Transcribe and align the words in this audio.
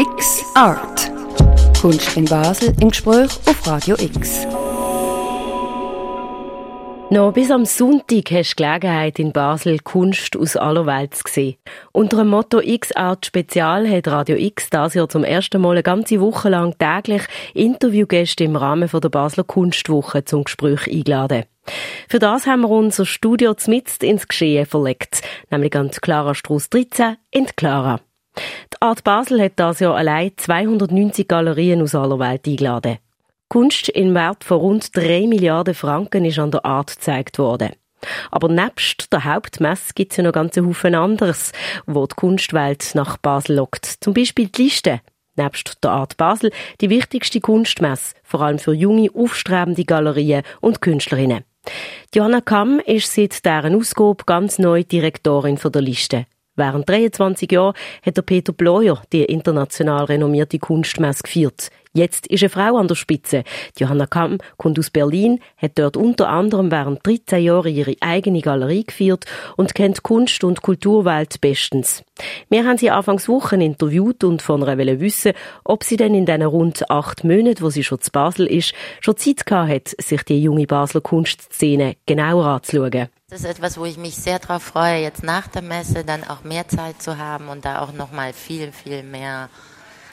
X 0.00 0.42
Art. 0.54 1.12
Kunst 1.78 2.16
in 2.16 2.24
Basel 2.24 2.72
im 2.80 2.88
Gespräch 2.88 3.28
auf 3.44 3.66
Radio 3.66 3.96
X. 4.00 4.46
Noch 7.10 7.32
bis 7.34 7.50
am 7.50 7.66
Sonntag 7.66 8.30
hast 8.30 8.54
du 8.54 8.62
Gelegenheit 8.62 9.18
in 9.18 9.32
Basel 9.32 9.78
Kunst 9.80 10.38
aus 10.38 10.56
aller 10.56 10.86
Welt 10.86 11.16
zu 11.16 11.24
sehen. 11.28 11.56
Unter 11.92 12.16
dem 12.16 12.28
Motto 12.28 12.60
X-Art 12.60 13.26
Spezial 13.26 13.86
hat 13.90 14.08
Radio 14.08 14.36
X 14.36 14.70
das 14.70 14.94
Jahr 14.94 15.10
zum 15.10 15.22
ersten 15.22 15.60
Mal 15.60 15.72
eine 15.72 15.82
ganze 15.82 16.18
Woche 16.22 16.48
lang 16.48 16.78
täglich 16.78 17.24
Interviewgäste 17.52 18.44
im 18.44 18.56
Rahmen 18.56 18.88
der 18.90 19.08
Basler 19.10 19.44
Kunstwoche 19.44 20.24
zum 20.24 20.44
Gespräch 20.44 20.90
eingeladen. 20.90 21.44
Für 22.08 22.18
das 22.18 22.46
haben 22.46 22.62
wir 22.62 22.70
unser 22.70 23.04
Studio 23.04 23.52
zmitzt 23.52 24.02
ins 24.02 24.26
Geschehen 24.26 24.64
verlegt, 24.64 25.20
nämlich 25.50 25.76
an 25.76 25.90
Clara 25.90 26.34
Struss 26.34 26.70
13 26.70 27.18
in 27.30 27.44
Clara. 27.54 28.00
Die 28.36 28.80
Art 28.80 29.04
Basel 29.04 29.42
hat 29.42 29.52
das 29.56 29.80
Jahr 29.80 29.96
allein 29.96 30.32
290 30.36 31.28
Galerien 31.28 31.82
aus 31.82 31.94
aller 31.94 32.18
Welt 32.18 32.46
eingeladen. 32.46 32.98
Kunst 33.48 33.88
im 33.88 34.14
Wert 34.14 34.44
von 34.44 34.58
rund 34.58 34.96
3 34.96 35.26
Milliarden 35.26 35.74
Franken 35.74 36.24
ist 36.24 36.38
an 36.38 36.52
der 36.52 36.64
Art 36.64 36.94
gezeigt 36.96 37.38
worden. 37.38 37.70
Aber 38.30 38.48
nebst 38.48 39.12
der 39.12 39.24
Hauptmesse 39.24 39.92
gibt 39.94 40.12
es 40.12 40.16
ja 40.16 40.24
noch 40.24 40.32
ganze 40.32 40.64
Haufen 40.64 40.94
anderes, 40.94 41.52
wo 41.86 42.06
die 42.06 42.14
Kunstwelt 42.14 42.92
nach 42.94 43.18
Basel 43.18 43.56
lockt. 43.56 43.84
Zum 43.84 44.14
Beispiel 44.14 44.46
die 44.46 44.62
Liste. 44.62 45.00
Nebst 45.36 45.82
der 45.82 45.90
Art 45.90 46.16
Basel 46.16 46.50
die 46.80 46.90
wichtigste 46.90 47.40
Kunstmesse, 47.40 48.14
vor 48.22 48.42
allem 48.42 48.58
für 48.58 48.72
junge, 48.72 49.10
aufstrebende 49.14 49.84
Galerien 49.84 50.42
und 50.60 50.80
Künstlerinnen. 50.80 51.44
Johanna 52.14 52.40
Kamm 52.40 52.80
ist 52.80 53.14
seit 53.14 53.44
deren 53.44 53.74
Ausgabe 53.74 54.24
ganz 54.24 54.58
neu 54.58 54.82
Direktorin 54.82 55.56
der 55.62 55.82
Liste. 55.82 56.26
Während 56.60 56.86
23 56.86 57.50
Jahren 57.50 57.72
hat 58.02 58.18
der 58.18 58.22
Peter 58.22 58.52
Bloyer 58.52 59.00
die 59.14 59.24
international 59.24 60.04
renommierte 60.04 60.58
Kunstmesse 60.58 61.22
geführt. 61.22 61.70
Jetzt 61.92 62.28
ist 62.28 62.44
eine 62.44 62.50
Frau 62.50 62.76
an 62.76 62.86
der 62.86 62.94
Spitze. 62.94 63.42
Johanna 63.76 64.06
Kamm 64.06 64.38
kommt 64.56 64.78
aus 64.78 64.90
Berlin, 64.90 65.40
hat 65.56 65.72
dort 65.74 65.96
unter 65.96 66.28
anderem 66.28 66.70
während 66.70 67.04
13 67.04 67.42
Jahren 67.42 67.74
ihre 67.74 67.96
eigene 68.00 68.42
Galerie 68.42 68.84
geführt 68.84 69.24
und 69.56 69.74
kennt 69.74 70.04
Kunst- 70.04 70.44
und 70.44 70.62
Kulturwelt 70.62 71.40
bestens. 71.40 72.04
Wir 72.48 72.64
haben 72.64 72.78
sie 72.78 72.92
anfangs 72.92 73.28
Wochen 73.28 73.60
interviewt 73.60 74.22
und 74.22 74.40
von 74.40 74.62
ihr 74.62 75.00
wissen, 75.00 75.32
ob 75.64 75.82
sie 75.82 75.96
denn 75.96 76.14
in 76.14 76.26
diesen 76.26 76.42
rund 76.42 76.88
acht 76.90 77.24
Monaten, 77.24 77.60
wo 77.60 77.70
sie 77.70 77.82
schon 77.82 78.00
zu 78.00 78.12
Basel 78.12 78.46
ist, 78.46 78.72
schon 79.00 79.16
Zeit 79.16 79.44
gehabt 79.44 79.70
hat, 79.70 79.88
sich 80.00 80.22
die 80.22 80.40
junge 80.40 80.68
Basler 80.68 81.00
Kunstszene 81.00 81.96
genauer 82.06 82.46
anzuschauen. 82.46 83.08
Das 83.30 83.40
ist 83.40 83.46
etwas, 83.46 83.78
wo 83.78 83.84
ich 83.84 83.96
mich 83.96 84.14
sehr 84.14 84.38
darauf 84.38 84.62
freue, 84.62 85.02
jetzt 85.02 85.24
nach 85.24 85.48
der 85.48 85.62
Messe 85.62 86.04
dann 86.04 86.22
auch 86.24 86.44
mehr 86.44 86.68
Zeit 86.68 87.02
zu 87.02 87.18
haben 87.18 87.48
und 87.48 87.64
da 87.64 87.80
auch 87.80 87.92
nochmal 87.92 88.32
viel, 88.32 88.70
viel 88.72 89.02
mehr 89.02 89.48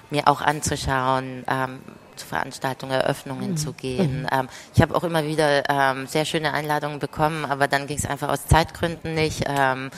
mir 0.10 0.28
auch 0.28 0.42
anzuschauen, 0.42 1.44
ähm, 1.48 1.80
zu 2.16 2.26
Veranstaltungen, 2.26 2.94
Eröffnungen 2.94 3.52
mhm. 3.52 3.58
zu 3.58 3.74
gehen. 3.74 4.22
Mhm. 4.22 4.28
Ähm, 4.32 4.50
ich 4.76 4.82
habe 4.82 4.96
auch 4.96 5.04
immer 5.04 5.26
wieder 5.26 5.70
ähm, 5.70 6.08
sehr 6.08 6.26
schöne 6.26 6.54
Einladungen 6.54 7.00
bekommen, 7.00 7.46
aber 7.46 7.68
dann 7.68 7.88
ging 7.88 7.98
es 7.98 8.06
einfach 8.06 8.30
aus 8.30 8.48
Zeitgründen 8.48 9.14
nicht. 9.14 9.44
Ähm, 9.48 9.92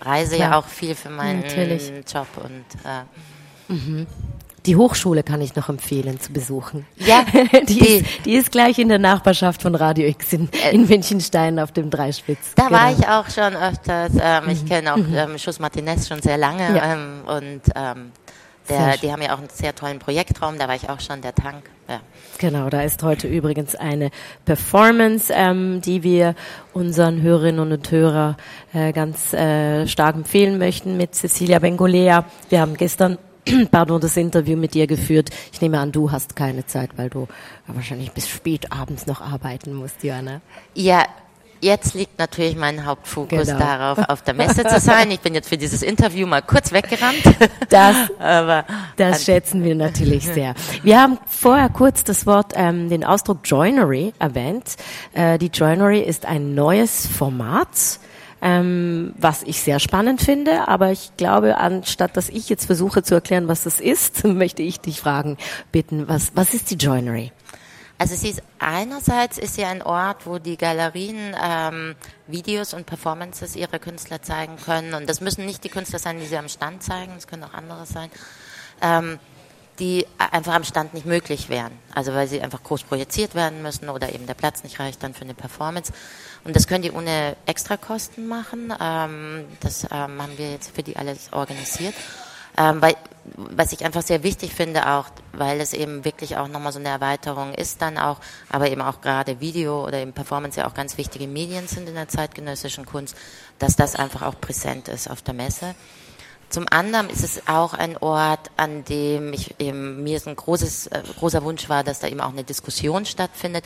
reise 0.00 0.36
Klar. 0.36 0.50
ja 0.50 0.58
auch 0.58 0.66
viel 0.66 0.94
für 0.94 1.10
meinen 1.10 1.40
Natürlich. 1.40 1.92
Job 2.12 2.28
und 2.36 2.64
äh, 2.84 3.72
mhm. 3.72 4.06
Die 4.66 4.76
Hochschule 4.76 5.22
kann 5.22 5.40
ich 5.40 5.56
noch 5.56 5.70
empfehlen 5.70 6.20
zu 6.20 6.32
besuchen. 6.32 6.86
Ja, 6.96 7.24
die, 7.66 7.78
die, 7.78 7.80
ist, 7.80 8.06
die 8.26 8.34
ist 8.34 8.52
gleich 8.52 8.78
in 8.78 8.88
der 8.88 8.98
Nachbarschaft 8.98 9.62
von 9.62 9.74
Radio 9.74 10.06
X 10.06 10.34
in, 10.34 10.50
äh, 10.52 10.74
in 10.74 10.86
Münchenstein 10.86 11.58
auf 11.58 11.72
dem 11.72 11.88
Dreispitz. 11.88 12.54
Da 12.56 12.66
genau. 12.66 12.78
war 12.78 12.92
ich 12.92 13.08
auch 13.08 13.28
schon 13.30 13.56
öfters. 13.56 14.12
Ähm, 14.20 14.50
ich 14.50 14.62
mhm. 14.62 14.68
kenne 14.68 14.92
auch 14.92 14.98
mhm. 14.98 15.14
ähm, 15.14 15.38
Schuss 15.38 15.58
Martinez 15.60 16.08
schon 16.08 16.20
sehr 16.20 16.36
lange 16.36 16.76
ja. 16.76 16.92
ähm, 16.92 17.22
und 17.26 17.62
ähm, 17.74 18.12
der, 18.70 18.96
die 18.96 19.12
haben 19.12 19.22
ja 19.22 19.34
auch 19.34 19.38
einen 19.38 19.48
sehr 19.48 19.74
tollen 19.74 19.98
Projektraum, 19.98 20.58
da 20.58 20.68
war 20.68 20.74
ich 20.74 20.88
auch 20.88 21.00
schon, 21.00 21.20
der 21.20 21.34
Tank. 21.34 21.64
Ja. 21.88 22.00
Genau, 22.38 22.70
da 22.70 22.82
ist 22.82 23.02
heute 23.02 23.28
übrigens 23.28 23.74
eine 23.74 24.10
Performance, 24.44 25.32
ähm, 25.34 25.80
die 25.82 26.02
wir 26.02 26.34
unseren 26.72 27.20
Hörerinnen 27.20 27.72
und 27.72 27.90
Hörern 27.90 28.36
äh, 28.72 28.92
ganz 28.92 29.32
äh, 29.32 29.86
stark 29.86 30.16
empfehlen 30.16 30.58
möchten 30.58 30.96
mit 30.96 31.14
Cecilia 31.14 31.58
Bengolea. 31.58 32.24
Wir 32.48 32.60
haben 32.60 32.76
gestern 32.76 33.18
pardon, 33.70 34.00
das 34.00 34.16
Interview 34.16 34.56
mit 34.56 34.74
dir 34.74 34.86
geführt. 34.86 35.30
Ich 35.52 35.60
nehme 35.60 35.78
an, 35.78 35.92
du 35.92 36.10
hast 36.10 36.36
keine 36.36 36.66
Zeit, 36.66 36.90
weil 36.96 37.10
du 37.10 37.26
wahrscheinlich 37.66 38.12
bis 38.12 38.28
spät 38.28 38.72
abends 38.72 39.06
noch 39.06 39.20
arbeiten 39.20 39.74
musst, 39.74 40.02
Johanna. 40.02 40.40
Ja, 40.74 41.04
Jetzt 41.62 41.94
liegt 41.94 42.18
natürlich 42.18 42.56
mein 42.56 42.86
Hauptfokus 42.86 43.46
genau. 43.46 43.58
darauf, 43.58 43.98
auf 44.08 44.22
der 44.22 44.34
Messe 44.34 44.64
zu 44.64 44.80
sein. 44.80 45.10
Ich 45.10 45.20
bin 45.20 45.34
jetzt 45.34 45.48
für 45.48 45.58
dieses 45.58 45.82
Interview 45.82 46.26
mal 46.26 46.42
kurz 46.42 46.72
weggerannt. 46.72 47.22
Das, 47.68 47.96
Aber, 48.18 48.64
das 48.96 49.24
schätzen 49.24 49.62
wir 49.62 49.74
natürlich 49.74 50.26
sehr. 50.26 50.54
Wir 50.82 51.00
haben 51.00 51.18
vorher 51.26 51.68
kurz 51.68 52.02
das 52.02 52.26
Wort, 52.26 52.52
ähm, 52.56 52.88
den 52.88 53.04
Ausdruck 53.04 53.38
Joinery 53.44 54.12
erwähnt. 54.18 54.76
Äh, 55.12 55.38
die 55.38 55.48
Joinery 55.48 56.00
ist 56.00 56.26
ein 56.26 56.54
neues 56.54 57.06
Format, 57.06 58.00
ähm, 58.42 59.14
was 59.18 59.44
ich 59.44 59.60
sehr 59.60 59.78
spannend 59.78 60.20
finde. 60.20 60.66
Aber 60.68 60.90
ich 60.90 61.12
glaube, 61.16 61.58
anstatt 61.58 62.16
dass 62.16 62.28
ich 62.28 62.48
jetzt 62.48 62.66
versuche 62.66 63.02
zu 63.02 63.14
erklären, 63.14 63.46
was 63.46 63.62
das 63.62 63.78
ist, 63.78 64.24
möchte 64.24 64.62
ich 64.62 64.80
dich 64.80 65.00
fragen, 65.00 65.36
bitten, 65.70 66.08
was, 66.08 66.32
was 66.34 66.54
ist 66.54 66.70
die 66.70 66.76
Joinery? 66.76 67.30
Also 68.00 68.16
sie 68.16 68.30
ist 68.30 68.42
einerseits 68.58 69.36
ist 69.36 69.56
sie 69.56 69.64
ein 69.66 69.82
Ort, 69.82 70.24
wo 70.24 70.38
die 70.38 70.56
Galerien 70.56 71.36
ähm, 71.38 71.94
Videos 72.26 72.72
und 72.72 72.86
Performances 72.86 73.56
ihrer 73.56 73.78
Künstler 73.78 74.22
zeigen 74.22 74.56
können. 74.56 74.94
Und 74.94 75.06
das 75.06 75.20
müssen 75.20 75.44
nicht 75.44 75.62
die 75.64 75.68
Künstler 75.68 75.98
sein, 75.98 76.18
die 76.18 76.24
sie 76.24 76.38
am 76.38 76.48
Stand 76.48 76.82
zeigen, 76.82 77.12
das 77.14 77.26
können 77.26 77.44
auch 77.44 77.52
andere 77.52 77.84
sein, 77.84 78.10
ähm, 78.80 79.18
die 79.80 80.06
einfach 80.16 80.54
am 80.54 80.64
Stand 80.64 80.94
nicht 80.94 81.04
möglich 81.04 81.50
wären. 81.50 81.72
Also 81.94 82.14
weil 82.14 82.26
sie 82.26 82.40
einfach 82.40 82.62
groß 82.62 82.84
projiziert 82.84 83.34
werden 83.34 83.60
müssen 83.60 83.90
oder 83.90 84.14
eben 84.14 84.26
der 84.26 84.32
Platz 84.32 84.64
nicht 84.64 84.80
reicht 84.80 85.02
dann 85.02 85.12
für 85.12 85.24
eine 85.24 85.34
Performance. 85.34 85.92
Und 86.44 86.56
das 86.56 86.66
können 86.66 86.80
die 86.80 86.92
ohne 86.92 87.36
Extrakosten 87.44 88.26
machen. 88.26 88.72
Ähm, 88.80 89.44
das 89.60 89.84
ähm, 89.84 90.22
haben 90.22 90.38
wir 90.38 90.52
jetzt 90.52 90.74
für 90.74 90.82
die 90.82 90.96
alles 90.96 91.34
organisiert. 91.34 91.94
Ähm, 92.60 92.82
weil, 92.82 92.94
was 93.36 93.72
ich 93.72 93.84
einfach 93.86 94.02
sehr 94.02 94.22
wichtig 94.22 94.52
finde, 94.52 94.86
auch 94.90 95.06
weil 95.32 95.60
es 95.60 95.72
eben 95.72 96.04
wirklich 96.04 96.36
auch 96.36 96.46
nochmal 96.46 96.72
so 96.72 96.78
eine 96.78 96.90
Erweiterung 96.90 97.54
ist, 97.54 97.80
dann 97.80 97.96
auch, 97.96 98.18
aber 98.50 98.70
eben 98.70 98.82
auch 98.82 99.00
gerade 99.00 99.40
Video 99.40 99.86
oder 99.86 99.98
eben 99.98 100.12
Performance 100.12 100.60
ja 100.60 100.66
auch 100.66 100.74
ganz 100.74 100.98
wichtige 100.98 101.26
Medien 101.26 101.68
sind 101.68 101.88
in 101.88 101.94
der 101.94 102.08
zeitgenössischen 102.08 102.84
Kunst, 102.84 103.16
dass 103.58 103.76
das 103.76 103.96
einfach 103.96 104.22
auch 104.22 104.38
präsent 104.38 104.88
ist 104.88 105.08
auf 105.08 105.22
der 105.22 105.32
Messe. 105.32 105.74
Zum 106.50 106.66
anderen 106.70 107.08
ist 107.08 107.24
es 107.24 107.48
auch 107.48 107.72
ein 107.72 107.96
Ort, 107.96 108.50
an 108.58 108.84
dem 108.84 109.32
ich 109.32 109.58
eben, 109.58 110.02
mir 110.02 110.20
ein 110.26 110.36
großes, 110.36 110.88
äh, 110.88 111.02
großer 111.18 111.42
Wunsch 111.44 111.68
war, 111.70 111.82
dass 111.82 112.00
da 112.00 112.08
eben 112.08 112.20
auch 112.20 112.32
eine 112.32 112.44
Diskussion 112.44 113.06
stattfindet 113.06 113.64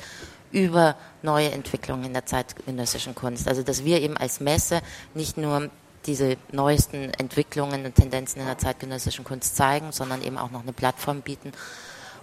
über 0.52 0.94
neue 1.22 1.50
Entwicklungen 1.50 2.04
in 2.04 2.12
der 2.12 2.26
zeitgenössischen 2.26 3.16
Kunst. 3.16 3.48
Also, 3.48 3.64
dass 3.64 3.84
wir 3.84 4.00
eben 4.02 4.16
als 4.16 4.38
Messe 4.38 4.82
nicht 5.14 5.36
nur 5.36 5.70
diese 6.06 6.36
neuesten 6.52 7.12
Entwicklungen 7.14 7.84
und 7.84 7.94
Tendenzen 7.94 8.40
in 8.40 8.46
der 8.46 8.58
zeitgenössischen 8.58 9.24
Kunst 9.24 9.56
zeigen, 9.56 9.92
sondern 9.92 10.22
eben 10.22 10.38
auch 10.38 10.50
noch 10.50 10.62
eine 10.62 10.72
Plattform 10.72 11.22
bieten, 11.22 11.52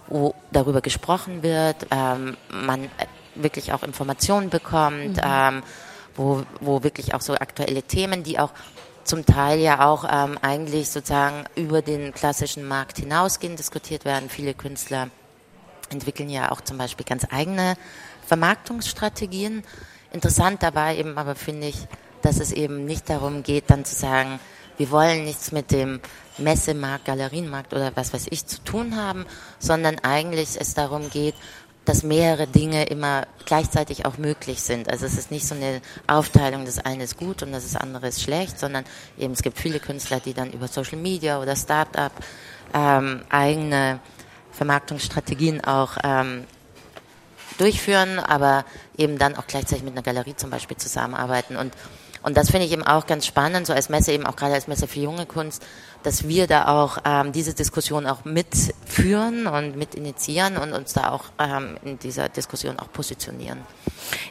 wo 0.08 0.34
darüber 0.50 0.80
gesprochen 0.80 1.42
wird, 1.42 1.86
ähm, 1.90 2.36
man 2.50 2.88
wirklich 3.34 3.72
auch 3.72 3.82
Informationen 3.82 4.50
bekommt, 4.50 5.16
mhm. 5.16 5.22
ähm, 5.24 5.62
wo, 6.14 6.42
wo 6.60 6.82
wirklich 6.82 7.14
auch 7.14 7.20
so 7.20 7.34
aktuelle 7.34 7.82
Themen, 7.82 8.22
die 8.22 8.38
auch 8.38 8.50
zum 9.04 9.26
Teil 9.26 9.58
ja 9.58 9.86
auch 9.86 10.04
ähm, 10.10 10.38
eigentlich 10.42 10.90
sozusagen 10.90 11.44
über 11.56 11.82
den 11.82 12.12
klassischen 12.12 12.66
Markt 12.66 12.98
hinausgehen, 12.98 13.56
diskutiert 13.56 14.04
werden. 14.04 14.28
Viele 14.28 14.54
Künstler 14.54 15.08
entwickeln 15.90 16.28
ja 16.28 16.52
auch 16.52 16.60
zum 16.60 16.78
Beispiel 16.78 17.04
ganz 17.04 17.26
eigene 17.30 17.76
Vermarktungsstrategien. 18.26 19.64
Interessant 20.12 20.62
dabei 20.62 20.96
eben 20.96 21.18
aber 21.18 21.34
finde 21.34 21.68
ich, 21.68 21.86
dass 22.22 22.40
es 22.40 22.52
eben 22.52 22.84
nicht 22.84 23.10
darum 23.10 23.42
geht, 23.42 23.64
dann 23.68 23.84
zu 23.84 23.94
sagen, 23.94 24.40
wir 24.78 24.90
wollen 24.90 25.24
nichts 25.24 25.52
mit 25.52 25.70
dem 25.70 26.00
Messemarkt, 26.38 27.04
Galerienmarkt 27.04 27.74
oder 27.74 27.92
was 27.94 28.14
weiß 28.14 28.26
ich 28.30 28.46
zu 28.46 28.62
tun 28.64 28.96
haben, 28.96 29.26
sondern 29.58 29.98
eigentlich 29.98 30.58
es 30.58 30.74
darum 30.74 31.10
geht, 31.10 31.34
dass 31.84 32.04
mehrere 32.04 32.46
Dinge 32.46 32.84
immer 32.84 33.26
gleichzeitig 33.44 34.06
auch 34.06 34.16
möglich 34.16 34.62
sind. 34.62 34.88
Also 34.88 35.04
es 35.04 35.18
ist 35.18 35.30
nicht 35.30 35.46
so 35.46 35.54
eine 35.54 35.82
Aufteilung, 36.06 36.64
das 36.64 36.78
eine 36.78 37.04
ist 37.04 37.16
gut 37.16 37.42
und 37.42 37.52
das 37.52 37.74
andere 37.76 38.08
ist 38.08 38.22
schlecht, 38.22 38.58
sondern 38.58 38.84
eben 39.18 39.32
es 39.32 39.42
gibt 39.42 39.58
viele 39.58 39.80
Künstler, 39.80 40.20
die 40.20 40.32
dann 40.32 40.52
über 40.52 40.68
Social 40.68 40.98
Media 40.98 41.40
oder 41.40 41.56
Start-up 41.56 42.12
ähm, 42.72 43.22
eigene 43.28 43.98
Vermarktungsstrategien 44.52 45.64
auch 45.64 45.96
ähm, 46.04 46.44
durchführen, 47.58 48.18
aber 48.18 48.64
eben 48.96 49.18
dann 49.18 49.36
auch 49.36 49.46
gleichzeitig 49.46 49.84
mit 49.84 49.92
einer 49.92 50.02
Galerie 50.02 50.36
zum 50.36 50.50
Beispiel 50.50 50.76
zusammenarbeiten 50.76 51.56
und 51.56 51.72
und 52.22 52.36
das 52.36 52.50
finde 52.50 52.66
ich 52.66 52.72
eben 52.72 52.84
auch 52.84 53.06
ganz 53.06 53.26
spannend, 53.26 53.66
so 53.66 53.72
als 53.72 53.88
Messe 53.88 54.12
eben 54.12 54.26
auch 54.26 54.36
gerade 54.36 54.54
als 54.54 54.68
Messe 54.68 54.86
für 54.86 55.00
junge 55.00 55.26
Kunst, 55.26 55.62
dass 56.02 56.28
wir 56.28 56.46
da 56.46 56.68
auch 56.68 56.98
ähm, 57.04 57.32
diese 57.32 57.54
Diskussion 57.54 58.06
auch 58.06 58.24
mitführen 58.24 59.46
und 59.46 59.76
mit 59.76 59.94
initiieren 59.94 60.56
und 60.56 60.72
uns 60.72 60.92
da 60.92 61.10
auch 61.10 61.24
ähm, 61.38 61.76
in 61.84 61.98
dieser 61.98 62.28
Diskussion 62.28 62.78
auch 62.78 62.90
positionieren. 62.92 63.58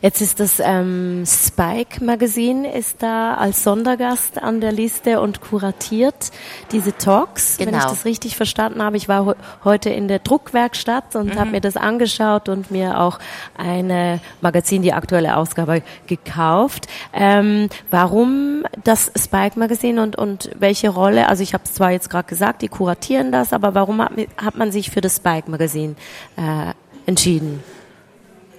Jetzt 0.01 0.21
ist 0.21 0.39
das 0.39 0.59
ähm, 0.59 1.23
Spike 1.25 2.03
Magazin 2.03 2.65
ist 2.65 3.01
da 3.03 3.35
als 3.35 3.63
Sondergast 3.63 4.41
an 4.41 4.61
der 4.61 4.71
Liste 4.71 5.19
und 5.21 5.41
kuratiert 5.41 6.31
diese 6.71 6.95
Talks, 6.95 7.57
genau. 7.57 7.67
wenn 7.67 7.75
ich 7.75 7.81
genau. 7.81 7.93
das 7.93 8.05
richtig 8.05 8.35
verstanden 8.35 8.83
habe. 8.83 8.97
Ich 8.97 9.07
war 9.07 9.25
he 9.25 9.33
heute 9.63 9.89
in 9.89 10.07
der 10.07 10.19
Druckwerkstatt 10.19 11.15
und 11.15 11.35
mhm. 11.35 11.39
habe 11.39 11.51
mir 11.51 11.61
das 11.61 11.77
angeschaut 11.77 12.49
und 12.49 12.71
mir 12.71 12.99
auch 12.99 13.19
eine 13.57 14.19
Magazin, 14.41 14.81
die 14.81 14.93
aktuelle 14.93 15.37
Ausgabe, 15.37 15.83
gekauft. 16.07 16.87
Ähm, 17.13 17.69
warum 17.89 18.63
das 18.83 19.11
Spike 19.17 19.57
Magazin 19.57 19.99
und, 19.99 20.15
und 20.15 20.49
welche 20.57 20.89
Rolle? 20.89 21.29
Also 21.29 21.43
ich 21.43 21.53
habe 21.53 21.60
es 21.65 21.73
zwar 21.73 21.91
jetzt 21.91 22.09
gerade 22.09 22.27
gesagt, 22.27 22.61
die 22.61 22.67
kuratieren 22.67 23.31
das, 23.31 23.53
aber 23.53 23.73
warum 23.73 24.01
hat, 24.01 24.11
hat 24.37 24.55
man 24.55 24.71
sich 24.71 24.91
für 24.91 25.01
das 25.01 25.17
Spike 25.17 25.49
Magazin 25.49 25.95
äh, 26.37 26.73
entschieden? 27.05 27.63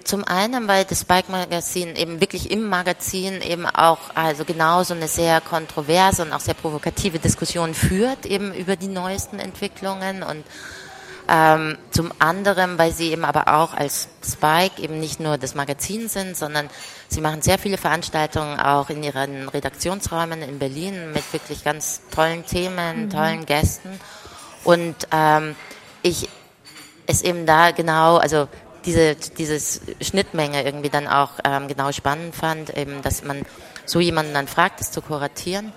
Zum 0.03 0.25
einen, 0.25 0.67
weil 0.67 0.83
das 0.83 1.05
Bike 1.05 1.29
Magazin 1.29 1.95
eben 1.95 2.19
wirklich 2.19 2.51
im 2.51 2.67
Magazin 2.67 3.41
eben 3.41 3.65
auch 3.65 3.99
also 4.15 4.43
genauso 4.43 4.93
eine 4.93 5.07
sehr 5.07 5.39
kontroverse 5.39 6.23
und 6.23 6.33
auch 6.33 6.41
sehr 6.41 6.55
provokative 6.55 7.19
Diskussion 7.19 7.73
führt, 7.73 8.25
eben 8.25 8.53
über 8.53 8.75
die 8.75 8.89
neuesten 8.89 9.39
Entwicklungen 9.39 10.23
und 10.23 10.43
ähm, 11.27 11.77
zum 11.91 12.11
anderen, 12.19 12.77
weil 12.77 12.91
sie 12.91 13.11
eben 13.11 13.25
aber 13.25 13.47
auch 13.47 13.73
als 13.73 14.07
Spike 14.25 14.81
eben 14.81 14.99
nicht 14.99 15.19
nur 15.19 15.37
das 15.37 15.55
Magazin 15.55 16.09
sind, 16.09 16.35
sondern 16.35 16.69
sie 17.07 17.21
machen 17.21 17.41
sehr 17.41 17.57
viele 17.57 17.77
Veranstaltungen 17.77 18.59
auch 18.59 18.89
in 18.89 19.03
ihren 19.03 19.49
Redaktionsräumen 19.49 20.41
in 20.41 20.59
Berlin 20.59 21.11
mit 21.13 21.31
wirklich 21.31 21.63
ganz 21.63 22.01
tollen 22.13 22.45
Themen, 22.45 23.05
mhm. 23.05 23.09
tollen 23.09 23.45
Gästen. 23.45 23.99
Und 24.63 24.95
ähm, 25.11 25.55
ich 26.01 26.29
es 27.05 27.21
eben 27.21 27.45
da 27.45 27.71
genau, 27.71 28.17
also 28.17 28.47
diese 28.85 29.15
dieses 29.15 29.81
Schnittmenge 30.01 30.63
irgendwie 30.63 30.89
dann 30.89 31.07
auch 31.07 31.31
ähm, 31.43 31.67
genau 31.67 31.91
spannend 31.91 32.35
fand, 32.35 32.75
eben, 32.77 33.01
dass 33.01 33.23
man 33.23 33.45
so 33.85 33.99
jemanden 33.99 34.33
dann 34.33 34.47
fragt, 34.47 34.79
das 34.79 34.91
zu 34.91 35.01
kuratieren. 35.01 35.73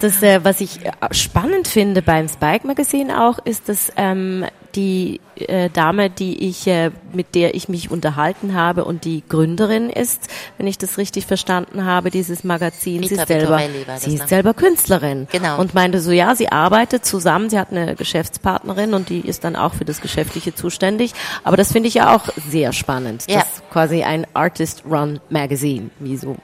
Das, 0.00 0.22
äh, 0.22 0.44
was 0.44 0.60
ich 0.60 0.84
äh, 0.84 0.92
spannend 1.12 1.68
finde 1.68 2.02
beim 2.02 2.28
Spike 2.28 2.66
Magazin 2.66 3.10
auch, 3.10 3.38
ist, 3.44 3.68
dass 3.68 3.92
ähm, 3.96 4.44
die 4.74 5.20
äh, 5.36 5.70
Dame, 5.70 6.10
die 6.10 6.48
ich, 6.48 6.66
äh, 6.66 6.90
mit 7.12 7.34
der 7.34 7.54
ich 7.54 7.68
mich 7.68 7.90
unterhalten 7.90 8.54
habe 8.54 8.84
und 8.84 9.04
die 9.04 9.22
Gründerin 9.28 9.90
ist, 9.90 10.28
wenn 10.58 10.66
ich 10.66 10.78
das 10.78 10.98
richtig 10.98 11.26
verstanden 11.26 11.84
habe, 11.84 12.10
dieses 12.10 12.44
Magazin. 12.44 13.02
sie 13.02 13.14
ist 13.14 13.28
selber, 13.28 13.60
sie 13.98 14.14
ist 14.14 14.22
ne? 14.22 14.28
selber 14.28 14.54
Künstlerin. 14.54 15.28
Genau. 15.30 15.60
Und 15.60 15.74
meinte 15.74 16.00
so, 16.00 16.10
ja, 16.10 16.34
sie 16.34 16.50
arbeitet 16.50 17.04
zusammen, 17.04 17.50
sie 17.50 17.58
hat 17.58 17.70
eine 17.70 17.94
Geschäftspartnerin 17.94 18.94
und 18.94 19.08
die 19.08 19.20
ist 19.20 19.44
dann 19.44 19.56
auch 19.56 19.74
für 19.74 19.84
das 19.84 20.00
Geschäftliche 20.00 20.54
zuständig. 20.54 21.14
Aber 21.44 21.56
das 21.56 21.72
finde 21.72 21.88
ich 21.88 21.94
ja 21.94 22.14
auch 22.14 22.28
sehr 22.48 22.72
spannend. 22.72 23.24
Ja. 23.28 23.40
Das 23.40 23.46
ist 23.46 23.70
quasi 23.70 24.02
ein 24.02 24.26
Artist-Run 24.34 25.20
Magazine, 25.30 25.90
wie 26.00 26.16
so 26.16 26.36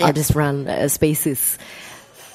ja. 0.00 0.06
Artist-Run 0.06 0.66
äh, 0.66 0.88
Spaces. 0.88 1.58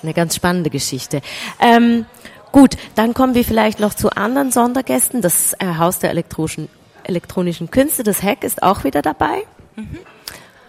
Eine 0.04 0.14
ganz 0.14 0.36
spannende 0.36 0.70
Geschichte. 0.70 1.22
Ähm, 1.60 2.06
Gut, 2.52 2.76
dann 2.96 3.14
kommen 3.14 3.34
wir 3.34 3.46
vielleicht 3.46 3.80
noch 3.80 3.94
zu 3.94 4.10
anderen 4.10 4.52
Sondergästen. 4.52 5.22
Das 5.22 5.54
äh, 5.54 5.76
Haus 5.78 6.00
der 6.00 6.10
elektronischen, 6.10 6.68
elektronischen 7.04 7.72
Künste, 7.72 8.04
das 8.04 8.22
Hack 8.22 8.44
ist 8.44 8.62
auch 8.62 8.84
wieder 8.84 9.02
dabei. 9.02 9.44
Mhm. 9.76 10.00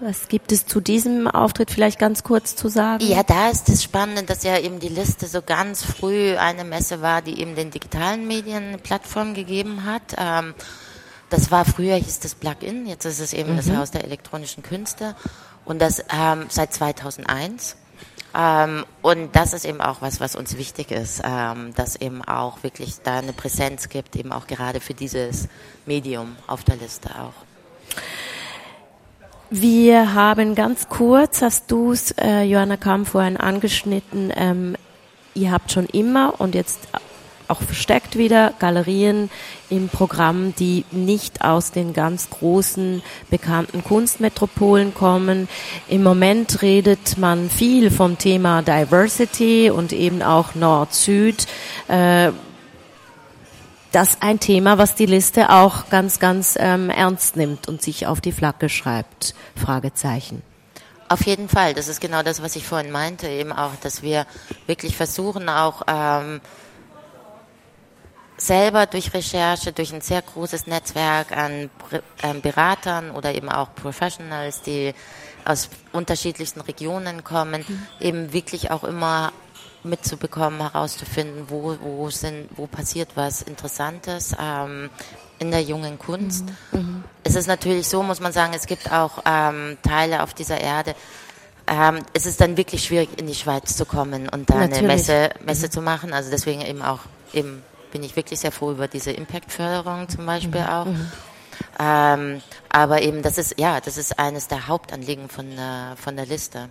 Was 0.01 0.29
gibt 0.29 0.51
es 0.51 0.67
zu 0.67 0.81
diesem 0.81 1.29
Auftritt 1.29 1.71
vielleicht 1.71 1.99
ganz 1.99 2.25
kurz 2.25 2.57
zu 2.57 2.69
sagen? 2.69 3.05
Ja, 3.05 3.23
da 3.23 3.51
ist 3.51 3.69
es 3.69 3.85
spannend, 3.85 4.31
dass 4.31 4.43
ja 4.43 4.59
eben 4.59 4.81
die 4.81 4.89
Liste 4.89 5.27
so 5.27 5.43
ganz 5.43 5.85
früh 5.85 6.37
eine 6.37 6.65
Messe 6.65 7.03
war, 7.03 7.23
die 7.23 7.41
eben 7.41 7.55
den 7.55 7.71
digitalen 7.71 8.27
Medien 8.27 8.65
eine 8.65 8.79
Plattform 8.79 9.35
gegeben 9.35 9.85
hat. 9.85 10.03
Ähm, 10.19 10.55
das 11.31 11.51
war 11.51 11.65
früher 11.65 11.97
hieß 11.97 12.21
das 12.21 12.35
Plugin, 12.35 12.87
jetzt 12.87 13.05
ist 13.07 13.21
es 13.21 13.33
eben 13.33 13.53
mhm. 13.53 13.57
das 13.57 13.71
Haus 13.71 13.91
der 13.91 14.05
elektronischen 14.05 14.63
Künste 14.63 15.15
und 15.65 15.81
das 15.81 16.05
ähm, 16.13 16.47
seit 16.49 16.75
2001. 16.75 17.77
Ähm, 18.35 18.85
und 19.03 19.35
das 19.37 19.53
ist 19.53 19.65
eben 19.65 19.81
auch 19.81 20.01
was, 20.01 20.21
was 20.21 20.37
uns 20.37 20.57
wichtig 20.57 20.91
ist, 20.91 21.23
ähm, 21.25 21.75
dass 21.75 21.97
eben 21.97 22.23
auch 22.25 22.63
wirklich 22.63 22.97
da 23.03 23.19
eine 23.19 23.33
Präsenz 23.33 23.89
gibt, 23.89 24.17
eben 24.17 24.33
auch 24.33 24.47
gerade 24.47 24.81
für 24.81 24.95
dieses 24.95 25.49
Medium 25.85 26.37
auf 26.47 26.65
der 26.65 26.77
Liste 26.77 27.11
auch. 27.11 27.35
Wir 29.51 30.15
haben 30.15 30.55
ganz 30.55 30.89
kurz, 30.89 31.43
hast 31.43 31.71
du 31.71 31.93
es, 31.93 32.13
äh, 32.13 32.43
Johanna 32.45 32.79
Kamm, 32.79 33.05
vorhin 33.05 33.37
angeschnitten, 33.37 34.33
ähm, 34.35 34.77
ihr 35.35 35.53
habt 35.53 35.73
schon 35.73 35.85
immer 35.87 36.41
und 36.41 36.55
jetzt 36.55 36.89
auch 37.53 37.61
versteckt 37.61 38.17
wieder 38.17 38.55
Galerien 38.59 39.31
im 39.69 39.91
Programm, 39.91 40.55
die 40.59 40.87
nicht 40.91 41.45
aus 41.45 41.71
den 41.71 41.93
ganz 41.93 42.31
großen 42.31 43.03
bekannten 43.29 43.85
Kunstmetropolen 43.85 44.95
kommen. 44.95 45.49
Im 45.87 46.03
Moment 46.03 46.63
redet 46.63 47.19
man 47.19 47.51
viel 47.51 47.91
vom 47.91 48.17
Thema 48.17 48.63
Diversity 48.63 49.71
und 49.71 49.93
eben 49.93 50.23
auch 50.23 50.55
Nord-Süd. 50.55 51.47
Äh, 51.89 52.33
das 53.93 54.23
ein 54.23 54.41
Thema, 54.41 54.79
was 54.79 54.95
die 54.95 55.05
Liste 55.05 55.51
auch 55.51 55.91
ganz, 55.91 56.19
ganz 56.19 56.57
ähm, 56.59 56.89
ernst 56.89 57.37
nimmt 57.37 57.69
und 57.69 57.83
sich 57.83 58.07
auf 58.07 58.23
die 58.23 58.33
Flagge 58.33 58.71
schreibt. 58.71 59.35
Fragezeichen. 59.55 60.43
Auf 61.11 61.27
jeden 61.27 61.51
Fall, 61.51 61.75
das 61.75 61.89
ist 61.89 62.01
genau 62.01 62.23
das, 62.23 62.43
was 62.43 62.57
ich 62.57 62.67
vorhin 62.67 62.91
meinte, 62.91 63.29
eben 63.29 63.53
auch, 63.53 63.73
dass 63.83 64.01
wir 64.03 64.27
wirklich 64.67 64.97
versuchen, 64.97 65.51
auch 65.51 65.83
ähm, 65.87 66.41
selber 68.47 68.87
durch 68.87 69.15
Recherche, 69.15 69.73
durch 69.73 69.93
ein 69.93 70.01
sehr 70.01 70.23
großes 70.23 70.67
Netzwerk 70.67 71.37
an 71.37 71.71
ähm, 72.23 72.41
Beratern 72.41 73.11
oder 73.11 73.35
eben 73.35 73.49
auch 73.49 73.75
Professionals, 73.75 74.63
die 74.63 74.95
aus 75.45 75.69
unterschiedlichsten 75.93 76.61
Regionen 76.61 77.25
kommen, 77.25 77.65
mhm. 77.67 77.87
eben 78.01 78.33
wirklich 78.33 78.71
auch 78.71 78.85
immer 78.85 79.33
mitzubekommen, 79.85 80.61
herauszufinden, 80.61 81.47
wo, 81.49 81.77
wo 81.81 82.11
sind, 82.11 82.49
wo 82.57 82.67
passiert 82.67 83.11
was 83.17 83.43
Interessantes 83.43 84.35
ähm, 84.41 84.91
in 85.39 85.51
der 85.51 85.63
jungen 85.63 85.99
Kunst. 85.99 86.45
Mhm. 86.71 86.79
Mhm. 86.79 87.05
Es 87.25 87.35
ist 87.35 87.49
natürlich 87.49 87.89
so, 87.89 88.03
muss 88.03 88.21
man 88.21 88.33
sagen, 88.33 88.53
es 88.55 88.67
gibt 88.67 88.93
auch 88.93 89.23
ähm, 89.25 89.77
Teile 89.83 90.23
auf 90.23 90.35
dieser 90.35 90.61
Erde, 90.61 90.95
ähm, 91.67 92.01
es 92.13 92.27
ist 92.27 92.41
dann 92.41 92.57
wirklich 92.57 92.85
schwierig, 92.85 93.09
in 93.19 93.27
die 93.27 93.35
Schweiz 93.35 93.77
zu 93.77 93.85
kommen 93.87 94.29
und 94.29 94.51
da 94.51 94.55
natürlich. 94.55 94.79
eine 94.79 94.89
Messe, 94.89 95.31
Messe 95.45 95.67
mhm. 95.67 95.71
zu 95.71 95.81
machen. 95.81 96.13
Also 96.13 96.31
deswegen 96.31 96.61
eben 96.61 96.83
auch 96.83 97.01
eben 97.33 97.63
bin 97.93 98.03
ich 98.03 98.17
wirklich 98.17 98.41
sehr 98.41 98.51
froh 98.51 98.73
über 98.73 98.89
diese 98.89 99.13
Impact-Förderung 99.13 100.09
zum 100.09 100.27
Beispiel 100.27 100.63
mhm. 100.63 100.67
auch. 100.67 100.87
Mhm. 100.87 101.13
Ähm, 101.79 102.43
aber 102.71 103.03
eben, 103.03 103.23
das 103.23 103.39
ist, 103.39 103.59
ja, 103.61 103.81
das 103.81 103.97
ist 103.97 104.19
eines 104.19 104.49
der 104.49 104.67
Hauptanliegen 104.67 105.29
von, 105.29 105.47
äh, 105.53 105.95
von 105.97 106.17
der 106.17 106.27
Liste. 106.27 106.69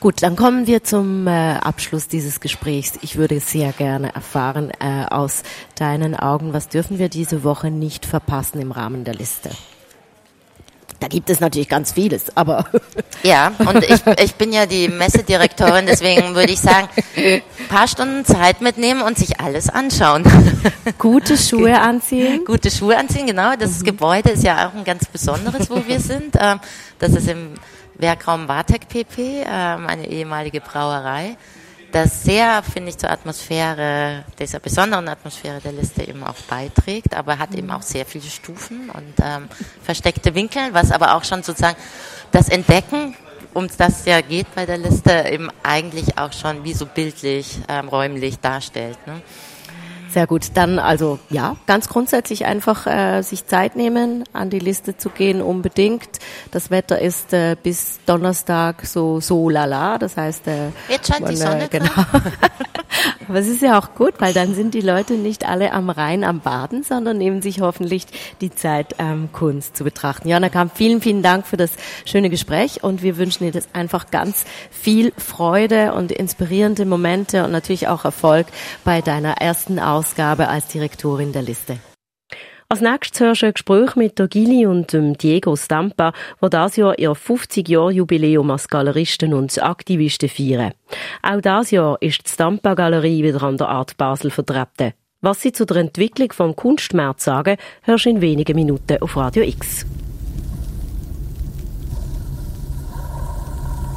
Gut, 0.00 0.22
dann 0.22 0.36
kommen 0.36 0.66
wir 0.66 0.84
zum 0.84 1.26
äh, 1.26 1.54
Abschluss 1.56 2.08
dieses 2.08 2.40
Gesprächs. 2.40 2.98
Ich 3.02 3.16
würde 3.16 3.40
sehr 3.40 3.72
gerne 3.72 4.14
erfahren 4.14 4.70
äh, 4.80 5.06
aus 5.08 5.42
deinen 5.76 6.14
Augen, 6.14 6.52
was 6.52 6.68
dürfen 6.68 6.98
wir 6.98 7.08
diese 7.08 7.42
Woche 7.42 7.70
nicht 7.70 8.04
verpassen 8.06 8.60
im 8.60 8.72
Rahmen 8.72 9.04
der 9.04 9.14
Liste? 9.14 9.50
Da 11.02 11.08
gibt 11.08 11.30
es 11.30 11.40
natürlich 11.40 11.68
ganz 11.68 11.92
vieles, 11.92 12.36
aber. 12.36 12.64
Ja, 13.24 13.52
und 13.58 13.84
ich, 13.84 14.00
ich 14.20 14.34
bin 14.34 14.52
ja 14.52 14.66
die 14.66 14.88
Messedirektorin, 14.88 15.86
deswegen 15.86 16.34
würde 16.34 16.52
ich 16.52 16.58
sagen, 16.58 16.88
ein 17.16 17.40
paar 17.68 17.86
Stunden 17.86 18.24
Zeit 18.24 18.60
mitnehmen 18.60 19.00
und 19.00 19.16
sich 19.16 19.38
alles 19.38 19.68
anschauen. 19.68 20.24
Gute 20.98 21.38
Schuhe 21.38 21.78
anziehen. 21.78 22.44
Gute 22.44 22.68
Schuhe 22.68 22.96
anziehen, 22.96 23.28
genau. 23.28 23.54
Das 23.56 23.78
mhm. 23.78 23.84
Gebäude 23.84 24.30
ist 24.30 24.42
ja 24.42 24.68
auch 24.68 24.74
ein 24.74 24.82
ganz 24.82 25.06
besonderes, 25.06 25.70
wo 25.70 25.86
wir 25.86 26.00
sind. 26.00 26.34
Ähm, 26.42 26.58
das 26.98 27.12
ist 27.12 27.28
im 27.28 27.54
Werkraum 27.94 28.48
Wartek 28.48 28.88
PP, 28.88 29.44
ähm, 29.46 29.86
eine 29.86 30.08
ehemalige 30.08 30.60
Brauerei 30.60 31.36
das 31.92 32.24
sehr, 32.24 32.62
finde 32.62 32.90
ich, 32.90 32.98
zur 32.98 33.10
Atmosphäre, 33.10 34.24
dieser 34.38 34.58
besonderen 34.58 35.08
Atmosphäre 35.08 35.60
der 35.60 35.72
Liste 35.72 36.02
eben 36.08 36.24
auch 36.24 36.34
beiträgt, 36.48 37.14
aber 37.14 37.38
hat 37.38 37.54
eben 37.54 37.70
auch 37.70 37.82
sehr 37.82 38.06
viele 38.06 38.24
Stufen 38.24 38.90
und 38.90 39.14
ähm, 39.22 39.48
versteckte 39.82 40.34
Winkel, 40.34 40.62
was 40.72 40.90
aber 40.90 41.14
auch 41.14 41.24
schon 41.24 41.42
sozusagen 41.42 41.76
das 42.32 42.48
Entdecken, 42.48 43.14
um 43.54 43.68
das 43.76 44.06
ja 44.06 44.22
geht 44.22 44.52
bei 44.54 44.64
der 44.64 44.78
Liste, 44.78 45.26
eben 45.30 45.50
eigentlich 45.62 46.18
auch 46.18 46.32
schon 46.32 46.64
wie 46.64 46.72
so 46.72 46.86
bildlich, 46.86 47.58
ähm, 47.68 47.88
räumlich 47.88 48.38
darstellt. 48.40 48.98
Ne? 49.06 49.20
Sehr 50.12 50.26
gut. 50.26 50.48
Dann 50.54 50.78
also 50.78 51.18
ja, 51.30 51.56
ganz 51.66 51.88
grundsätzlich 51.88 52.44
einfach 52.44 52.86
äh, 52.86 53.22
sich 53.22 53.46
Zeit 53.46 53.76
nehmen, 53.76 54.24
an 54.34 54.50
die 54.50 54.58
Liste 54.58 54.98
zu 54.98 55.08
gehen, 55.08 55.40
unbedingt. 55.40 56.18
Das 56.50 56.70
Wetter 56.70 57.00
ist 57.00 57.32
äh, 57.32 57.56
bis 57.60 58.00
Donnerstag 58.04 58.84
so 58.84 59.20
so 59.20 59.48
lala, 59.48 59.96
das 59.96 60.18
heißt 60.18 60.48
äh, 60.48 60.68
jetzt 60.90 61.08
scheint 61.08 61.22
man, 61.22 61.30
die 61.30 61.36
Sonne. 61.36 61.64
Äh, 61.64 61.68
genau. 61.68 61.88
Aber 63.28 63.38
es 63.38 63.48
ist 63.48 63.62
ja 63.62 63.78
auch 63.78 63.94
gut, 63.94 64.14
weil 64.18 64.34
dann 64.34 64.54
sind 64.54 64.74
die 64.74 64.82
Leute 64.82 65.14
nicht 65.14 65.48
alle 65.48 65.72
am 65.72 65.88
Rhein 65.88 66.24
am 66.24 66.40
Baden, 66.40 66.82
sondern 66.82 67.16
nehmen 67.16 67.40
sich 67.40 67.62
hoffentlich 67.62 68.06
die 68.42 68.50
Zeit, 68.50 68.96
ähm, 68.98 69.30
Kunst 69.32 69.76
zu 69.76 69.84
betrachten. 69.84 70.28
Jana 70.28 70.50
Kamp, 70.50 70.72
vielen, 70.74 71.00
vielen 71.00 71.22
Dank 71.22 71.46
für 71.46 71.56
das 71.56 71.70
schöne 72.04 72.28
Gespräch 72.28 72.84
und 72.84 73.02
wir 73.02 73.16
wünschen 73.16 73.44
dir 73.44 73.52
das 73.52 73.68
einfach 73.72 74.10
ganz 74.10 74.44
viel 74.70 75.12
Freude 75.16 75.94
und 75.94 76.12
inspirierende 76.12 76.84
Momente 76.84 77.44
und 77.44 77.52
natürlich 77.52 77.88
auch 77.88 78.04
Erfolg 78.04 78.46
bei 78.84 79.00
deiner 79.00 79.38
ersten 79.38 79.78
Ausgabe 79.78 80.01
als 80.48 80.68
Direktorin 80.68 81.32
der 81.32 81.42
Liste. 81.42 81.78
Als 82.72 82.80
nächstes 82.80 83.20
hörst 83.20 83.42
du 83.42 83.46
ein 83.46 83.52
Gespräch 83.52 83.96
mit 83.96 84.18
der 84.18 84.28
Gili 84.28 84.64
und 84.64 84.94
dem 84.94 85.18
Diego 85.18 85.54
Stampa, 85.56 86.14
wo 86.40 86.48
das 86.48 86.76
Jahr 86.76 86.98
ihr 86.98 87.12
50-Jahr-Jubiläum 87.12 88.50
als 88.50 88.66
Galeristen 88.66 89.34
und 89.34 89.62
Aktivisten 89.62 90.30
feiern. 90.30 90.72
Auch 91.22 91.42
das 91.42 91.70
Jahr 91.70 92.00
ist 92.00 92.26
die 92.26 92.30
Stampa-Galerie 92.30 93.22
wieder 93.22 93.42
an 93.42 93.58
der 93.58 93.68
Art 93.68 93.98
Basel 93.98 94.30
vertreten. 94.30 94.94
Was 95.20 95.42
sie 95.42 95.52
zu 95.52 95.66
der 95.66 95.76
Entwicklung 95.76 96.32
vom 96.32 96.56
Kunstmarkt 96.56 97.20
sagen, 97.20 97.58
hörst 97.82 98.06
du 98.06 98.10
in 98.10 98.22
wenigen 98.22 98.56
Minuten 98.56 99.02
auf 99.02 99.18
Radio 99.18 99.42
X. 99.42 99.84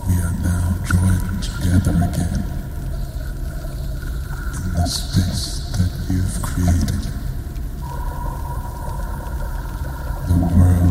We 0.08 0.22
are 0.22 0.34
now 0.44 0.76
joined 0.86 1.42
together 1.42 1.96
again 2.04 2.44
in 4.66 4.76
the 4.76 4.88
space 4.90 5.55
that 6.08 6.14
you've 6.14 6.42
created. 6.42 7.02
The 10.28 10.36
world 10.56 10.85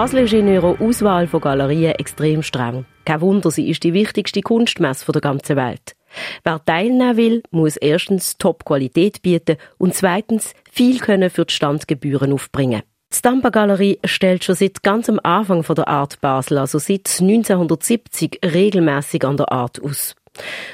Basel 0.00 0.20
ist 0.20 0.32
in 0.32 0.48
ihrer 0.48 0.80
Auswahl 0.80 1.26
von 1.26 1.42
Galerien 1.42 1.92
extrem 1.92 2.42
streng. 2.42 2.86
Kein 3.04 3.20
Wunder, 3.20 3.50
sie 3.50 3.68
ist 3.68 3.82
die 3.82 3.92
wichtigste 3.92 4.40
Kunstmesse 4.40 5.12
der 5.12 5.20
ganzen 5.20 5.56
Welt. 5.56 5.94
Wer 6.42 6.64
teilnehmen 6.64 7.18
will, 7.18 7.42
muss 7.50 7.76
erstens 7.76 8.38
Top-Qualität 8.38 9.20
bieten 9.20 9.58
und 9.76 9.94
zweitens 9.94 10.54
viel 10.72 11.00
können 11.00 11.28
für 11.28 11.44
die 11.44 11.52
Standgebühren 11.52 12.32
aufbringen. 12.32 12.80
Die 13.12 13.16
Stampa 13.18 13.50
Galerie 13.50 13.98
stellt 14.06 14.42
schon 14.42 14.54
seit 14.54 14.82
ganz 14.82 15.10
am 15.10 15.20
Anfang 15.22 15.64
von 15.64 15.76
der 15.76 15.88
Art 15.88 16.18
Basel, 16.22 16.56
also 16.56 16.78
seit 16.78 17.06
1970, 17.20 18.40
regelmäßig 18.42 19.22
an 19.26 19.36
der 19.36 19.52
Art 19.52 19.82
aus. 19.82 20.14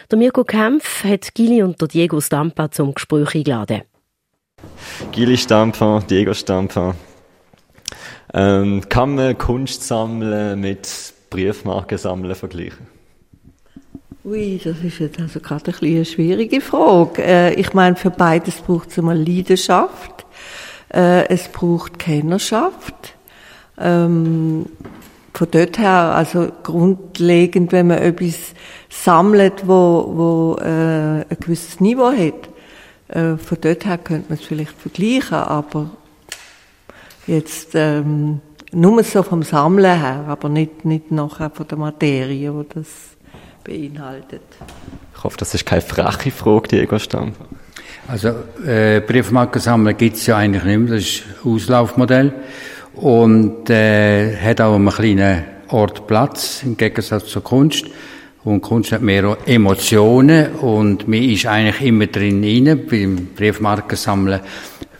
Der 0.09 0.18
Mirko 0.18 0.45
Kempf 0.45 1.02
hat 1.02 1.35
Gili 1.35 1.64
und 1.64 1.80
der 1.80 1.88
Diego 1.88 2.21
Stampa 2.21 2.71
zum 2.71 2.95
Gespräch 2.95 3.35
eingeladen. 3.35 3.83
Gili 5.11 5.37
Stampa, 5.37 6.00
Diego 6.09 6.33
Stampa, 6.33 6.95
ähm, 8.36 8.82
kann 8.88 9.14
man 9.14 9.36
Kunst 9.38 9.82
sammeln 9.82 10.60
mit 10.60 10.88
Briefmarken 11.30 11.98
sammeln 11.98 12.34
vergleichen? 12.34 12.86
Ui, 14.24 14.60
das 14.62 14.78
ist 14.82 14.98
jetzt 14.98 15.18
also 15.20 15.40
gerade 15.40 15.72
ein 15.72 15.86
eine 15.86 16.04
schwierige 16.04 16.60
Frage. 16.60 17.22
Äh, 17.22 17.54
ich 17.54 17.72
meine, 17.72 17.96
für 17.96 18.10
beides 18.10 18.56
braucht 18.56 18.90
es 18.90 18.98
einmal 18.98 19.16
Leidenschaft. 19.16 20.26
Äh, 20.92 21.28
es 21.28 21.48
braucht 21.48 21.98
Kennerschaft. 21.98 23.14
Ähm, 23.78 24.66
von 25.32 25.48
dort 25.50 25.78
her, 25.78 26.14
also 26.14 26.48
grundlegend, 26.62 27.72
wenn 27.72 27.88
man 27.88 27.98
etwas 27.98 28.54
sammelt, 28.88 29.66
wo, 29.66 30.12
wo 30.14 30.56
äh, 30.60 31.24
ein 31.28 31.36
gewisses 31.40 31.78
Niveau 31.80 32.10
hat, 32.10 32.48
äh, 33.08 33.36
von 33.36 33.58
dort 33.60 33.84
her 33.84 33.98
könnte 33.98 34.26
man 34.28 34.38
es 34.38 34.44
vielleicht 34.44 34.72
vergleichen, 34.72 35.36
aber 35.36 35.90
Jetzt 37.26 37.71
ähm, 37.75 38.40
nur 38.73 39.02
so 39.02 39.23
vom 39.23 39.42
Sammeln 39.42 39.99
her, 39.99 40.25
aber 40.28 40.49
nicht, 40.49 40.85
nicht 40.85 41.11
nachher 41.11 41.50
von 41.50 41.66
der 41.66 41.78
Materie, 41.78 42.52
die 42.52 42.75
das 42.75 42.87
beinhaltet. 43.64 44.42
Ich 45.16 45.25
hoffe, 45.25 45.37
das 45.38 45.54
ist 45.54 45.66
keine 45.66 45.83
freche 45.83 46.30
Frage, 46.30 46.68
Diego 46.68 46.99
Stampfer. 46.99 47.47
Also 48.09 48.28
äh, 48.64 49.00
Briefmarken 49.00 49.61
sammeln 49.61 49.97
gibt 49.97 50.16
es 50.16 50.26
ja 50.26 50.37
eigentlich 50.37 50.62
nicht 50.62 50.78
mehr, 50.78 50.95
das 50.95 51.02
ist 51.02 51.23
ein 51.45 51.52
Auslaufmodell 51.52 52.33
und 52.95 53.68
äh, 53.71 54.37
hat 54.37 54.61
auch 54.61 54.76
einen 54.76 54.88
kleinen 54.88 55.45
Ort 55.68 56.06
Platz 56.06 56.62
im 56.62 56.76
Gegensatz 56.76 57.26
zur 57.26 57.42
Kunst. 57.42 57.87
Und 58.45 58.61
Kunst 58.61 58.92
hat 58.92 59.02
mehr 59.02 59.37
Emotionen 59.47 60.52
und 60.52 61.09
man 61.09 61.21
ist 61.21 61.47
eigentlich 61.47 61.80
immer 61.80 62.06
drin 62.06 62.45
rein. 62.45 62.87
Beim 62.88 63.30
Briefmarken 63.35 63.97
sammeln 63.97 64.40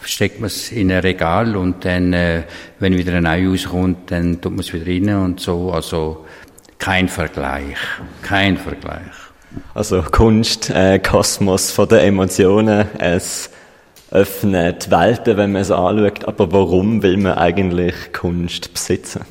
steckt 0.06 0.40
man 0.40 0.46
es 0.46 0.72
in 0.72 0.90
ein 0.90 1.00
Regal 1.00 1.56
und 1.56 1.84
dann, 1.84 2.12
äh, 2.12 2.42
wenn 2.78 2.96
wieder 2.96 3.14
ein 3.14 3.26
Ei 3.26 3.46
rauskommt, 3.46 4.10
dann 4.10 4.40
tut 4.40 4.52
man 4.52 4.60
es 4.60 4.72
wieder 4.72 4.86
rein 4.86 5.22
und 5.22 5.40
so. 5.40 5.72
Also 5.72 6.25
kein 6.78 7.08
Vergleich. 7.08 7.76
Kein 8.22 8.56
Vergleich. 8.56 9.12
Also 9.75 10.02
Kunst, 10.02 10.70
äh, 10.70 10.98
Kosmos 10.98 11.70
von 11.70 11.88
den 11.88 12.00
Emotionen, 12.00 12.86
es 12.98 13.50
öffnet 14.10 14.90
Welten, 14.90 15.36
wenn 15.36 15.52
man 15.52 15.62
es 15.62 15.70
anschaut. 15.70 16.25
Aber 16.26 16.52
warum 16.52 17.02
will 17.02 17.16
man 17.16 17.34
eigentlich 17.34 17.94
Kunst 18.12 18.72
besitzen? 18.72 19.22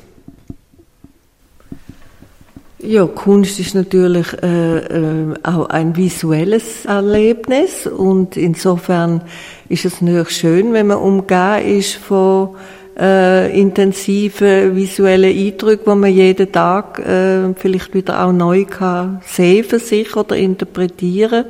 Ja, 2.78 3.06
Kunst 3.06 3.58
ist 3.58 3.74
natürlich 3.74 4.32
äh, 4.42 4.76
äh, 4.78 5.34
auch 5.42 5.70
ein 5.70 5.96
visuelles 5.96 6.84
Erlebnis 6.84 7.86
und 7.86 8.36
insofern 8.36 9.22
ist 9.68 9.84
es 9.84 10.00
natürlich 10.00 10.30
schön, 10.30 10.72
wenn 10.72 10.88
man 10.88 10.98
umgeben 10.98 11.78
ist 11.78 11.94
von 11.94 12.56
äh, 12.98 13.58
intensiven 13.58 14.74
visuellen 14.74 15.36
Eindrücken, 15.36 15.92
die 15.92 16.00
man 16.00 16.12
jeden 16.12 16.50
Tag 16.50 16.98
äh, 17.00 17.52
vielleicht 17.54 17.94
wieder 17.94 18.24
auch 18.24 18.32
neu 18.32 18.64
kann 18.64 19.20
sehen 19.24 19.64
für 19.64 19.78
sich 19.78 20.16
oder 20.16 20.36
interpretieren. 20.36 21.46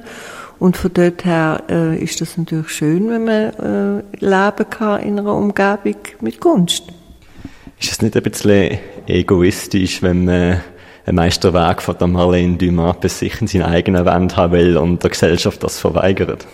Und 0.59 0.77
von 0.77 0.91
dort 0.95 1.25
her 1.25 1.63
äh, 1.69 2.03
ist 2.03 2.21
das 2.21 2.39
natürlich 2.39 2.71
schön, 2.71 3.11
wenn 3.11 3.25
man 3.25 4.03
äh, 4.03 4.25
leben 4.25 4.71
kann 4.71 5.03
in 5.03 5.19
einer 5.19 5.35
Umgebung 5.35 5.97
mit 6.21 6.41
Kunst. 6.41 6.85
Ist 7.79 7.93
es 7.93 8.03
nicht 8.03 8.17
ein 8.17 8.23
bisschen 8.23 8.79
egoistisch, 9.07 10.03
wenn 10.03 10.25
man 10.25 10.63
ein 11.05 11.15
Meisterwerk 11.15 11.83
von 11.83 11.99
der 11.99 12.07
Marlene 12.07 12.57
Dumas 12.57 12.97
bei 13.01 13.09
sich 13.09 13.39
in 13.41 13.47
seiner 13.47 13.69
eigenen 13.69 14.07
Wand 14.07 14.37
haben 14.37 14.55
will 14.55 14.79
und 14.79 15.03
der 15.03 15.11
Gesellschaft 15.11 15.63
das 15.63 15.79
verweigert? 15.79 16.47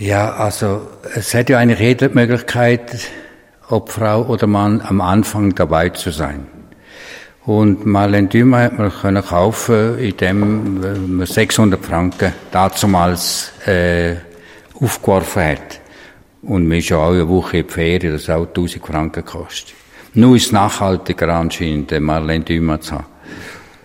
Ja, 0.00 0.32
also 0.32 0.88
es 1.14 1.34
hat 1.34 1.50
ja 1.50 1.58
eigentlich 1.58 1.78
jede 1.78 2.08
Möglichkeit, 2.08 3.06
ob 3.68 3.90
Frau 3.90 4.22
oder 4.22 4.46
Mann 4.46 4.80
am 4.80 5.02
Anfang 5.02 5.54
dabei 5.54 5.90
zu 5.90 6.10
sein. 6.10 6.46
Und 7.44 7.84
Marlene 7.84 8.28
Dumas 8.28 8.62
hat 8.62 8.78
man 8.78 8.90
können 8.90 9.22
kaufen, 9.22 9.98
indem 9.98 11.18
man 11.18 11.26
600 11.26 11.84
Franken 11.84 12.32
dazumals 12.50 13.52
äh, 13.66 14.14
aufgeworfen 14.80 15.44
hat. 15.44 15.80
Und 16.44 16.66
man 16.66 16.78
ist 16.78 16.88
ja 16.88 16.96
auch 16.96 17.10
eine 17.10 17.28
Woche 17.28 17.58
in 17.58 17.66
die 17.66 17.70
Ferien, 17.70 18.14
das 18.14 18.30
auch 18.30 18.46
1000 18.46 18.86
Franken 18.86 19.22
kostet. 19.22 19.74
Nur 20.14 20.34
ist 20.34 20.46
es 20.46 20.52
nachhaltiger 20.52 21.28
anscheinend, 21.28 21.90
Marlene 22.00 22.42
Dumas 22.42 22.80
zu 22.80 22.94
haben. 22.94 23.04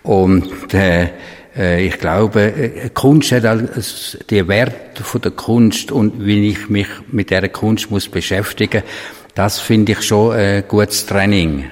Und 0.03 0.73
äh, 0.73 1.03
äh, 1.03 1.09
ich 1.57 1.97
glaube, 1.99 2.41
äh, 2.41 2.89
Kunst 2.93 3.31
hat 3.31 3.45
also 3.45 4.17
der 4.29 4.47
Wert 4.47 4.99
von 4.99 5.21
der 5.21 5.31
Kunst 5.31 5.91
und 5.91 6.25
wie 6.25 6.49
ich 6.49 6.69
mich 6.69 6.87
mit 7.11 7.31
der 7.31 7.47
Kunst 7.49 7.89
muss 7.89 8.09
beschäftigen, 8.09 8.83
das 9.33 9.59
finde 9.59 9.93
ich 9.93 10.01
schon 10.01 10.33
ein 10.33 10.63
gutes 10.67 11.05
Training 11.05 11.65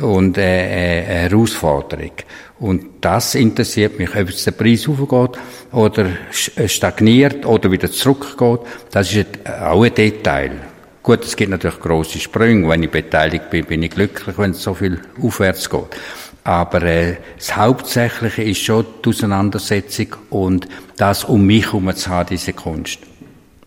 und 0.00 0.38
eine 0.38 0.46
Herausforderung. 0.46 2.12
Und 2.60 2.86
das 3.00 3.34
interessiert 3.34 3.98
mich, 3.98 4.10
ob 4.16 4.30
jetzt 4.30 4.46
der 4.46 4.52
Preis 4.52 4.88
aufgeht 4.88 5.40
oder 5.72 6.06
stagniert 6.66 7.46
oder 7.46 7.70
wieder 7.70 7.90
zurückgeht. 7.90 8.60
Das 8.90 9.14
ist 9.14 9.26
auch 9.46 9.84
ein 9.84 9.94
Detail. 9.94 10.52
Gut, 11.02 11.24
es 11.24 11.36
gibt 11.36 11.50
natürlich 11.50 11.80
große 11.80 12.18
Sprünge. 12.18 12.68
Wenn 12.68 12.82
ich 12.82 12.90
beteiligt 12.90 13.48
bin, 13.50 13.64
bin 13.64 13.82
ich 13.82 13.90
glücklich, 13.90 14.36
wenn 14.36 14.50
es 14.50 14.62
so 14.62 14.74
viel 14.74 15.00
aufwärts 15.22 15.70
geht. 15.70 15.96
Aber 16.44 16.82
äh, 16.82 17.16
das 17.36 17.56
Hauptsächliche 17.56 18.42
ist 18.42 18.62
schon 18.62 18.86
die 19.04 19.08
Auseinandersetzung 19.10 20.16
und 20.30 20.68
das 20.96 21.24
um 21.24 21.44
mich 21.44 21.66
herum 21.66 21.94
zu 21.94 22.08
haben, 22.10 22.28
diese 22.30 22.52
Kunst. 22.52 23.00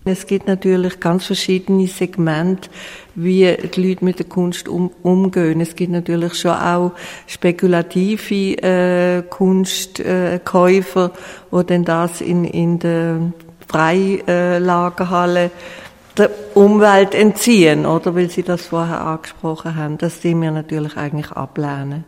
Es 0.03 0.25
gibt 0.25 0.47
natürlich 0.47 0.99
ganz 0.99 1.27
verschiedene 1.27 1.85
Segmente, 1.85 2.71
wie 3.13 3.55
die 3.55 3.87
Leute 3.87 4.03
mit 4.03 4.17
der 4.17 4.25
Kunst 4.25 4.67
um, 4.67 4.89
umgehen. 5.03 5.61
Es 5.61 5.75
gibt 5.75 5.91
natürlich 5.91 6.33
schon 6.33 6.51
auch 6.51 6.93
spekulative 7.27 8.57
äh, 8.63 9.21
Kunstkäufer, 9.29 11.05
äh, 11.05 11.57
die 11.59 11.65
dann 11.67 11.85
das 11.85 12.21
in, 12.21 12.45
in 12.45 12.79
der 12.79 13.31
Freilagerhalle 13.67 15.51
der 16.17 16.31
Umwelt 16.55 17.13
entziehen, 17.13 17.85
oder? 17.85 18.15
Weil 18.15 18.31
Sie 18.31 18.41
das 18.41 18.65
vorher 18.65 19.01
angesprochen 19.01 19.75
haben. 19.75 19.99
Das 19.99 20.19
sehen 20.19 20.41
wir 20.41 20.49
natürlich 20.49 20.97
eigentlich 20.97 21.31
ablehnen. 21.31 22.05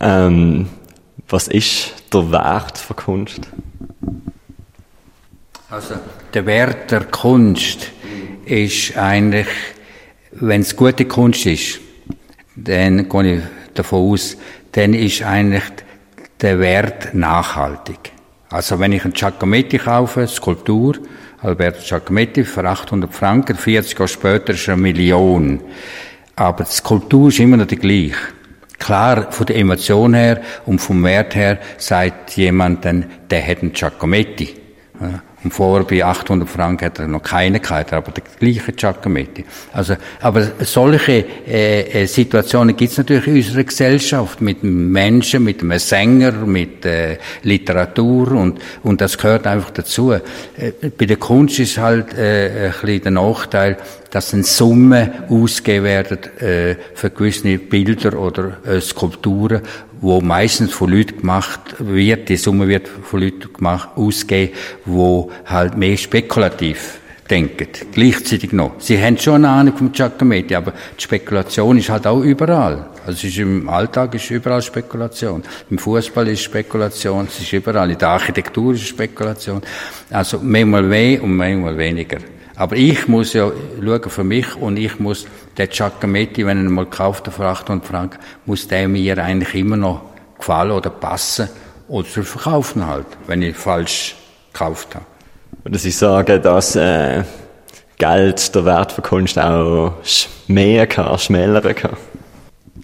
Ähm, 0.00 0.68
was 1.28 1.48
ist 1.48 1.94
der 2.12 2.30
Wert 2.30 2.78
von 2.78 2.96
Kunst? 2.96 3.40
Also, 5.70 5.94
der 6.34 6.46
Wert 6.46 6.90
der 6.90 7.04
Kunst 7.04 7.90
ist 8.44 8.96
eigentlich, 8.96 9.46
wenn 10.32 10.60
es 10.60 10.76
gute 10.76 11.04
Kunst 11.06 11.46
ist, 11.46 11.80
dann 12.56 13.08
gehe 13.08 13.36
ich 13.36 13.42
davon 13.74 14.12
aus, 14.12 14.36
dann 14.72 14.94
ist 14.94 15.22
eigentlich 15.22 15.64
der 16.40 16.58
Wert 16.58 17.14
nachhaltig. 17.14 18.12
Also 18.50 18.78
wenn 18.78 18.92
ich 18.92 19.04
einen 19.04 19.14
Giacometti 19.14 19.78
kaufe, 19.78 20.26
Skulptur, 20.26 20.98
Alberto 21.40 21.80
Giacometti 21.82 22.44
für 22.44 22.64
800 22.68 23.12
Franken, 23.12 23.56
40 23.56 23.98
Jahre 23.98 24.08
später 24.08 24.52
ist 24.52 24.68
er 24.68 24.74
eine 24.74 24.82
Million. 24.82 25.60
Aber 26.36 26.64
die 26.64 26.70
Skulptur 26.70 27.28
ist 27.28 27.40
immer 27.40 27.56
noch 27.56 27.66
die 27.66 27.76
gleiche. 27.76 28.16
Klar, 28.82 29.30
von 29.30 29.46
der 29.46 29.58
Emotion 29.58 30.12
her 30.12 30.40
und 30.66 30.80
vom 30.80 31.04
Wert 31.04 31.36
her 31.36 31.60
sagt 31.78 32.36
jemand 32.36 32.84
dann, 32.84 33.04
der 33.30 33.46
hat 33.46 33.62
einen 33.62 33.72
Giacometti. 33.72 34.56
Und 35.44 35.52
vorher 35.52 35.84
bei 35.84 36.04
800 36.04 36.48
Franken 36.48 36.84
hat 36.86 36.98
er 36.98 37.08
noch 37.08 37.22
keine 37.22 37.60
gehabt, 37.60 37.92
aber 37.92 38.12
der 38.12 38.22
gleiche 38.38 38.72
Giacometti. 38.72 39.44
Also, 39.72 39.96
aber 40.20 40.46
solche 40.60 41.24
äh, 41.46 42.02
äh 42.02 42.06
Situationen 42.06 42.76
gibt 42.76 42.92
es 42.92 42.98
natürlich 42.98 43.26
in 43.26 43.36
unserer 43.36 43.64
Gesellschaft 43.64 44.40
mit 44.40 44.62
Menschen, 44.62 45.44
mit 45.44 45.62
einem 45.62 45.78
Sänger, 45.78 46.32
mit 46.32 46.84
äh, 46.84 47.18
Literatur 47.42 48.32
und 48.32 48.60
und 48.82 49.00
das 49.00 49.18
gehört 49.18 49.46
einfach 49.46 49.70
dazu. 49.70 50.12
Äh, 50.12 50.20
bei 50.96 51.06
der 51.06 51.16
Kunst 51.16 51.58
ist 51.58 51.78
halt 51.78 52.16
äh, 52.16 52.66
ein 52.66 52.72
bisschen 52.80 53.02
der 53.02 53.12
Nachteil, 53.12 53.76
dass 54.10 54.34
eine 54.34 54.44
Summe 54.44 55.24
ausgegeben 55.28 55.84
werden 55.84 56.18
äh, 56.38 56.76
für 56.94 57.10
gewisse 57.10 57.58
Bilder 57.58 58.18
oder 58.18 58.58
äh, 58.66 58.80
Skulpturen, 58.80 59.62
wo 60.02 60.20
meistens 60.20 60.72
von 60.72 60.90
Leuten 60.90 61.20
gemacht 61.20 61.76
wird, 61.78 62.28
die 62.28 62.36
Summe 62.36 62.68
wird 62.68 62.88
von 62.88 63.20
Leuten 63.20 63.52
gemacht, 63.52 63.90
ausgegeben, 63.96 64.52
wo 64.84 65.30
halt 65.46 65.78
mehr 65.78 65.96
spekulativ 65.96 66.98
denken. 67.30 67.68
Gleichzeitig 67.92 68.52
noch. 68.52 68.72
Sie 68.78 69.02
haben 69.02 69.16
schon 69.16 69.36
eine 69.36 69.48
Ahnung 69.48 69.76
vom 69.76 69.92
Giacometti, 69.92 70.54
aber 70.54 70.72
die 70.98 71.02
Spekulation 71.02 71.78
ist 71.78 71.88
halt 71.88 72.06
auch 72.06 72.20
überall. 72.20 72.90
Also 73.06 73.12
es 73.12 73.24
ist 73.24 73.38
im 73.38 73.68
Alltag 73.68 74.14
ist 74.14 74.30
überall 74.30 74.60
Spekulation. 74.60 75.42
Im 75.70 75.78
Fußball 75.78 76.28
ist 76.28 76.42
Spekulation, 76.42 77.26
es 77.26 77.40
ist 77.40 77.52
überall. 77.52 77.90
In 77.90 77.98
der 77.98 78.08
Architektur 78.08 78.74
ist 78.74 78.86
Spekulation. 78.86 79.62
Also 80.10 80.40
manchmal 80.42 80.82
mehr 80.82 81.22
und 81.22 81.36
manchmal 81.36 81.78
weniger. 81.78 82.18
Aber 82.56 82.76
ich 82.76 83.08
muss 83.08 83.32
ja 83.32 83.50
schauen 83.82 84.10
für 84.10 84.24
mich 84.24 84.54
und 84.56 84.76
ich 84.76 84.98
muss 84.98 85.26
der 85.56 85.66
Giacometti, 85.66 86.46
wenn 86.46 86.64
er 86.64 86.70
mal 86.70 86.86
kauft 86.86 87.28
für 87.28 87.44
800 87.44 87.86
Franken, 87.86 88.18
muss 88.46 88.68
der 88.68 88.88
mir 88.88 89.18
eigentlich 89.18 89.54
immer 89.54 89.76
noch 89.76 90.02
gefallen 90.38 90.72
oder 90.72 90.90
passen 90.90 91.48
oder 91.88 92.08
zu 92.08 92.22
verkaufen 92.22 92.86
halt, 92.86 93.06
wenn 93.26 93.42
ich 93.42 93.56
falsch 93.56 94.16
gekauft 94.52 94.94
habe. 94.94 95.04
Oder 95.64 95.78
Sie 95.78 95.90
sagen, 95.90 96.42
dass 96.42 96.74
äh, 96.76 97.22
Geld 97.98 98.54
der 98.54 98.64
Wert 98.64 98.92
von 98.92 99.04
Kunst 99.04 99.38
auch 99.38 99.94
mehr 100.48 100.86
kann, 100.86 101.18
schmälern 101.18 101.74
kann? 101.74 101.96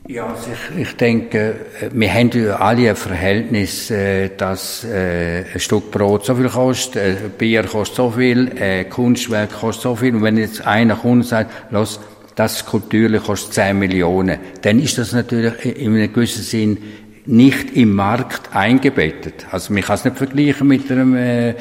Ja, 0.07 0.27
also 0.29 0.51
ich, 0.75 0.81
ich 0.81 0.97
denke, 0.97 1.57
wir 1.93 2.15
haben 2.15 2.31
ja 2.31 2.57
alle 2.57 2.89
ein 2.89 2.97
Verhältnis, 2.97 3.91
äh, 3.91 4.31
dass 4.35 4.83
äh, 4.85 5.45
ein 5.53 5.61
Stück 5.61 5.91
Brot 5.91 6.25
so 6.25 6.35
viel 6.35 6.49
kostet, 6.49 6.97
ein 7.25 7.31
Bier 7.37 7.65
kostet 7.65 7.97
so 7.97 8.11
viel, 8.13 8.51
ein 8.59 8.89
Kunstwerk 8.89 9.53
kostet 9.53 9.83
so 9.83 9.97
viel. 9.97 10.15
Und 10.15 10.23
wenn 10.23 10.39
jetzt 10.39 10.67
einer 10.67 11.05
und 11.05 11.25
sagt, 11.25 11.51
los, 11.73 12.01
das 12.39 12.59
Skulptur 12.59 13.11
kostet 13.19 13.55
10 13.55 13.77
Millionen, 13.77 14.39
dann 14.63 14.79
ist 14.79 14.97
das 14.97 15.13
natürlich 15.13 15.65
in 15.65 15.97
einem 15.97 16.13
gewissen 16.13 16.43
Sinn 16.43 16.79
nicht 17.27 17.77
im 17.77 17.97
Markt 17.97 18.55
eingebettet. 18.55 19.47
Also 19.51 19.73
man 19.73 19.83
kann 19.83 19.97
es 19.97 20.05
nicht 20.05 20.17
vergleichen 20.17 20.69
mit 20.69 20.91
einem 20.91 21.17
äh, 21.17 21.55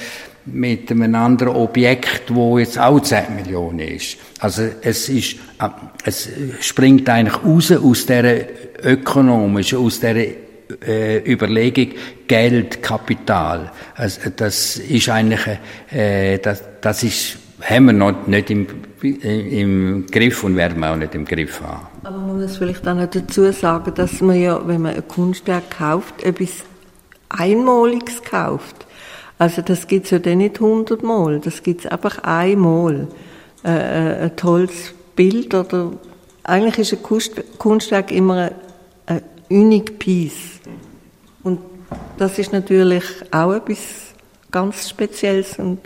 mit 0.45 0.89
einem 0.91 1.13
anderen 1.15 1.55
Objekt, 1.55 2.33
wo 2.33 2.59
jetzt 2.59 2.79
auch 2.79 2.99
10 2.99 3.35
Millionen 3.35 3.79
ist. 3.79 4.17
Also 4.39 4.61
es 4.81 5.09
ist, 5.09 5.37
äh, 5.59 5.67
es 6.05 6.29
springt 6.61 7.09
eigentlich 7.09 7.43
raus 7.43 7.71
aus 7.71 8.05
der 8.05 8.47
ökonomischen, 8.85 9.79
aus 9.79 9.99
der 9.99 10.15
äh, 10.15 11.17
Überlegung 11.25 11.89
Geld, 12.27 12.83
Kapital. 12.83 13.71
Also 13.95 14.29
das 14.29 14.77
ist 14.77 15.09
eigentlich, 15.09 15.57
das, 16.43 16.63
das 16.81 17.03
ist, 17.03 17.37
haben 17.61 17.85
wir 17.85 17.93
noch 17.93 18.27
nicht 18.27 18.49
im, 18.49 18.67
im 19.01 20.05
Griff 20.07 20.43
und 20.43 20.55
werden 20.55 20.79
wir 20.79 20.91
auch 20.91 20.95
nicht 20.95 21.15
im 21.15 21.25
Griff 21.25 21.61
haben. 21.61 21.87
Aber 22.03 22.17
man 22.17 22.41
muss 22.41 22.57
vielleicht 22.57 22.87
auch 22.87 22.95
noch 22.95 23.09
dazu 23.09 23.51
sagen, 23.51 23.93
dass 23.95 24.21
man 24.21 24.39
ja, 24.39 24.65
wenn 24.67 24.81
man 24.81 24.95
ein 24.95 25.07
Kunstwerk 25.07 25.77
kauft, 25.77 26.23
etwas 26.23 26.63
Einmaliges 27.29 28.21
kauft. 28.23 28.85
Also 29.39 29.61
das 29.61 29.87
gibt's 29.87 30.11
ja 30.11 30.19
dann 30.19 30.39
nicht 30.39 30.59
hundertmal, 30.59 31.39
das 31.39 31.61
gibt's 31.63 31.85
einfach 31.85 32.19
einmal. 32.19 33.07
Äh, 33.63 33.69
äh, 33.69 34.23
ein 34.23 34.35
tolles 34.35 34.93
Bild 35.15 35.53
oder 35.53 35.91
eigentlich 36.43 36.77
ist 36.77 36.93
ein 36.93 37.03
Kunst, 37.03 37.33
Kunstwerk 37.57 38.11
immer 38.11 38.51
ein, 39.07 39.21
unique 39.49 39.99
piece. 39.99 40.59
Und 41.43 41.59
das 42.17 42.37
ist 42.39 42.53
natürlich 42.53 43.03
auch 43.31 43.53
etwas 43.53 44.13
ganz 44.51 44.89
Spezielles 44.89 45.59
und 45.59 45.79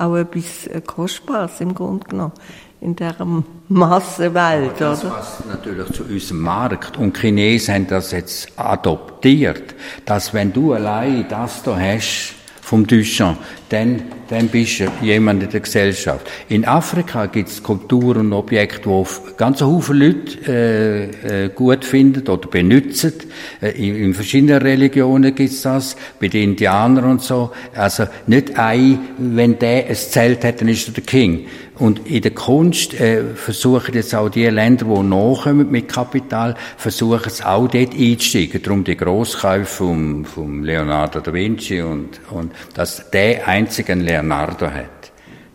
auch 0.00 0.16
etwas 0.16 0.66
äh, 0.66 0.80
Kostbares 0.80 1.60
im 1.60 1.74
Grunde 1.74 2.06
genommen 2.08 2.32
in 2.80 2.96
dieser 2.96 3.26
Massenwelt, 3.68 4.80
das 4.80 5.04
oder? 5.04 5.14
passt 5.14 5.46
natürlich 5.46 5.92
zu 5.92 6.04
unserem 6.04 6.40
Markt. 6.40 6.96
Und 6.96 7.16
Chinesen 7.16 7.74
haben 7.74 7.86
das 7.86 8.12
jetzt 8.12 8.58
adoptiert, 8.58 9.74
dass 10.06 10.32
wenn 10.32 10.52
du 10.52 10.72
allein 10.72 11.26
das 11.28 11.62
da 11.62 11.78
hast, 11.78 12.34
vom 12.70 12.86
Duchamp, 12.86 13.36
dann, 13.68 14.02
dann 14.28 14.46
bist 14.46 14.78
du 14.78 14.84
jemand 15.02 15.42
in 15.42 15.50
der 15.50 15.58
Gesellschaft. 15.58 16.30
In 16.48 16.64
Afrika 16.64 17.26
gibt 17.26 17.48
es 17.48 17.60
Kulturen 17.64 18.26
und 18.26 18.32
Objekte, 18.32 18.88
die 18.88 19.36
ganz 19.36 19.60
Haufen 19.60 19.98
Leute 19.98 20.38
äh, 20.46 21.46
äh, 21.46 21.48
gut 21.48 21.84
finden 21.84 22.28
oder 22.28 22.46
benutzen. 22.46 23.12
Äh, 23.60 23.70
in, 23.70 23.96
in, 23.96 24.14
verschiedenen 24.14 24.62
Religionen 24.62 25.34
gibt 25.34 25.50
es 25.50 25.62
das, 25.62 25.96
bei 26.20 26.28
den 26.28 26.50
Indianern 26.50 27.06
und 27.06 27.22
so. 27.22 27.50
Also 27.74 28.04
nicht 28.28 28.56
ein, 28.56 29.00
wenn 29.18 29.58
der 29.58 29.88
ein 29.88 29.96
Zelt 29.96 30.44
hat, 30.44 30.60
dann 30.60 30.68
ist 30.68 30.86
er 30.86 30.94
der 30.94 31.02
King. 31.02 31.48
Und 31.80 32.06
in 32.06 32.20
der 32.20 32.32
Kunst 32.32 32.92
äh, 33.00 33.24
versuchen 33.34 33.94
jetzt 33.94 34.14
auch 34.14 34.28
die 34.28 34.44
Länder, 34.44 34.84
die 34.84 35.02
nachkommen 35.02 35.70
mit 35.70 35.88
Kapital, 35.88 36.54
versuchen 36.76 37.26
es 37.26 37.42
auch 37.42 37.68
dort 37.68 37.94
einzusteigen. 37.94 38.62
Darum 38.62 38.84
die 38.84 38.98
Grosskäufe 38.98 39.64
vom, 39.64 40.26
vom 40.26 40.62
Leonardo 40.62 41.20
da 41.20 41.32
Vinci 41.32 41.80
und, 41.80 42.20
und 42.30 42.52
dass 42.74 43.10
der 43.10 43.48
einzige 43.48 43.94
Leonardo 43.94 44.66
hat. 44.66 45.10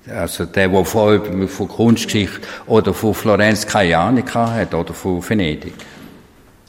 Also 0.09 0.45
der, 0.45 0.69
der 0.69 0.85
von, 0.85 1.47
von 1.47 1.67
Kunstgeschichte 1.67 2.41
oder 2.65 2.95
von 2.95 3.13
Florenz 3.13 3.67
keine 3.67 3.95
Ahnung 3.95 4.27
hat 4.33 4.73
oder 4.73 4.95
von 4.95 5.27
Venedig. 5.29 5.73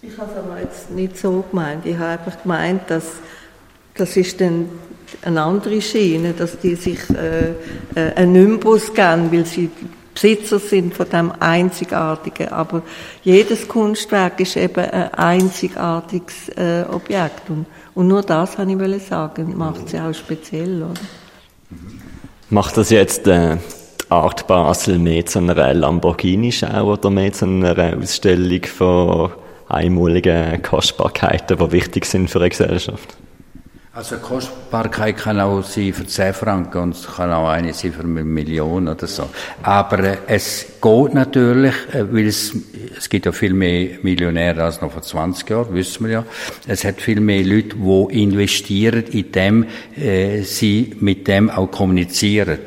Ich 0.02 0.18
habe 0.18 0.30
es 0.32 0.38
aber 0.38 0.60
jetzt 0.60 0.90
nicht 0.90 1.16
so 1.16 1.42
gemeint. 1.50 1.86
Ich 1.86 1.96
habe 1.96 2.10
einfach 2.10 2.42
gemeint, 2.42 2.82
dass 2.88 3.04
das 3.94 4.16
ist 4.18 4.38
dann 4.42 4.68
eine 5.22 5.42
andere 5.42 5.80
Schiene, 5.80 6.32
dass 6.32 6.58
die 6.58 6.74
sich 6.74 6.98
äh, 7.10 7.50
äh, 7.94 8.14
einen 8.14 8.32
Nimbus 8.32 8.92
geben, 8.92 9.30
weil 9.32 9.46
sie 9.46 9.70
Besitzer 10.16 10.58
sind 10.58 10.94
von 10.94 11.08
dem 11.10 11.32
Einzigartigen. 11.40 12.48
Aber 12.48 12.82
jedes 13.22 13.68
Kunstwerk 13.68 14.40
ist 14.40 14.56
eben 14.56 14.84
ein 14.84 15.12
einzigartiges 15.12 16.48
äh, 16.56 16.84
Objekt. 16.90 17.50
Und, 17.50 17.66
und 17.94 18.08
nur 18.08 18.22
das, 18.22 18.56
habe 18.56 18.72
ich 18.72 19.02
sagen, 19.02 19.56
macht 19.56 19.90
sie 19.90 20.00
auch 20.00 20.14
speziell. 20.14 20.82
Oder? 20.82 20.94
Macht 22.48 22.78
das 22.78 22.88
jetzt 22.90 23.26
äh, 23.26 23.56
die 23.56 24.10
Art 24.10 24.46
Basel 24.46 24.98
mehr 24.98 25.26
zu 25.26 25.40
einer 25.40 25.74
Lamborghini-Schau 25.74 26.92
oder 26.92 27.10
mehr 27.10 27.32
zu 27.34 27.44
einer 27.44 27.98
Ausstellung 27.98 28.64
von 28.64 29.32
einmaligen 29.68 30.62
Kostbarkeiten, 30.62 31.58
die 31.58 31.72
wichtig 31.72 32.06
sind 32.06 32.30
für 32.30 32.38
eine 32.38 32.48
Gesellschaft? 32.48 33.18
Also 33.96 34.18
Kostbarkeit 34.18 35.16
kann 35.16 35.40
auch 35.40 35.62
sein 35.62 35.90
für 35.94 36.06
10 36.06 36.34
Franken 36.34 36.82
und 36.82 36.94
es 36.94 37.06
kann 37.06 37.32
auch 37.32 37.48
eine 37.48 37.72
sein 37.72 37.94
für 37.94 38.00
eine 38.00 38.24
Million 38.24 38.88
oder 38.88 39.06
so. 39.06 39.30
Aber 39.62 40.00
äh, 40.00 40.18
es 40.26 40.66
geht 40.82 41.14
natürlich, 41.14 41.72
äh, 41.94 42.04
weil 42.12 42.26
es, 42.26 42.54
es 42.94 43.08
gibt 43.08 43.24
ja 43.24 43.32
viel 43.32 43.54
mehr 43.54 43.96
Millionäre 44.02 44.64
als 44.64 44.82
noch 44.82 44.92
vor 44.92 45.00
20 45.00 45.48
Jahren, 45.48 45.72
wissen 45.72 46.04
wir 46.04 46.12
ja. 46.12 46.24
Es 46.66 46.84
hat 46.84 47.00
viel 47.00 47.20
mehr 47.20 47.42
Leute, 47.42 47.74
die 47.74 48.22
investieren 48.22 49.04
in 49.04 49.32
dem, 49.32 49.66
äh, 49.96 50.42
sie 50.42 50.94
mit 51.00 51.26
dem 51.26 51.48
auch 51.48 51.70
kommunizieren. 51.70 52.58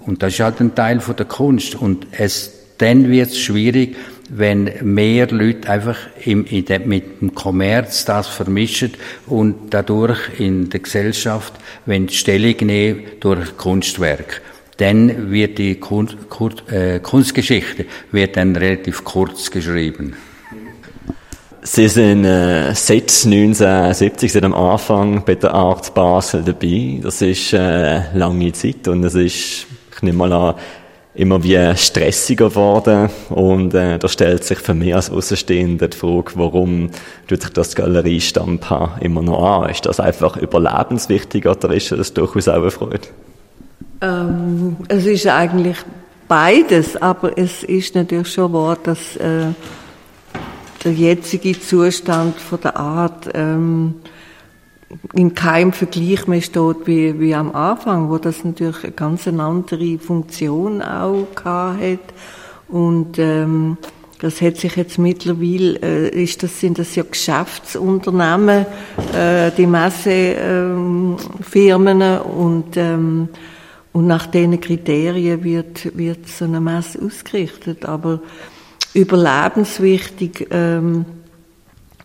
Und 0.00 0.22
das 0.22 0.34
ist 0.34 0.40
halt 0.40 0.60
ein 0.60 0.74
Teil 0.74 1.00
von 1.00 1.16
der 1.16 1.24
Kunst. 1.24 1.76
Und 1.76 2.08
es, 2.10 2.52
dann 2.76 3.08
wird 3.08 3.30
es 3.30 3.38
schwierig, 3.38 3.96
wenn 4.34 4.70
mehr 4.82 5.28
Leute 5.28 5.68
einfach 5.68 5.98
im, 6.24 6.46
de, 6.46 6.78
mit 6.78 7.20
dem 7.20 7.34
Kommerz 7.34 8.06
das 8.06 8.28
vermischen 8.28 8.92
und 9.26 9.70
dadurch 9.70 10.18
in 10.38 10.70
der 10.70 10.80
Gesellschaft, 10.80 11.52
wenn 11.84 12.06
die 12.06 12.14
Stellung 12.14 12.56
nehmen 12.62 13.02
durch 13.20 13.56
Kunstwerk, 13.58 14.40
dann 14.78 15.30
wird 15.30 15.58
die 15.58 15.74
Kunst, 15.74 16.16
äh, 16.70 16.98
Kunstgeschichte 17.00 17.84
wird 18.10 18.36
dann 18.36 18.56
relativ 18.56 19.04
kurz 19.04 19.50
geschrieben. 19.50 20.16
Sie 21.64 21.86
sind 21.88 22.24
äh, 22.24 22.74
seit 22.74 23.02
1970, 23.24 24.32
seit 24.32 24.44
am 24.44 24.54
Anfang 24.54 25.24
bei 25.24 25.36
der 25.36 25.54
Art 25.54 25.94
Basel 25.94 26.42
dabei. 26.42 26.98
Das 27.02 27.22
ist 27.22 27.52
äh, 27.52 28.16
lange 28.16 28.50
Zeit 28.52 28.88
und 28.88 29.04
es 29.04 29.14
ist, 29.14 29.66
ich 29.94 30.02
nehme 30.02 30.18
mal 30.18 30.32
an, 30.32 30.54
immer 31.14 31.42
wie 31.42 31.76
stressiger 31.76 32.48
geworden 32.48 33.10
und 33.28 33.74
äh, 33.74 33.98
da 33.98 34.08
stellt 34.08 34.44
sich 34.44 34.58
für 34.58 34.74
mich 34.74 34.94
als 34.94 35.10
Außenstehender 35.10 35.88
die 35.88 35.96
Frage, 35.96 36.32
warum 36.36 36.90
tut 37.28 37.42
sich 37.42 37.52
das 37.52 37.74
Galeriestampa 37.74 38.98
immer 39.00 39.22
noch 39.22 39.62
an? 39.62 39.70
Ist 39.70 39.84
das 39.84 40.00
einfach 40.00 40.36
überlebenswichtig 40.36 41.46
oder 41.46 41.70
ist 41.74 41.92
das 41.92 42.14
durchaus 42.14 42.48
auch 42.48 42.62
eine 42.62 42.70
Freude? 42.70 43.08
Ähm, 44.00 44.76
es 44.88 45.04
ist 45.04 45.26
eigentlich 45.26 45.76
beides, 46.28 46.96
aber 46.96 47.36
es 47.36 47.62
ist 47.62 47.94
natürlich 47.94 48.32
schon 48.32 48.52
wahr, 48.54 48.78
dass 48.82 49.16
äh, 49.16 49.48
der 50.82 50.92
jetzige 50.92 51.60
Zustand 51.60 52.40
von 52.40 52.60
der 52.60 52.76
Art 52.76 53.28
ähm, 53.34 53.96
in 55.14 55.34
keinem 55.34 55.72
Vergleich 55.72 56.26
mehr 56.26 56.40
steht 56.40 56.86
wie, 56.86 57.18
wie 57.18 57.34
am 57.34 57.54
Anfang, 57.54 58.10
wo 58.10 58.18
das 58.18 58.44
natürlich 58.44 58.84
eine 58.84 58.92
ganz 58.92 59.26
andere 59.26 59.98
Funktion 59.98 60.82
auch 60.82 61.26
hat. 61.44 61.98
Und 62.68 63.18
ähm, 63.18 63.76
das 64.20 64.40
hat 64.40 64.56
sich 64.56 64.76
jetzt 64.76 64.98
mittlerweile, 64.98 65.78
äh, 65.82 66.22
ist 66.22 66.42
das, 66.42 66.60
sind 66.60 66.78
das 66.78 66.94
ja 66.94 67.02
Geschäftsunternehmen, 67.02 68.66
äh, 69.14 69.50
die 69.56 69.66
Messefirmen 69.66 72.00
ähm, 72.00 72.20
und, 72.20 72.76
ähm, 72.76 73.28
und 73.92 74.06
nach 74.06 74.26
diesen 74.26 74.60
Kriterien 74.60 75.42
wird, 75.42 75.96
wird 75.98 76.28
so 76.28 76.44
eine 76.44 76.60
Messe 76.60 77.00
ausgerichtet. 77.04 77.84
Aber 77.84 78.20
überlebenswichtig 78.94 80.46
ähm, 80.50 81.04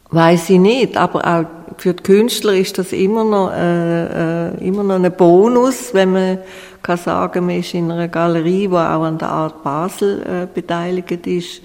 weiß 0.09 0.49
ich 0.49 0.59
nicht, 0.59 0.97
aber 0.97 1.23
auch 1.23 1.45
für 1.77 1.93
die 1.93 2.03
Künstler 2.03 2.53
ist 2.53 2.77
das 2.77 2.91
immer 2.91 3.23
noch, 3.23 3.51
äh, 3.51 4.47
äh, 4.47 4.67
immer 4.67 4.83
noch 4.83 4.95
ein 4.95 5.11
Bonus, 5.11 5.93
wenn 5.93 6.11
man 6.11 6.39
kann 6.81 6.97
sagen, 6.97 7.45
man 7.45 7.59
ist 7.59 7.73
in 7.73 7.91
einer 7.91 8.07
Galerie, 8.07 8.67
die 8.67 8.73
auch 8.73 9.03
an 9.03 9.17
der 9.17 9.29
Art 9.29 9.63
Basel 9.63 10.21
äh, 10.21 10.47
beteiligt 10.53 11.27
ist. 11.27 11.61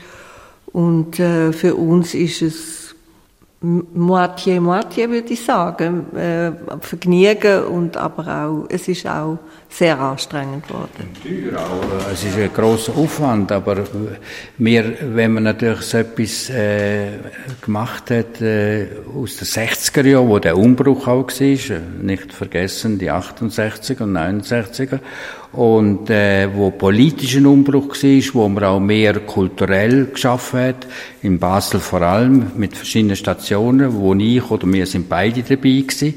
Und 0.72 1.18
äh, 1.20 1.52
für 1.52 1.74
uns 1.74 2.14
ist 2.14 2.42
es 2.42 2.81
Moitié, 3.62 4.60
Moitié, 4.60 5.08
würde 5.08 5.32
ich 5.32 5.44
sagen. 5.44 6.16
Äh, 6.16 6.50
Vergnügen 6.80 7.64
und 7.64 7.96
aber 7.96 8.26
auch, 8.26 8.66
es 8.68 8.88
ist 8.88 9.06
auch 9.06 9.38
sehr 9.68 9.98
anstrengend 9.98 10.66
geworden. 10.66 11.10
Teuer 11.22 11.60
auch. 11.60 12.12
Es 12.12 12.24
ist 12.24 12.36
ein 12.36 12.52
grosser 12.52 12.96
Aufwand, 12.96 13.52
aber 13.52 13.84
wir, 14.58 14.96
wenn 15.14 15.34
man 15.34 15.44
natürlich 15.44 15.82
so 15.82 15.98
etwas 15.98 16.50
äh, 16.50 17.12
gemacht 17.60 18.10
hat 18.10 18.40
äh, 18.40 18.88
aus 19.16 19.36
den 19.36 19.46
60er 19.46 20.06
Jahren, 20.06 20.28
wo 20.28 20.40
der 20.40 20.58
Umbruch 20.58 21.06
auch 21.06 21.28
war, 21.28 21.80
nicht 22.02 22.32
vergessen, 22.32 22.98
die 22.98 23.12
68er 23.12 24.02
und 24.02 24.16
69er, 24.16 24.98
und 25.52 26.08
äh, 26.08 26.48
wo 26.54 26.70
politischer 26.70 27.46
Umbruch 27.46 27.94
war, 27.94 28.34
wo 28.34 28.48
man 28.48 28.64
auch 28.64 28.80
mehr 28.80 29.20
kulturell 29.20 30.06
geschaffen 30.06 30.60
hat, 30.60 30.86
in 31.22 31.38
Basel 31.38 31.80
vor 31.80 32.02
allem, 32.02 32.52
mit 32.56 32.76
verschiedenen 32.76 33.16
Stationen, 33.16 33.94
wo 33.94 34.14
ich 34.14 34.50
oder 34.50 34.66
wir 34.72 34.86
sind 34.86 35.08
beide 35.08 35.42
dabei 35.42 35.84
gewesen. 35.86 36.14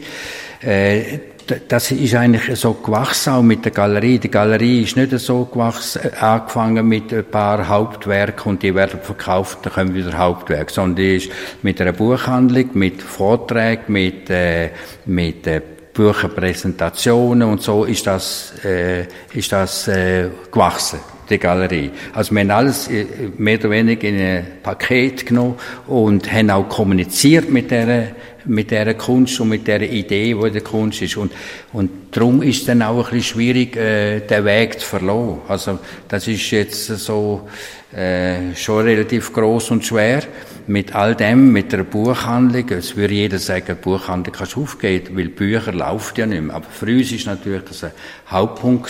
Äh, 0.61 1.19
das 1.67 1.91
ist 1.91 2.15
eigentlich 2.15 2.59
so 2.59 2.73
gewachsen, 2.73 3.33
auch 3.33 3.43
mit 3.43 3.65
der 3.65 3.71
Galerie. 3.71 4.17
Die 4.17 4.31
Galerie 4.31 4.81
ist 4.81 4.95
nicht 4.95 5.11
so 5.19 5.45
gewachsen, 5.45 6.01
äh, 6.03 6.15
angefangen 6.17 6.87
mit 6.87 7.13
ein 7.13 7.25
paar 7.25 7.67
Hauptwerken 7.67 8.51
und 8.51 8.63
die 8.63 8.73
werden 8.73 8.99
verkauft, 9.01 9.59
dann 9.63 9.73
kommen 9.73 9.93
wieder 9.93 10.17
Hauptwerke, 10.17 10.71
sondern 10.71 10.95
die 10.95 11.15
ist 11.17 11.31
mit 11.61 11.79
einer 11.81 11.91
Buchhandlung, 11.91 12.69
mit 12.73 13.01
Vorträgen, 13.01 13.93
mit, 13.93 14.29
äh, 14.29 14.69
mit 15.05 15.45
äh, 15.45 15.61
Bücherpräsentationen 15.95 17.49
und 17.49 17.61
so 17.61 17.85
ist 17.85 18.05
das, 18.05 18.53
äh, 18.63 19.07
ist 19.33 19.51
das 19.51 19.87
äh, 19.87 20.29
gewachsen 20.51 20.99
die 21.29 21.39
Galerie. 21.39 21.89
Also 22.13 22.35
wir 22.35 22.41
haben 22.41 22.51
alles 22.51 22.87
äh, 22.87 23.05
mehr 23.37 23.57
oder 23.57 23.71
weniger 23.71 24.07
in 24.07 24.19
ein 24.19 24.45
Paket 24.61 25.25
genommen 25.25 25.55
und 25.87 26.31
haben 26.31 26.51
auch 26.51 26.69
kommuniziert 26.69 27.49
mit 27.49 27.71
der 27.71 28.09
mit 28.47 28.69
der 28.69 28.93
Kunst 28.93 29.39
und 29.39 29.49
mit 29.49 29.67
der 29.67 29.81
Idee, 29.81 30.35
die 30.35 30.47
in 30.47 30.53
der 30.53 30.61
Kunst 30.61 31.01
ist. 31.01 31.17
Und, 31.17 31.31
und 31.73 31.89
darum 32.11 32.43
ist 32.43 32.59
es 32.59 32.65
dann 32.65 32.83
auch 32.83 32.97
ein 32.97 33.17
bisschen 33.17 33.23
schwierig, 33.23 33.75
äh, 33.75 34.19
den 34.19 34.45
Weg 34.45 34.79
zu 34.79 34.85
verlassen. 34.85 35.39
Also 35.47 35.79
das 36.07 36.27
ist 36.27 36.51
jetzt 36.51 36.85
so 36.85 37.47
äh, 37.91 38.53
schon 38.55 38.83
relativ 38.83 39.33
groß 39.33 39.71
und 39.71 39.83
schwer. 39.83 40.21
Mit 40.67 40.95
all 40.95 41.15
dem, 41.15 41.51
mit 41.51 41.71
der 41.71 41.83
Buchhandlung, 41.83 42.69
es 42.69 42.95
würde 42.95 43.13
jeder 43.13 43.39
sagen, 43.39 43.77
Buchhandlung 43.81 44.35
kannst 44.35 44.55
du 44.55 44.63
aufgeben, 44.63 45.15
weil 45.15 45.29
Bücher 45.29 45.71
laufen 45.71 46.13
ja 46.17 46.25
nicht 46.25 46.41
mehr. 46.41 46.55
Aber 46.55 46.65
für 46.65 46.87
uns 46.87 47.11
ist 47.11 47.27
natürlich 47.27 47.63
das 47.63 47.83
ein 47.83 47.91
Hauptpunkt 48.27 48.89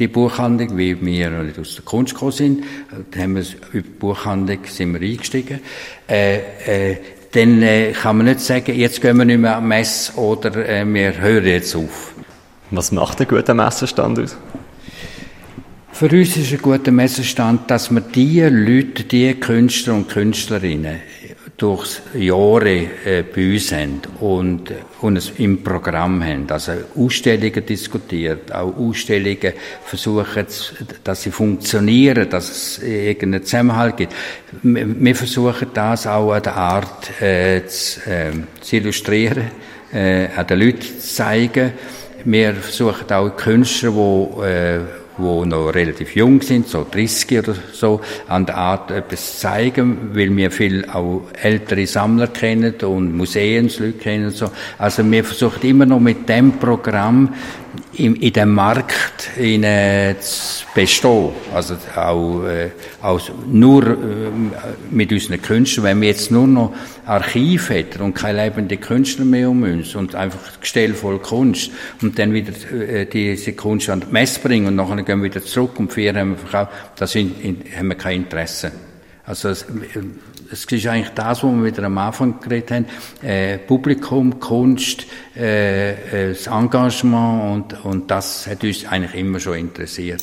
die 0.00 0.08
Buchhandlung, 0.08 0.76
wie 0.78 1.00
wir 1.04 1.52
aus 1.60 1.74
der 1.74 1.84
Kunst 1.84 2.14
gekommen 2.14 2.32
sind. 2.32 2.64
Da 3.10 3.20
haben 3.20 3.36
wir 3.36 3.44
über 3.72 3.82
die 3.82 3.98
Buchhandlung 3.98 4.58
sind 4.64 4.98
wir 4.98 5.08
eingestiegen. 5.08 5.60
Äh, 6.08 6.92
äh, 6.92 6.96
dann 7.32 7.62
äh, 7.62 7.92
kann 7.92 8.16
man 8.16 8.26
nicht 8.26 8.40
sagen, 8.40 8.74
jetzt 8.74 9.00
gehen 9.00 9.16
wir 9.18 9.24
nicht 9.24 9.38
mehr 9.38 9.56
am 9.56 9.68
Mess 9.68 10.12
oder 10.16 10.56
äh, 10.68 10.84
wir 10.86 11.20
hören 11.20 11.46
jetzt 11.46 11.76
auf. 11.76 12.14
Was 12.70 12.92
macht 12.92 13.20
ein 13.20 13.28
guter 13.28 13.54
Messestand 13.54 14.18
aus? 14.18 14.36
Für 15.92 16.08
uns 16.08 16.36
ist 16.36 16.52
ein 16.52 16.62
guter 16.62 16.92
Messestand, 16.92 17.70
dass 17.70 17.90
wir 17.90 18.00
die 18.00 18.40
Leute, 18.40 19.04
die 19.04 19.34
Künstler 19.34 19.94
und 19.94 20.08
Künstlerinnen 20.08 21.00
durch 21.60 22.00
Jahre 22.14 22.88
äh, 23.04 23.22
bei 23.22 23.52
uns 23.52 23.70
haben 23.70 24.00
und, 24.20 24.72
und 25.02 25.16
es 25.16 25.30
im 25.36 25.62
Programm 25.62 26.24
haben. 26.24 26.46
Also 26.50 26.72
Ausstellungen 26.96 27.66
diskutiert, 27.66 28.50
auch 28.50 28.74
Ausstellungen 28.78 29.52
versuchen, 29.84 30.46
dass 31.04 31.22
sie 31.22 31.30
funktionieren, 31.30 32.30
dass 32.30 32.50
es 32.50 32.82
irgendeinen 32.82 33.44
Zusammenhalt 33.44 33.98
gibt. 33.98 34.14
Wir 34.62 35.14
versuchen 35.14 35.68
das 35.74 36.06
auch 36.06 36.32
an 36.32 36.42
der 36.42 36.56
Art 36.56 37.20
äh, 37.20 37.66
zu, 37.66 38.00
äh, 38.08 38.30
zu 38.62 38.76
illustrieren, 38.76 39.50
äh, 39.92 40.28
an 40.34 40.46
den 40.46 40.60
Leuten 40.60 40.80
zu 40.80 40.98
zeigen. 40.98 41.72
Wir 42.24 42.54
versuchen 42.54 43.10
auch 43.12 43.36
Künstler, 43.36 43.90
die 43.90 44.42
äh, 44.46 44.80
wo 45.20 45.44
noch 45.44 45.74
relativ 45.74 46.14
jung 46.14 46.42
sind, 46.42 46.68
so 46.68 46.86
30 46.90 47.38
oder 47.38 47.54
so, 47.72 48.00
an 48.28 48.46
der 48.46 48.56
Art 48.56 48.90
etwas 48.90 49.38
zeigen, 49.38 50.10
weil 50.12 50.34
wir 50.36 50.50
viel 50.50 50.84
auch 50.86 51.22
ältere 51.40 51.86
Sammler 51.86 52.28
kennen 52.28 52.74
und 52.82 53.16
Museumsleute 53.16 53.98
kennen 53.98 54.26
und 54.26 54.36
so. 54.36 54.50
Also 54.78 55.08
wir 55.10 55.24
versuchen 55.24 55.68
immer 55.68 55.86
noch 55.86 56.00
mit 56.00 56.28
dem 56.28 56.52
Programm 56.52 57.34
in, 57.94 58.16
in 58.16 58.32
dem 58.32 58.54
Markt 58.54 59.30
in, 59.36 59.64
äh, 59.64 60.14
zu 60.20 60.64
bestehen. 60.74 61.30
Also 61.54 61.76
auch, 61.96 62.44
äh, 62.44 62.70
auch 63.02 63.20
nur 63.46 63.86
äh, 63.86 63.96
mit 64.90 65.12
unseren 65.12 65.42
Künstlern. 65.42 65.84
Wenn 65.84 66.00
wir 66.00 66.08
jetzt 66.08 66.30
nur 66.30 66.46
noch 66.46 66.72
Archiv 67.06 67.70
hätten 67.70 68.02
und 68.02 68.14
keine 68.14 68.44
lebenden 68.44 68.80
Künstler 68.80 69.24
mehr 69.24 69.50
um 69.50 69.62
uns 69.62 69.94
und 69.94 70.14
einfach 70.14 70.60
Gestell 70.60 70.94
voll 70.94 71.18
Kunst 71.18 71.70
und 72.00 72.18
dann 72.18 72.32
wieder 72.32 72.52
äh, 72.72 73.06
diese 73.06 73.52
Kunst 73.54 73.88
an 73.90 74.00
die 74.00 74.12
Messe 74.12 74.40
bringen 74.40 74.66
und 74.66 74.76
nachher 74.76 75.02
gehen 75.02 75.18
wir 75.18 75.24
wieder 75.24 75.44
zurück 75.44 75.78
und 75.78 75.92
vier 75.92 76.14
haben 76.14 76.30
wir 76.30 76.38
verkauft, 76.38 76.72
da 76.96 77.06
sind, 77.06 77.34
haben 77.76 77.88
wir 77.88 77.96
kein 77.96 78.22
Interesse. 78.22 78.70
Also 79.24 79.52
es, 80.52 80.64
ist 80.64 80.86
eigentlich 80.86 81.10
das, 81.14 81.42
was 81.42 81.52
wir 81.52 81.64
wieder 81.64 81.84
am 81.84 81.98
Anfang 81.98 82.40
geredet 82.40 82.70
haben, 82.70 82.86
äh, 83.22 83.58
Publikum, 83.58 84.40
Kunst, 84.40 85.06
äh, 85.36 85.92
äh, 85.92 86.34
das 86.34 86.46
Engagement 86.46 87.74
und, 87.74 87.84
und 87.84 88.10
das 88.10 88.46
hat 88.46 88.64
uns 88.64 88.84
eigentlich 88.86 89.14
immer 89.14 89.40
schon 89.40 89.54
interessiert. 89.54 90.22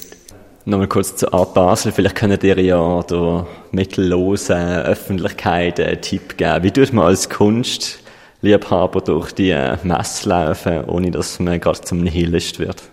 Nochmal 0.65 0.87
kurz 0.87 1.15
zur 1.15 1.33
Art 1.33 1.53
Basel. 1.53 1.93
Vielleicht 1.93 2.15
könnt 2.15 2.43
ihr 2.43 2.59
ja 2.59 3.01
der 3.03 3.47
mittellosen 3.71 4.57
Öffentlichkeit 4.57 5.79
einen 5.79 6.01
Tipp 6.01 6.35
geben. 6.35 6.63
Wie 6.63 6.71
tut 6.71 6.91
man 6.91 7.05
als 7.05 7.29
Kunstliebhaber 7.29 8.99
durch 8.99 9.31
die 9.31 9.55
Messe 9.83 10.27
laufen, 10.27 10.83
ohne 10.85 11.11
dass 11.11 11.39
man 11.39 11.61
gerade 11.61 11.79
zum 11.81 12.01
Nihilist 12.01 12.59
wird? 12.59 12.83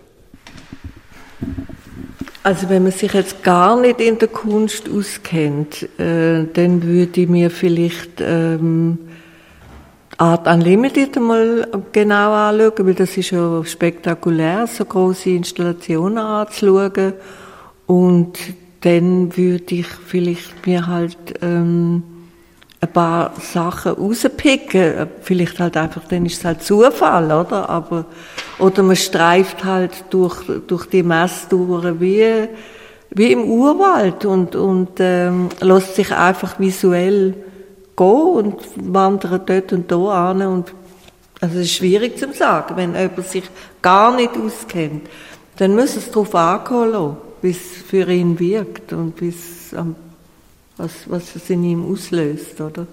Also 2.45 2.69
wenn 2.69 2.83
man 2.83 2.91
sich 2.91 3.11
jetzt 3.11 3.41
gar 3.41 3.75
nicht 3.75 3.99
in 3.99 4.19
der 4.19 4.27
Kunst 4.27 4.87
auskennt, 4.87 5.81
äh, 5.99 6.45
dann 6.53 6.83
würde 6.83 7.21
ich 7.21 7.27
mir 7.27 7.49
vielleicht 7.49 8.21
ähm, 8.21 8.99
Art 10.19 10.45
Unlimited 10.45 11.19
mal 11.19 11.67
genau 11.91 12.33
anschauen, 12.33 12.85
weil 12.85 12.93
das 12.93 13.17
ist 13.17 13.31
ja 13.31 13.63
spektakulär, 13.65 14.67
so 14.67 14.85
große 14.85 15.31
Installationen 15.31 16.19
anzuschauen. 16.19 17.13
Und 17.87 18.37
dann 18.81 19.35
würde 19.35 19.73
ich 19.73 19.87
vielleicht 19.87 20.67
mir 20.67 20.85
halt 20.85 21.17
ähm, 21.41 22.03
ein 22.81 22.91
paar 22.91 23.33
Sachen 23.39 23.93
rauspicken. 23.93 25.07
Vielleicht 25.21 25.59
halt 25.59 25.77
einfach, 25.77 26.03
dann 26.07 26.25
ist 26.25 26.39
es 26.39 26.45
halt 26.45 26.63
Zufall, 26.63 27.25
oder? 27.25 27.69
Aber, 27.69 28.05
oder 28.59 28.83
man 28.83 28.95
streift 28.95 29.63
halt 29.63 30.05
durch, 30.09 30.43
durch 30.67 30.85
die 30.87 31.03
Messtouren 31.03 31.99
wie, 31.99 32.47
wie 33.11 33.31
im 33.31 33.45
Urwald 33.45 34.25
und, 34.25 34.55
und 34.55 34.91
ähm, 34.99 35.49
lässt 35.61 35.95
sich 35.95 36.11
einfach 36.11 36.59
visuell 36.59 37.33
gehen 37.95 38.07
und 38.07 38.57
wandert 38.75 39.49
dort 39.49 39.73
und 39.73 39.91
da 39.91 40.29
an. 40.29 40.41
Und, 40.41 40.73
also 41.41 41.59
es 41.59 41.65
ist 41.65 41.73
schwierig 41.73 42.17
zu 42.17 42.31
sagen, 42.33 42.75
wenn 42.75 42.95
jemand 42.95 43.27
sich 43.27 43.45
gar 43.81 44.15
nicht 44.15 44.31
auskennt. 44.37 45.07
Dann 45.57 45.75
muss 45.75 45.95
es 45.95 46.11
darauf 46.11 46.35
ankommen 46.35 47.17
wie 47.41 47.51
es 47.51 47.83
für 47.87 48.09
ihn 48.11 48.39
wirkt 48.39 48.91
und 48.91 49.15
bis 49.15 49.71
am 49.75 49.95
was, 50.77 51.09
was 51.09 51.35
es 51.35 51.49
in 51.49 51.63
ihm 51.63 51.91
auslöst, 51.91 52.59
oder? 52.61 52.87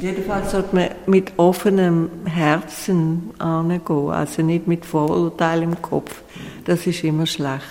Jedenfalls 0.00 0.50
sollte 0.50 0.74
man 0.74 0.88
mit 1.06 1.32
offenem 1.36 2.10
Herzen 2.26 3.30
angehen, 3.38 4.10
also 4.10 4.42
nicht 4.42 4.66
mit 4.66 4.84
Vorurteil 4.84 5.62
im 5.62 5.80
Kopf. 5.80 6.22
Das 6.64 6.86
ist 6.86 7.04
immer 7.04 7.26
schlecht. 7.26 7.62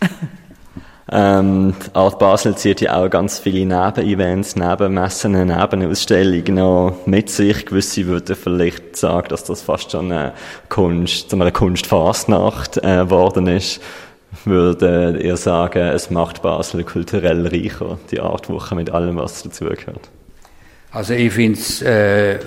ähm, 1.10 1.74
Art 1.94 2.18
Basel 2.18 2.54
zieht 2.54 2.82
ja 2.82 3.02
auch 3.02 3.08
ganz 3.08 3.38
viele 3.38 3.66
Nebenevents, 3.66 4.56
Nebenmessen, 4.56 5.32
Nebenausstellungen 5.32 6.54
noch 6.54 6.98
mit 7.06 7.30
sich. 7.30 7.66
Gewisse 7.66 8.06
würden 8.06 8.36
vielleicht 8.36 8.96
sagen, 8.96 9.28
dass 9.30 9.44
das 9.44 9.62
fast 9.62 9.90
schon 9.90 10.12
eine 10.12 10.32
Kunst, 10.68 11.32
eine 11.32 11.50
Kunstfasnacht 11.50 12.76
äh, 12.76 13.04
geworden 13.04 13.46
ist 13.46 13.80
würde 14.46 15.18
ihr 15.22 15.36
sagen, 15.36 15.82
es 15.88 16.10
macht 16.10 16.42
Basel 16.42 16.84
kulturell 16.84 17.46
reicher, 17.46 17.98
die 18.10 18.20
Artwoche 18.20 18.74
mit 18.74 18.90
allem, 18.90 19.16
was 19.16 19.42
dazugehört? 19.42 20.10
Also 20.92 21.14
ich 21.14 21.32
finde 21.32 21.58
es 21.58 21.82
äh, 21.82 22.38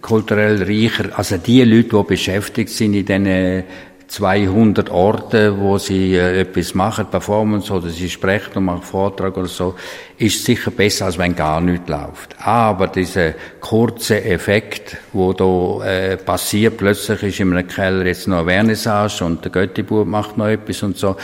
kulturell 0.00 0.62
reicher. 0.62 1.16
Also 1.16 1.38
die 1.38 1.64
Leute, 1.64 1.96
die 1.96 2.02
beschäftigt 2.04 2.70
sind 2.70 2.94
in 2.94 3.04
diesen 3.04 3.64
200 4.14 4.90
Orte, 4.90 5.58
wo 5.58 5.76
sie 5.76 6.14
äh, 6.14 6.40
etwas 6.42 6.74
machen, 6.74 7.06
Performance 7.10 7.72
oder 7.72 7.88
sie 7.88 8.08
sprechen 8.08 8.58
und 8.58 8.66
machen 8.66 8.82
Vortrag 8.82 9.36
oder 9.36 9.48
so, 9.48 9.74
ist 10.18 10.44
sicher 10.44 10.70
besser, 10.70 11.06
als 11.06 11.18
wenn 11.18 11.34
gar 11.34 11.60
nichts 11.60 11.88
läuft. 11.88 12.36
Aber 12.38 12.86
dieser 12.86 13.32
kurze 13.60 14.24
Effekt, 14.24 14.96
wo 15.12 15.32
da 15.32 15.84
äh, 15.84 16.16
passiert, 16.16 16.76
plötzlich 16.76 17.22
ist 17.24 17.40
in 17.40 17.56
einem 17.56 17.66
Keller 17.66 18.06
jetzt 18.06 18.28
noch 18.28 18.38
eine 18.38 18.50
Vernissage 18.50 19.24
und 19.24 19.44
der 19.44 19.50
Göttibub 19.50 20.06
macht 20.06 20.38
noch 20.38 20.46
etwas 20.46 20.84
und 20.84 20.96
so, 20.96 21.16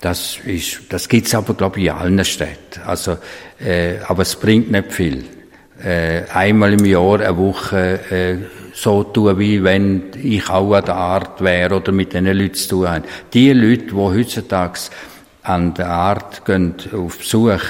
das 0.00 0.38
ist, 0.44 0.80
das 0.88 1.08
gibt's 1.08 1.34
aber 1.36 1.54
glaube 1.54 1.78
ich 1.78 1.86
in 1.86 1.92
allen 1.92 2.24
Städten. 2.24 2.82
Also, 2.84 3.18
äh, 3.64 3.98
aber 4.08 4.22
es 4.22 4.34
bringt 4.34 4.68
nicht 4.72 4.92
viel. 4.92 5.24
Äh, 5.80 6.22
einmal 6.32 6.72
im 6.72 6.84
Jahr 6.84 7.20
eine 7.20 7.36
Woche 7.36 8.00
äh, 8.10 8.61
so 8.72 9.04
tun, 9.04 9.38
wie 9.38 9.62
wenn 9.62 10.04
ich 10.22 10.48
auch 10.48 10.72
an 10.72 10.84
der 10.84 10.96
Art 10.96 11.40
wäre 11.40 11.76
oder 11.76 11.92
mit 11.92 12.12
diesen 12.12 12.26
Leuten 12.26 12.54
zu 12.54 12.68
tun 12.68 12.88
habe. 12.88 13.08
Die 13.32 13.52
Leute, 13.52 13.86
die 13.86 13.94
heutzutage 13.94 14.80
an 15.42 15.74
der 15.74 15.90
Art 15.90 16.44
gehen 16.44 16.74
auf 16.92 17.18
Besuch, 17.18 17.62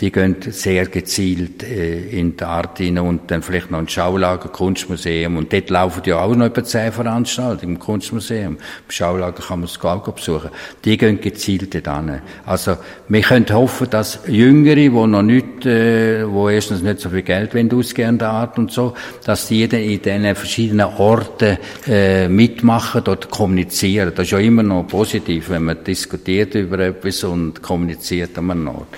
die 0.00 0.12
gehen 0.12 0.36
sehr 0.40 0.86
gezielt 0.86 1.62
äh, 1.62 2.08
in 2.10 2.36
die 2.36 2.44
Art 2.44 2.80
rein 2.80 2.98
und 2.98 3.30
dann 3.30 3.42
vielleicht 3.42 3.70
noch 3.70 3.78
ein 3.78 3.88
Schaulager, 3.88 4.48
Kunstmuseum. 4.48 5.36
Und 5.36 5.52
dort 5.52 5.70
laufen 5.70 6.02
ja 6.04 6.20
auch 6.20 6.34
noch 6.34 6.46
etwa 6.46 6.64
zehn 6.64 6.92
Veranstaltungen 6.92 7.76
im 7.76 7.78
Kunstmuseum. 7.78 8.54
Im 8.54 8.90
Schaulager 8.90 9.42
kann 9.42 9.60
man 9.60 9.68
es 9.68 9.82
auch 9.82 10.12
besuchen. 10.12 10.50
Die 10.84 10.98
gehen 10.98 11.20
gezielt 11.20 11.74
dort 11.74 12.04
hin. 12.04 12.20
Also, 12.44 12.76
wir 13.08 13.20
können 13.22 13.46
hoffen, 13.50 13.88
dass 13.88 14.20
Jüngere, 14.26 14.74
die 14.76 14.90
noch 14.90 15.22
nicht, 15.22 15.64
äh, 15.64 16.28
wo 16.30 16.48
erstens 16.48 16.82
nicht 16.82 17.00
so 17.00 17.08
viel 17.08 17.22
Geld 17.22 17.54
wollen, 17.54 17.72
ausgehen 17.72 18.18
der 18.18 18.30
Art 18.30 18.58
und 18.58 18.70
so, 18.70 18.94
dass 19.24 19.48
die 19.48 19.62
in 19.64 20.02
diesen 20.02 20.34
verschiedenen 20.34 20.86
Orten 20.86 21.58
äh, 21.86 22.28
mitmachen 22.28 23.02
oder 23.02 23.16
kommunizieren. 23.16 24.12
Das 24.14 24.26
ist 24.26 24.32
ja 24.32 24.38
immer 24.38 24.62
noch 24.62 24.86
positiv, 24.86 25.50
wenn 25.50 25.64
man 25.64 25.82
diskutiert 25.82 26.54
über 26.54 26.78
etwas 26.80 27.24
und 27.24 27.62
kommuniziert 27.62 28.36
an 28.38 28.50
einem 28.50 28.68
Ort. 28.68 28.88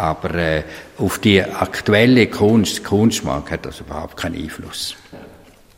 Aber 0.00 0.34
äh, 0.34 0.62
auf 0.96 1.18
die 1.18 1.42
aktuelle 1.42 2.26
Kunst, 2.28 2.82
Kunstmarkt 2.82 3.50
hat 3.50 3.66
das 3.66 3.80
überhaupt 3.80 4.16
keinen 4.16 4.42
Einfluss. 4.42 4.96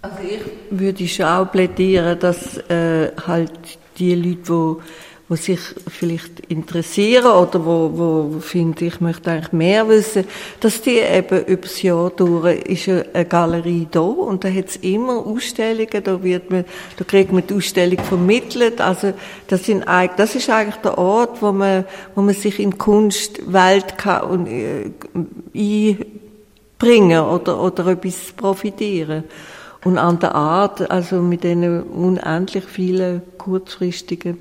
Also 0.01 0.19
ich 0.23 0.41
würde 0.71 1.09
schon 1.09 1.27
auch 1.27 1.51
plädieren, 1.51 2.17
dass 2.21 2.57
äh, 2.69 3.11
halt 3.27 3.51
die 3.99 4.15
Leute, 4.15 4.43
die 4.45 5.12
wo 5.33 5.37
sich 5.37 5.61
vielleicht 5.89 6.41
interessieren 6.49 7.25
oder 7.33 7.65
wo, 7.65 7.91
wo 7.95 8.41
finden, 8.41 8.85
ich 8.85 9.01
möchte 9.01 9.31
eigentlich 9.31 9.53
mehr 9.53 9.89
wissen, 9.89 10.27
dass 10.61 10.83
die 10.83 10.99
eben 10.99 11.47
über 11.47 11.63
das 11.63 11.81
Jahr 11.81 12.11
durch 12.11 12.61
ist 12.65 12.87
eine 12.91 13.25
Galerie 13.25 13.89
da 13.91 14.01
und 14.01 14.45
da 14.45 14.51
hat 14.51 14.69
es 14.69 14.77
immer 14.77 15.25
Ausstellungen, 15.27 16.05
da 16.05 16.23
wird 16.23 16.51
man, 16.51 16.67
da 16.99 17.05
kriegt 17.05 17.33
man 17.33 17.47
die 17.47 17.55
Ausstellung 17.55 17.99
vermittelt, 18.05 18.83
also 18.83 19.15
das 19.49 19.65
sind 19.65 19.85
eigentlich, 19.85 20.17
das 20.19 20.35
ist 20.35 20.51
eigentlich 20.51 20.83
der 20.83 20.99
Ort, 20.99 21.41
wo 21.41 21.51
man, 21.51 21.87
wo 22.15 22.21
man 22.21 22.35
sich 22.35 22.61
in 22.61 22.77
Kunstwelt 22.77 23.97
kann 23.97 24.25
und, 24.25 24.47
äh, 24.49 24.91
einbringen 26.79 27.25
oder, 27.25 27.59
oder 27.59 27.87
etwas 27.87 28.35
profitieren. 28.37 29.25
Und 29.83 29.99
an 29.99 30.21
der 30.21 30.35
Art, 30.35 30.91
also 30.91 31.23
mit 31.23 31.43
diesen 31.43 31.83
unendlich 31.85 32.65
vielen 32.65 33.23
kurzfristigen 33.39 34.39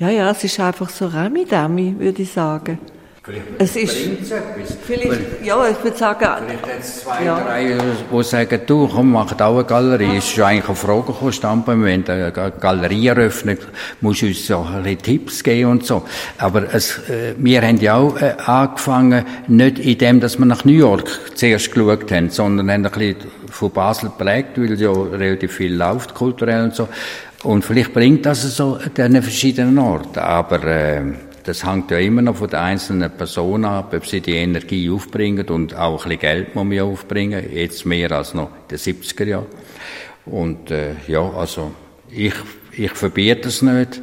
ja, 0.00 0.08
ja, 0.08 0.30
es 0.30 0.42
ist 0.42 0.58
einfach 0.58 0.88
so 0.88 1.06
Rami-Dami, 1.06 1.96
würde 1.98 2.22
ich 2.22 2.32
sagen. 2.32 2.78
Es 3.58 3.76
ist, 3.76 3.94
vielleicht, 4.86 5.44
ja, 5.44 5.68
ich 5.68 5.84
würde 5.84 5.96
sagen, 5.96 6.26
Vielleicht 6.46 6.80
es 6.80 7.02
zwei, 7.02 7.22
ja. 7.22 7.38
drei, 7.38 7.76
die 8.10 8.22
sagen, 8.24 8.60
du, 8.66 8.88
komm, 8.88 9.12
mach 9.12 9.38
auch 9.38 9.56
eine 9.56 9.64
Galerie. 9.64 10.16
Es 10.16 10.24
ist 10.24 10.30
schon 10.30 10.44
eigentlich 10.44 10.68
eine 10.68 10.74
Frage 10.74 11.12
gekommen, 11.12 11.32
Standbein, 11.32 11.84
wenn 11.84 12.02
du 12.02 12.12
eine 12.12 12.32
Galerie 12.58 13.08
eröffnet, 13.08 13.60
musst 14.00 14.22
du 14.22 14.26
uns 14.26 14.46
so 14.46 14.60
ein 14.60 14.82
bisschen 14.82 15.02
Tipps 15.02 15.44
geben 15.44 15.70
und 15.70 15.86
so. 15.86 16.02
Aber 16.38 16.74
es, 16.74 16.96
äh, 17.10 17.34
wir 17.36 17.60
haben 17.60 17.78
ja 17.78 17.96
auch 17.96 18.16
äh, 18.16 18.36
angefangen, 18.46 19.26
nicht 19.48 19.78
in 19.80 19.98
dem, 19.98 20.20
dass 20.20 20.38
wir 20.38 20.46
nach 20.46 20.64
New 20.64 20.72
York 20.72 21.10
zuerst 21.34 21.70
geschaut 21.72 22.10
haben, 22.10 22.30
sondern 22.30 22.70
haben 22.70 22.86
ein 22.86 22.90
bisschen 22.90 23.16
von 23.50 23.70
Basel 23.70 24.08
geprägt, 24.08 24.56
weil 24.56 24.80
ja 24.80 24.90
relativ 24.90 25.52
viel 25.52 25.74
läuft, 25.74 26.14
kulturell 26.14 26.64
und 26.64 26.74
so. 26.74 26.88
Und 27.42 27.64
vielleicht 27.64 27.94
bringt 27.94 28.26
das 28.26 28.42
so 28.56 28.74
an 28.74 28.92
diesen 28.94 29.22
verschiedenen 29.22 29.78
Orten, 29.78 30.18
aber, 30.18 30.62
äh, 30.64 31.02
das 31.44 31.64
hängt 31.64 31.90
ja 31.90 31.98
immer 31.98 32.22
noch 32.22 32.36
von 32.36 32.50
der 32.50 32.62
einzelnen 32.62 33.10
Person 33.10 33.64
ab, 33.64 33.94
ob 33.94 34.06
sie 34.06 34.20
die 34.20 34.34
Energie 34.34 34.90
aufbringen 34.90 35.48
und 35.48 35.74
auch 35.74 36.04
ein 36.04 36.10
bisschen 36.10 36.20
Geld 36.20 36.54
muss 36.54 36.66
man 36.66 36.80
aufbringen, 36.80 37.44
jetzt 37.52 37.86
mehr 37.86 38.12
als 38.12 38.34
noch 38.34 38.48
in 38.48 38.68
den 38.70 38.78
70er 38.78 39.24
Jahren. 39.24 39.46
Und 40.26 40.70
äh, 40.70 40.94
ja, 41.08 41.28
also 41.30 41.72
ich, 42.10 42.34
ich 42.72 42.92
verbiete 42.92 43.48
es 43.48 43.62
nicht, 43.62 44.02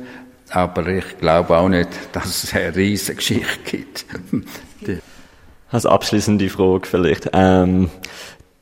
aber 0.49 0.87
ich 0.87 1.17
glaube 1.19 1.55
auch 1.57 1.69
nicht, 1.69 1.89
dass 2.11 2.43
es 2.43 2.53
eine 2.55 2.75
riesige 2.75 3.17
Geschichte 3.17 3.59
gibt. 3.65 4.05
Als 5.69 5.85
abschließende 5.85 6.49
Frage 6.49 6.87
vielleicht. 6.87 7.29
Ähm, 7.33 7.89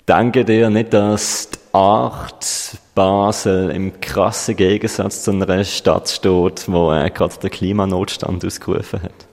denke 0.07 0.43
dir 0.43 0.69
nicht, 0.69 0.93
dass 0.93 1.49
Art 1.75 2.77
Basel 2.95 3.69
im 3.69 3.99
krassen 3.99 4.55
Gegensatz 4.55 5.23
zu 5.23 5.31
einer 5.31 5.61
Stadt 5.65 6.07
steht, 6.07 6.71
wo 6.71 6.93
äh, 6.93 7.09
gerade 7.09 7.35
der 7.43 7.49
Klimanotstand 7.49 8.45
ausgerufen 8.45 9.03
hat? 9.03 9.27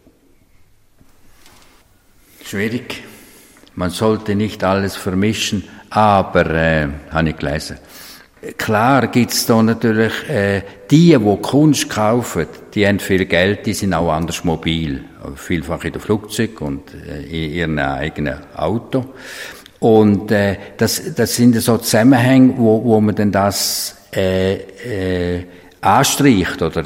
Schwierig. 2.45 3.05
Man 3.77 3.91
sollte 3.91 4.35
nicht 4.35 4.65
alles 4.65 4.97
vermischen, 4.97 5.69
aber, 5.91 6.51
äh, 6.51 6.89
habe 7.13 7.29
ich 7.29 7.37
gelesen. 7.37 7.79
Klar 8.59 9.07
gibt's 9.07 9.47
da 9.47 9.63
natürlich, 9.63 10.29
äh, 10.29 10.63
die, 10.91 11.17
die 11.17 11.37
Kunst 11.43 11.91
kaufen, 11.91 12.49
die 12.75 12.89
haben 12.89 12.99
viel 12.99 13.25
Geld, 13.27 13.67
die 13.67 13.73
sind 13.73 13.95
auch 13.95 14.13
anders 14.13 14.43
mobil. 14.43 15.05
Vielfach 15.37 15.85
in 15.85 15.93
der 15.93 16.03
Flugzeug 16.03 16.61
und 16.61 16.93
äh, 16.93 17.23
in 17.23 17.53
ihrem 17.53 17.79
eigenen 17.79 18.41
Auto. 18.57 19.15
Und 19.83 20.31
äh, 20.31 20.59
das, 20.77 21.13
das 21.17 21.35
sind 21.35 21.57
so 21.61 21.77
Zusammenhänge, 21.77 22.55
wo, 22.57 22.85
wo 22.85 23.01
man 23.01 23.17
dann 23.17 23.33
das 23.33 23.97
äh, 24.15 24.55
äh, 24.55 25.45
anstreicht 25.81 26.63
oder 26.63 26.85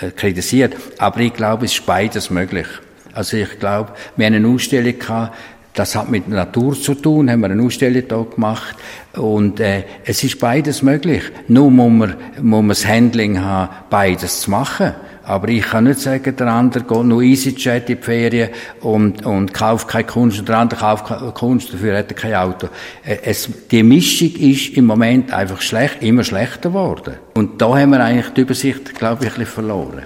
äh, 0.00 0.10
kritisiert. 0.16 0.74
Aber 0.96 1.20
ich 1.20 1.34
glaube, 1.34 1.66
es 1.66 1.74
ist 1.74 1.84
beides 1.84 2.30
möglich. 2.30 2.66
Also 3.12 3.36
ich 3.36 3.58
glaube, 3.58 3.92
wir 4.16 4.24
haben 4.24 4.34
eine 4.34 4.48
Ausstellung 4.48 4.98
gehabt, 4.98 5.36
das 5.74 5.94
hat 5.94 6.08
mit 6.08 6.26
Natur 6.26 6.72
zu 6.72 6.94
tun, 6.94 7.30
haben 7.30 7.40
wir 7.40 7.50
eine 7.50 7.62
Ausstellung 7.62 8.02
da 8.08 8.22
gemacht. 8.22 8.76
Und 9.12 9.60
äh, 9.60 9.84
es 10.06 10.24
ist 10.24 10.40
beides 10.40 10.80
möglich. 10.80 11.24
Nur 11.48 11.70
muss 11.70 11.92
man, 11.92 12.16
muss 12.40 12.60
man 12.62 12.68
das 12.68 12.86
Handling 12.86 13.42
haben, 13.42 13.74
beides 13.90 14.40
zu 14.40 14.50
machen. 14.50 14.94
Aber 15.28 15.48
ich 15.48 15.62
kann 15.62 15.84
nicht 15.84 16.00
sagen, 16.00 16.34
der 16.34 16.46
andere 16.46 16.84
geht 16.84 17.04
nur 17.04 17.20
EasyJet 17.20 17.90
in 17.90 17.96
die 17.98 18.02
Ferien 18.02 18.48
und, 18.80 19.26
und 19.26 19.52
kauft 19.52 19.86
keine 19.86 20.04
Kunst 20.04 20.38
und 20.38 20.48
der 20.48 20.56
andere 20.56 20.80
kauft 20.80 21.34
Kunst, 21.34 21.70
dafür 21.70 21.98
hat 21.98 22.10
er 22.10 22.14
kein 22.14 22.34
Auto. 22.34 22.68
Äh, 23.04 23.18
es, 23.24 23.46
die 23.70 23.82
Mischung 23.82 24.34
ist 24.36 24.74
im 24.74 24.86
Moment 24.86 25.30
einfach 25.30 25.60
schlecht, 25.60 26.02
immer 26.02 26.24
schlechter 26.24 26.70
geworden. 26.70 27.16
Und 27.34 27.60
da 27.60 27.76
haben 27.76 27.90
wir 27.90 28.02
eigentlich 28.02 28.30
die 28.30 28.40
Übersicht, 28.40 28.94
glaube 28.94 29.26
ich, 29.26 29.32
ein 29.32 29.40
bisschen 29.40 29.52
verloren. 29.52 30.04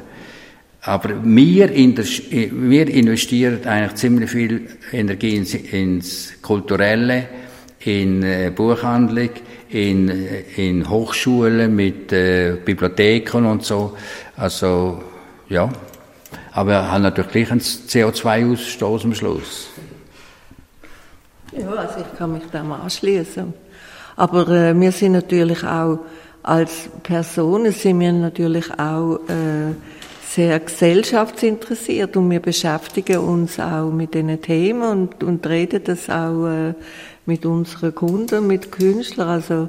Aber 0.81 1.11
wir, 1.23 1.71
in 1.71 1.95
der, 1.95 2.05
wir 2.05 2.89
investieren 2.89 3.65
eigentlich 3.65 3.95
ziemlich 3.95 4.29
viel 4.29 4.71
Energie 4.91 5.37
ins, 5.37 5.55
ins 5.55 6.33
Kulturelle, 6.43 7.29
in 7.79 8.25
äh, 8.25 8.51
Buchhandlung, 8.53 9.31
in, 9.71 10.09
äh, 10.09 10.43
in 10.57 10.91
Hochschulen 10.91 11.77
mit 11.77 12.13
äh, 12.13 12.57
Bibliotheken 12.65 13.47
und 13.47 13.63
so. 13.63 13.97
Also 14.37 15.01
ja, 15.53 15.69
aber 16.53 16.71
wir 16.71 16.91
haben 16.91 17.03
natürlich 17.03 17.31
gleich 17.31 17.51
einen 17.51 17.61
CO2-Ausstoß 17.61 19.05
am 19.05 19.15
Schluss. 19.15 19.69
Ja, 21.53 21.69
also 21.71 22.01
ich 22.01 22.19
kann 22.19 22.33
mich 22.33 22.45
dem 22.45 22.73
anschließen. 22.73 23.53
Aber 24.17 24.49
äh, 24.49 24.79
wir 24.79 24.93
sind 24.93 25.13
natürlich 25.13 25.63
auch 25.65 25.99
als 26.43 26.89
Personen 27.05 27.71
sind 27.71 28.01
wir 28.01 28.13
natürlich 28.13 28.69
auch 28.77 29.21
äh, 29.29 29.75
sehr 30.27 30.59
gesellschaftsinteressiert 30.59 32.17
und 32.17 32.31
wir 32.31 32.41
beschäftigen 32.41 33.19
uns 33.19 33.61
auch 33.61 33.91
mit 33.91 34.15
diesen 34.15 34.41
Themen 34.41 34.83
und, 34.83 35.23
und 35.23 35.47
reden 35.47 35.85
das 35.85 36.11
auch 36.11 36.47
äh, 36.47 36.75
mit 37.27 37.47
unseren 37.47 37.95
Kunden, 37.95 38.47
mit 38.47 38.73
Künstlern. 38.73 39.29
Also 39.29 39.69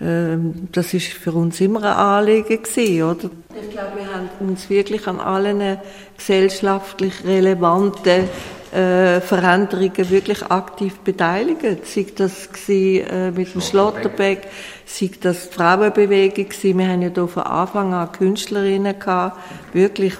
das 0.00 0.94
ist 0.94 1.08
für 1.08 1.32
uns 1.32 1.60
immer 1.60 1.80
ein 1.80 1.96
Anliegen 1.96 2.62
gewesen, 2.62 3.02
oder? 3.02 3.30
Ich 3.60 3.70
glaube, 3.70 3.96
wir 3.96 4.06
haben 4.14 4.28
uns 4.38 4.70
wirklich 4.70 5.08
an 5.08 5.18
allen 5.18 5.78
gesellschaftlich 6.16 7.24
relevanten 7.24 8.28
äh, 8.72 9.20
Veränderungen 9.20 10.10
wirklich 10.10 10.42
aktiv 10.50 10.98
beteiligt. 11.00 11.86
Sei 11.86 12.06
das 12.14 12.52
gewesen, 12.52 13.08
äh, 13.08 13.30
mit 13.30 13.54
dem 13.54 13.60
Schlotterbeck, 13.60 14.48
sei 14.84 15.10
das 15.20 15.48
die 15.48 15.54
Frauenbewegung 15.54 16.48
gewesen. 16.48 16.78
Wir 16.78 16.88
haben 16.88 17.02
ja 17.02 17.10
hier 17.12 17.28
von 17.28 17.42
Anfang 17.44 17.94
an 17.94 18.12
Künstlerinnen 18.12 18.98
gehabt, 18.98 19.38
wirklich 19.72 20.14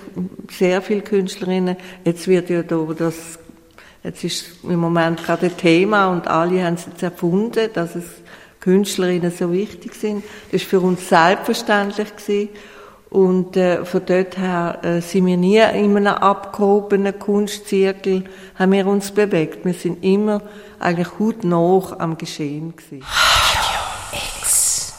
sehr 0.51 0.81
viele 0.83 1.03
Künstlerinnen. 1.03 1.77
Jetzt 2.05 2.27
wird 2.27 2.51
ja 2.51 2.63
da 2.63 2.85
das, 2.97 3.39
jetzt 4.03 4.25
ist 4.25 4.65
im 4.65 4.79
Moment 4.79 5.23
gerade 5.23 5.47
ein 5.47 5.57
Thema 5.57 6.09
und 6.09 6.27
alle 6.27 6.65
haben 6.65 6.75
es 6.75 6.87
jetzt 6.87 7.03
erfunden, 7.03 7.69
dass 7.75 7.95
es 7.97 8.05
Künstlerinnen 8.69 9.31
so 9.31 9.51
wichtig 9.51 9.95
sind. 9.95 10.23
Das 10.53 10.61
war 10.61 10.69
für 10.69 10.81
uns 10.81 11.09
selbstverständlich. 11.09 12.15
Gewesen. 12.15 12.51
Und 13.09 13.57
äh, 13.57 13.83
von 13.87 14.03
dort 14.05 14.37
her 14.37 14.79
äh, 14.83 15.01
sind 15.01 15.25
wir 15.25 15.39
nie 15.39 15.57
in 15.57 15.97
einem 15.97 16.09
abgehobenen 16.09 17.19
Kunstzirkel, 17.19 18.25
haben 18.59 18.73
wir 18.73 18.87
uns 18.87 19.11
bewegt. 19.11 19.65
Wir 19.65 19.73
sind 19.73 20.05
immer 20.05 20.43
eigentlich 20.79 21.09
hautnah 21.19 21.97
am 21.99 22.19
Geschehen. 22.19 22.75
Gewesen. 22.77 23.03
Radio 23.03 23.81
X. 24.43 24.93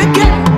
you 0.00 0.14
get? 0.14 0.49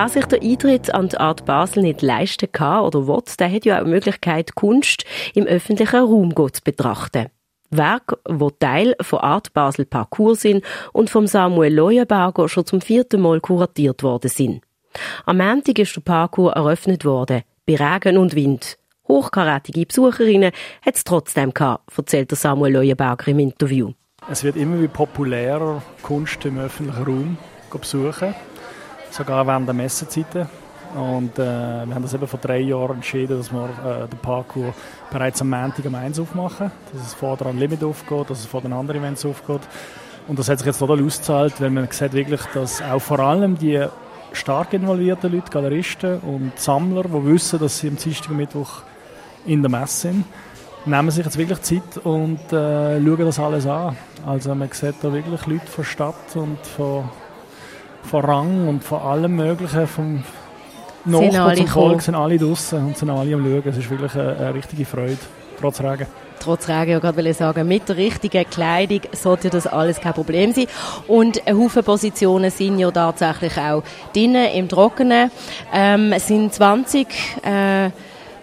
Wer 0.00 0.08
sich 0.08 0.24
den 0.24 0.42
Eintritt 0.42 0.94
an 0.94 1.10
die 1.10 1.18
Art 1.18 1.44
Basel 1.44 1.82
nicht 1.82 2.00
leisten 2.00 2.50
kann 2.50 2.84
oder 2.84 3.06
will, 3.06 3.22
der 3.38 3.52
hat 3.52 3.66
ja 3.66 3.78
auch 3.78 3.84
die 3.84 3.90
Möglichkeit, 3.90 4.54
Kunst 4.54 5.04
im 5.34 5.44
öffentlichen 5.44 6.00
Raum 6.00 6.34
zu 6.34 6.62
betrachten. 6.64 7.26
Werke, 7.68 8.18
die 8.26 8.48
Teil 8.58 8.96
von 9.02 9.18
Art 9.18 9.52
Basel 9.52 9.84
Parcours 9.84 10.40
sind 10.40 10.64
und 10.94 11.10
vom 11.10 11.26
Samuel 11.26 11.74
Leuenberger 11.74 12.48
schon 12.48 12.64
zum 12.64 12.80
vierten 12.80 13.20
Mal 13.20 13.40
kuratiert 13.40 14.02
worden 14.02 14.30
sind. 14.30 14.62
Am 15.26 15.36
Montag 15.36 15.78
ist 15.78 15.94
der 15.94 16.00
Parcours 16.00 16.54
eröffnet 16.54 17.04
worden, 17.04 17.42
bei 17.66 17.76
Regen 17.76 18.16
und 18.16 18.34
Wind. 18.34 18.78
Hochkarätige 19.06 19.84
Besucherinnen 19.84 20.52
hat 20.80 20.96
es 20.96 21.04
trotzdem 21.04 21.52
gehabt, 21.52 21.92
erzählt 21.94 22.34
Samuel 22.34 22.72
Leuenberger 22.72 23.28
im 23.28 23.40
Interview. 23.40 23.92
Es 24.30 24.44
wird 24.44 24.56
immer 24.56 24.80
wie 24.80 24.88
populärer, 24.88 25.82
Kunst 26.02 26.42
im 26.46 26.58
öffentlichen 26.58 27.04
Raum 27.04 27.38
besuchen, 27.78 28.34
sogar 29.10 29.46
während 29.46 29.66
der 29.66 29.74
Messezeiten. 29.74 30.48
Und 30.94 31.38
äh, 31.38 31.86
wir 31.86 31.94
haben 31.94 32.02
das 32.02 32.14
eben 32.14 32.26
vor 32.26 32.40
drei 32.40 32.58
Jahren 32.58 32.96
entschieden, 32.96 33.38
dass 33.38 33.52
wir 33.52 33.64
äh, 33.64 34.08
den 34.08 34.18
Parkour 34.18 34.74
bereits 35.10 35.40
am 35.40 35.50
Montag 35.50 35.84
um 35.84 35.94
1 35.94 36.18
aufmachen, 36.18 36.72
dass 36.92 37.06
es 37.06 37.14
vor 37.14 37.36
der 37.36 37.52
Limit 37.52 37.84
aufgeht, 37.84 38.28
dass 38.28 38.40
es 38.40 38.46
vor 38.46 38.60
den 38.60 38.72
anderen 38.72 39.00
Events 39.00 39.24
aufgeht. 39.24 39.60
Und 40.26 40.38
das 40.38 40.48
hat 40.48 40.58
sich 40.58 40.66
jetzt 40.66 40.78
total 40.78 41.04
ausgezahlt, 41.04 41.60
weil 41.60 41.70
man 41.70 41.88
sieht 41.90 42.12
wirklich, 42.12 42.40
dass 42.54 42.82
auch 42.82 43.00
vor 43.00 43.20
allem 43.20 43.56
die 43.56 43.86
stark 44.32 44.72
involvierten 44.72 45.32
Leute, 45.32 45.50
Galeristen 45.50 46.18
und 46.20 46.58
Sammler, 46.58 47.04
die 47.04 47.24
wissen, 47.24 47.58
dass 47.58 47.78
sie 47.78 47.88
am 47.88 47.96
Dienstag 47.96 48.30
und 48.30 48.36
Mittwoch 48.36 48.82
in 49.46 49.62
der 49.62 49.70
Messe 49.70 50.08
sind, 50.08 50.24
nehmen 50.86 51.10
sich 51.10 51.24
jetzt 51.24 51.38
wirklich 51.38 51.60
Zeit 51.62 52.04
und 52.04 52.40
äh, 52.52 53.00
schauen 53.00 53.18
das 53.18 53.38
alles 53.38 53.66
an. 53.66 53.96
Also 54.26 54.54
man 54.54 54.70
sieht 54.72 54.96
da 55.02 55.12
wirklich 55.12 55.46
Leute 55.46 55.66
von 55.66 55.84
Stadt 55.84 56.36
und 56.36 56.58
von, 56.64 57.08
von 58.02 58.24
Rang 58.24 58.68
und 58.68 58.84
von 58.84 59.00
allem 59.00 59.36
Möglichen, 59.36 59.86
vom 59.86 60.22
Nachbarn 61.04 61.56
zum 61.56 61.66
Volk 61.66 62.02
sind 62.02 62.14
alle 62.14 62.38
draußen 62.38 62.78
und 62.78 62.96
sind 62.96 63.10
alle 63.10 63.34
am 63.34 63.44
Schauen. 63.44 63.62
Es 63.64 63.76
ist 63.76 63.90
wirklich 63.90 64.14
eine, 64.14 64.36
eine 64.36 64.54
richtige 64.54 64.84
Freude, 64.84 65.18
trotz 65.58 65.80
Regen 65.80 66.06
trotz 66.40 66.68
Regen, 66.68 66.92
ja 66.92 66.98
gerade 66.98 67.34
sagen, 67.34 67.68
mit 67.68 67.88
der 67.88 67.96
richtigen 67.96 68.48
Kleidung 68.48 69.02
sollte 69.12 69.50
das 69.50 69.66
alles 69.66 70.00
kein 70.00 70.14
Problem 70.14 70.52
sein. 70.52 70.66
Und 71.06 71.46
ein 71.46 71.56
Haufen 71.56 71.84
Positionen 71.84 72.50
sind 72.50 72.78
ja 72.78 72.90
tatsächlich 72.90 73.56
auch 73.58 73.82
drinnen 74.12 74.48
im 74.54 74.68
Trockenen. 74.68 75.30
Ähm, 75.72 76.12
es 76.12 76.26
sind 76.26 76.52
20 76.52 77.06
äh, 77.44 77.90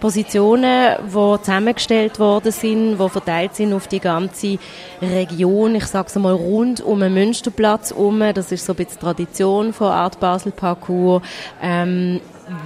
Positionen, 0.00 0.96
die 1.06 1.42
zusammengestellt 1.42 2.18
worden 2.18 2.52
sind, 2.52 2.98
die 2.98 3.08
verteilt 3.08 3.54
sind 3.54 3.72
auf 3.72 3.88
die 3.88 4.00
ganze 4.00 4.58
Region, 5.02 5.74
ich 5.74 5.86
sage 5.86 6.08
es 6.08 6.14
mal 6.16 6.32
rund 6.32 6.80
um 6.80 7.00
den 7.00 7.14
Münsterplatz 7.14 7.90
herum. 7.90 8.22
Das 8.34 8.52
ist 8.52 8.64
so 8.64 8.72
ein 8.72 8.76
bisschen 8.76 9.00
Tradition 9.00 9.72
von 9.72 9.88
Art 9.88 10.20
Basel 10.20 10.52
Parcours. 10.52 11.22
Ähm, 11.62 12.20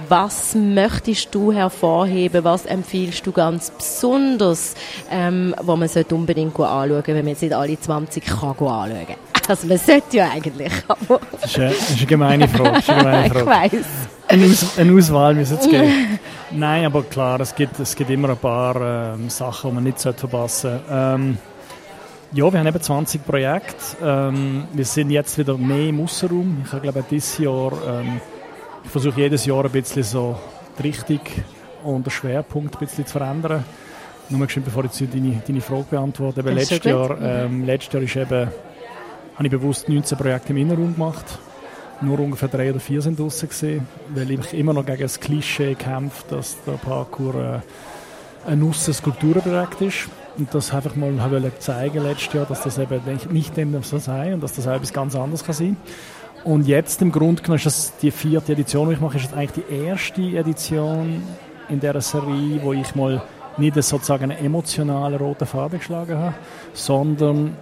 was 0.07 0.55
möchtest 0.55 1.33
du 1.35 1.51
hervorheben? 1.51 2.43
Was 2.43 2.65
empfiehlst 2.65 3.25
du 3.25 3.31
ganz 3.31 3.71
besonders, 3.71 4.75
ähm, 5.11 5.53
wo 5.61 5.75
man 5.75 5.89
unbedingt 6.11 6.57
anschauen 6.57 6.89
sollte, 6.89 7.07
wenn 7.07 7.25
man 7.25 7.27
jetzt 7.27 7.41
nicht 7.41 7.53
alle 7.53 7.79
20 7.79 8.23
kann 8.23 8.49
anschauen 8.49 9.07
kann? 9.07 9.32
Also 9.47 9.67
man 9.67 9.77
sollte 9.77 10.17
ja 10.17 10.29
eigentlich. 10.31 10.71
das, 10.87 10.99
ist 11.43 11.59
eine, 11.59 11.69
das 11.69 11.89
ist 11.89 11.97
eine 11.97 12.05
gemeine 12.05 12.47
Frage. 12.47 12.81
Eine 12.87 13.03
gemeine 13.03 13.29
Frage. 13.33 13.39
ich 13.39 13.73
weiss. 13.73 13.85
Eine, 14.27 14.45
Aus 14.45 14.77
eine 14.77 14.97
Auswahl 14.97 15.35
müssen 15.35 15.57
es 15.59 15.69
geben. 15.69 16.19
Nein, 16.51 16.85
aber 16.85 17.03
klar, 17.03 17.39
es 17.41 17.53
gibt, 17.53 17.79
es 17.79 17.95
gibt 17.95 18.09
immer 18.09 18.29
ein 18.29 18.37
paar 18.37 19.13
ähm, 19.15 19.29
Sachen, 19.29 19.71
die 19.71 19.75
man 19.75 19.83
nicht 19.83 19.99
verpassen 19.99 20.79
sollte. 20.79 20.81
Ähm, 20.89 21.37
ja, 22.31 22.51
wir 22.51 22.59
haben 22.59 22.67
eben 22.67 22.81
20 22.81 23.25
Projekte. 23.25 23.97
Ähm, 24.01 24.63
wir 24.73 24.85
sind 24.85 25.11
jetzt 25.11 25.37
wieder 25.37 25.57
mehr 25.57 25.89
im 25.89 26.01
Aussenraum. 26.01 26.63
Ich 26.63 26.81
glaube, 26.81 27.03
dieses 27.09 27.37
Jahr 27.37 27.73
ähm, 27.87 28.21
ich 28.83 28.91
versuche 28.91 29.21
jedes 29.21 29.45
Jahr 29.45 29.63
ein 29.65 29.71
bisschen 29.71 30.03
so 30.03 30.37
die 30.77 30.83
Richtung 30.83 31.21
und 31.83 32.05
den 32.05 32.11
Schwerpunkt 32.11 32.75
ein 32.75 32.79
bisschen 32.79 33.05
zu 33.05 33.13
verändern. 33.17 33.63
Nur 34.29 34.39
mal 34.39 34.47
bevor 34.47 34.85
ich 34.85 34.91
deine, 34.91 35.41
deine 35.45 35.61
Frage 35.61 35.85
beantworte. 35.89 36.41
Eben 36.41 36.55
letztes, 36.55 36.83
Jahr, 36.83 37.21
ähm, 37.21 37.65
letztes 37.65 37.93
Jahr 37.93 38.03
ist 38.03 38.15
eben, 38.15 38.49
habe 39.35 39.45
ich 39.45 39.51
bewusst 39.51 39.89
19 39.89 40.17
Projekte 40.17 40.49
im 40.51 40.57
Innenraum 40.57 40.93
gemacht. 40.93 41.39
Nur 42.01 42.19
ungefähr 42.19 42.49
drei 42.49 42.69
oder 42.69 42.79
vier 42.79 43.01
sind 43.01 43.19
draußen 43.19 43.47
gesehen, 43.47 43.87
weil 44.13 44.29
ich 44.31 44.53
immer 44.53 44.73
noch 44.73 44.85
gegen 44.85 45.03
das 45.03 45.19
Klischee 45.19 45.75
kämpfe, 45.75 46.23
dass 46.29 46.57
der 46.65 46.73
Parkour 46.73 47.35
äh, 47.35 48.49
ein 48.49 48.61
Aussen-Skulpturenprojekt 48.63 49.81
ist. 49.81 50.09
Und 50.37 50.53
das 50.53 50.73
einfach 50.73 50.95
mal 50.95 51.13
zeigen 51.59 52.03
letztes 52.03 52.33
Jahr, 52.33 52.45
dass 52.45 52.63
das 52.63 52.77
eben 52.77 53.01
nicht 53.31 53.53
so 53.83 53.99
sei 53.99 54.33
und 54.33 54.41
dass 54.41 54.53
das 54.53 54.65
etwas 54.65 54.91
ganz 54.91 55.15
anderes 55.15 55.43
kann 55.43 55.53
sein. 55.53 55.77
Und 56.43 56.67
jetzt 56.67 57.01
im 57.01 57.11
Grunde 57.11 57.41
genommen 57.41 57.57
ist 57.57 57.65
das 57.65 57.97
die 58.01 58.11
vierte 58.11 58.51
Edition, 58.51 58.89
die 58.89 58.95
ich 58.95 58.99
mache, 58.99 59.17
ist 59.17 59.27
das 59.27 59.33
eigentlich 59.33 59.65
die 59.65 59.85
erste 59.85 60.21
Edition 60.21 61.23
in 61.69 61.79
dieser 61.79 62.01
Serie, 62.01 62.59
wo 62.61 62.73
ich 62.73 62.95
mal 62.95 63.21
nicht 63.57 63.81
sozusagen 63.81 64.31
einen 64.31 64.43
emotionalen 64.43 65.17
roten 65.17 65.45
Faden 65.45 65.79
geschlagen 65.79 66.17
habe, 66.17 66.33
sondern 66.73 67.55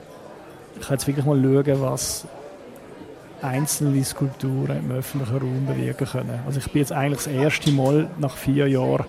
ich 0.82 0.88
kann 0.88 0.96
jetzt 0.96 1.08
wirklich 1.08 1.26
mal 1.26 1.42
schauen, 1.42 1.82
was 1.82 2.28
einzelne 3.42 4.04
Skulpturen 4.04 4.78
im 4.84 4.92
öffentlichen 4.92 5.38
Raum 5.38 5.66
bewirken 5.66 6.08
können. 6.08 6.40
Also 6.46 6.60
ich 6.60 6.72
bin 6.72 6.82
jetzt 6.82 6.92
eigentlich 6.92 7.24
das 7.24 7.28
erste 7.28 7.72
Mal 7.72 8.10
nach 8.20 8.36
vier 8.36 8.68
Jahren 8.68 9.06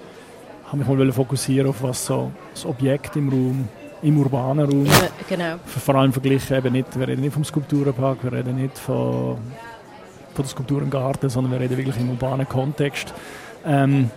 habe 0.66 0.78
mich 0.78 0.88
mal 0.88 1.12
fokussieren 1.12 1.68
auf 1.68 1.82
was 1.82 2.06
so 2.06 2.32
das 2.54 2.64
Objekt 2.64 3.16
im 3.16 3.28
Raum 3.28 3.68
im 4.00 4.18
urbanen 4.18 4.64
Raum. 4.64 4.86
genau. 5.28 5.56
Vor 5.66 5.94
allem 5.94 6.12
verglichen 6.12 6.56
eben 6.56 6.72
nicht, 6.72 6.98
wir 6.98 7.06
reden 7.06 7.20
nicht 7.20 7.34
vom 7.34 7.44
Skulpturenpark, 7.44 8.24
wir 8.24 8.32
reden 8.32 8.56
nicht 8.56 8.78
von, 8.78 9.36
von 10.34 10.44
der 10.44 10.46
Skulpturengarten, 10.46 11.28
sondern 11.28 11.52
wir 11.52 11.60
reden 11.60 11.76
wirklich 11.76 11.98
im 11.98 12.10
urbanen 12.10 12.48
Kontext. 12.48 13.12
Ähm, 13.66 14.10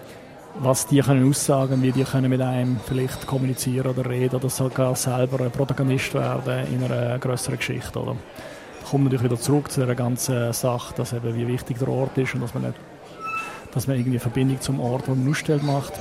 was 0.60 0.88
die 0.88 1.02
können 1.02 1.30
aussagen, 1.30 1.82
wie 1.82 1.92
die 1.92 2.04
können 2.04 2.30
mit 2.30 2.42
einem 2.42 2.80
vielleicht 2.86 3.28
kommunizieren 3.28 3.88
oder 3.88 4.10
reden 4.10 4.36
oder 4.36 4.50
sogar 4.50 4.96
selber 4.96 5.44
ein 5.44 5.52
Protagonist 5.52 6.14
werden 6.14 6.68
in 6.74 6.84
einer 6.84 7.20
größeren 7.20 7.58
Geschichte. 7.58 8.00
Oder? 8.00 8.16
Da 8.82 8.90
kommt 8.90 9.06
natürlich 9.06 9.26
wieder 9.26 9.40
zurück 9.40 9.72
zu 9.72 9.86
der 9.86 9.96
ganzen 9.96 10.54
Sache, 10.54 10.94
dass 10.96 11.14
eben 11.14 11.36
wie 11.36 11.48
wichtig 11.48 11.78
der 11.80 11.90
Ort 11.90 12.18
ist 12.18 12.34
und 12.36 12.42
dass 12.42 12.54
man 12.54 12.64
nicht, 12.64 12.76
dass 13.74 13.88
man 13.88 13.98
irgendwie 13.98 14.20
Verbindung 14.20 14.62
zum 14.62 14.80
Ort, 14.80 15.08
wo 15.08 15.16
man 15.16 15.30
ausstellt, 15.30 15.64
macht. 15.64 15.94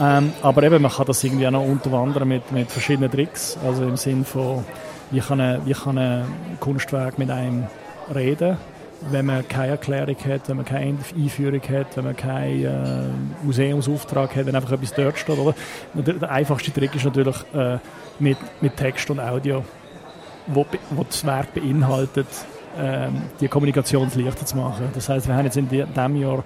Ähm, 0.00 0.32
aber 0.42 0.62
eben, 0.62 0.82
man 0.82 0.92
kann 0.92 1.06
das 1.06 1.24
irgendwie 1.24 1.46
auch 1.46 1.52
noch 1.52 1.64
unterwandern 1.64 2.28
mit, 2.28 2.52
mit 2.52 2.70
verschiedenen 2.70 3.10
Tricks. 3.10 3.58
Also 3.64 3.84
im 3.84 3.96
Sinn 3.96 4.24
von, 4.24 4.64
wie 5.10 5.20
kann, 5.20 5.40
ein, 5.40 5.64
wie 5.64 5.72
kann 5.72 5.98
ein 5.98 6.24
Kunstwerk 6.60 7.18
mit 7.18 7.30
einem 7.30 7.66
reden, 8.14 8.58
wenn 9.10 9.26
man 9.26 9.46
keine 9.46 9.72
Erklärung 9.72 10.16
hat, 10.26 10.48
wenn 10.48 10.56
man 10.56 10.66
keine 10.66 10.98
Einführung 11.16 11.62
hat, 11.62 11.96
wenn 11.96 12.04
man 12.04 12.16
keinen 12.16 12.64
äh, 12.64 13.44
Museumsauftrag 13.44 14.34
hat, 14.34 14.46
wenn 14.46 14.54
einfach 14.54 14.72
etwas 14.72 14.92
dort 14.92 15.18
steht. 15.18 15.38
Oder? 15.38 15.54
Der 15.94 16.30
einfachste 16.30 16.72
Trick 16.72 16.94
ist 16.94 17.04
natürlich 17.04 17.36
äh, 17.54 17.78
mit, 18.18 18.38
mit 18.60 18.76
Text 18.76 19.10
und 19.10 19.20
Audio, 19.20 19.64
wo, 20.46 20.66
wo 20.90 21.04
das 21.04 21.24
Werk 21.24 21.54
beinhaltet, 21.54 22.26
äh, 22.76 23.08
die 23.40 23.48
Kommunikation 23.48 24.10
leichter 24.14 24.46
zu 24.46 24.56
machen. 24.56 24.88
Das 24.94 25.08
heißt, 25.08 25.28
wir 25.28 25.34
haben 25.34 25.44
jetzt 25.44 25.56
in 25.56 25.68
diesem 25.68 26.16
Jahr 26.16 26.44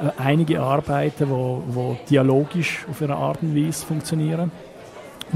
äh, 0.00 0.10
einige 0.22 0.60
Arbeiten, 0.60 1.30
wo 1.30 1.96
dialogisch 2.08 2.84
auf 2.90 3.00
eine 3.00 3.16
Art 3.16 3.42
und 3.42 3.56
Weise 3.56 3.86
funktionieren 3.86 4.50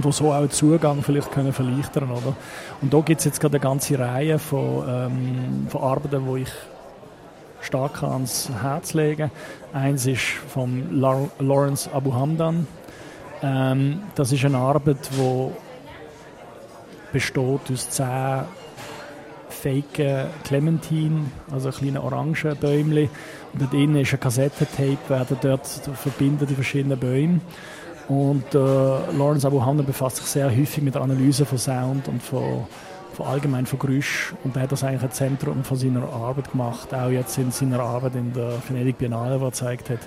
und 0.05 0.15
so 0.15 0.33
auch 0.33 0.41
den 0.41 0.51
Zugang 0.51 1.03
vielleicht 1.03 1.31
können 1.33 1.53
verleichtern 1.53 2.11
oder 2.11 2.37
und 2.81 2.93
da 2.93 3.01
gibt 3.01 3.21
es 3.21 3.25
jetzt 3.25 3.41
gerade 3.41 3.57
eine 3.57 3.63
ganze 3.63 3.99
Reihe 3.99 4.39
von, 4.39 4.85
ähm, 4.89 5.67
von 5.69 5.83
Arbeiten, 5.83 6.27
wo 6.27 6.37
ich 6.37 6.49
stark 7.61 8.03
ans 8.03 8.51
Herz 8.63 8.95
lege. 8.95 9.31
Eins 9.73 10.07
ist 10.07 10.23
von 10.23 11.01
Lawrence 11.39 11.91
Abu 11.93 12.15
Hamdan. 12.15 12.67
Ähm, 13.43 14.03
das 14.15 14.33
ist 14.33 14.45
eine 14.45 14.59
Arbeit, 14.59 15.11
die 15.13 15.51
besteht 17.13 17.71
aus 17.73 17.91
zehn 17.91 18.45
fake 19.49 20.29
Clementine, 20.45 21.27
also 21.51 21.71
kleine 21.71 22.03
Orangenbäumchen. 22.03 23.11
Und 23.53 23.63
dort 23.63 23.75
innen 23.75 23.97
ist 23.97 24.13
ein 24.13 24.21
Kassettentape, 24.21 25.09
werden 25.09 25.37
dort 25.41 25.67
verbinden 25.67 26.47
die 26.47 26.55
verschiedenen 26.55 26.99
Bäume. 26.99 27.41
Und 28.09 28.55
äh, 28.55 28.59
Lawrence 28.59 29.47
Abu 29.47 29.65
Hamdan 29.65 29.87
befasst 29.87 30.17
sich 30.17 30.27
sehr 30.27 30.51
häufig 30.51 30.83
mit 30.83 30.95
der 30.95 31.03
Analyse 31.03 31.45
von 31.45 31.59
Sound 31.59 32.09
und 32.09 32.23
von, 32.23 32.67
von 33.13 33.27
allgemein 33.27 33.67
von 33.67 33.79
Geräusch. 33.79 34.35
Und 34.45 34.57
er 34.57 34.63
hat 34.63 34.73
das 34.73 34.83
eigentlich 34.83 35.03
ein 35.03 35.13
Zentrum 35.13 35.63
von 35.63 35.77
seiner 35.77 36.05
Arbeit 36.05 36.51
gemacht, 36.51 36.95
auch 36.95 37.11
jetzt 37.11 37.37
in 37.37 37.51
seiner 37.51 37.81
Arbeit 37.81 38.15
in 38.15 38.33
der 38.33 38.53
Venedig 38.67 38.97
Biennale, 38.97 39.41
wo 39.41 39.45
er 39.45 39.51
gezeigt 39.51 39.91
hat, 39.91 40.01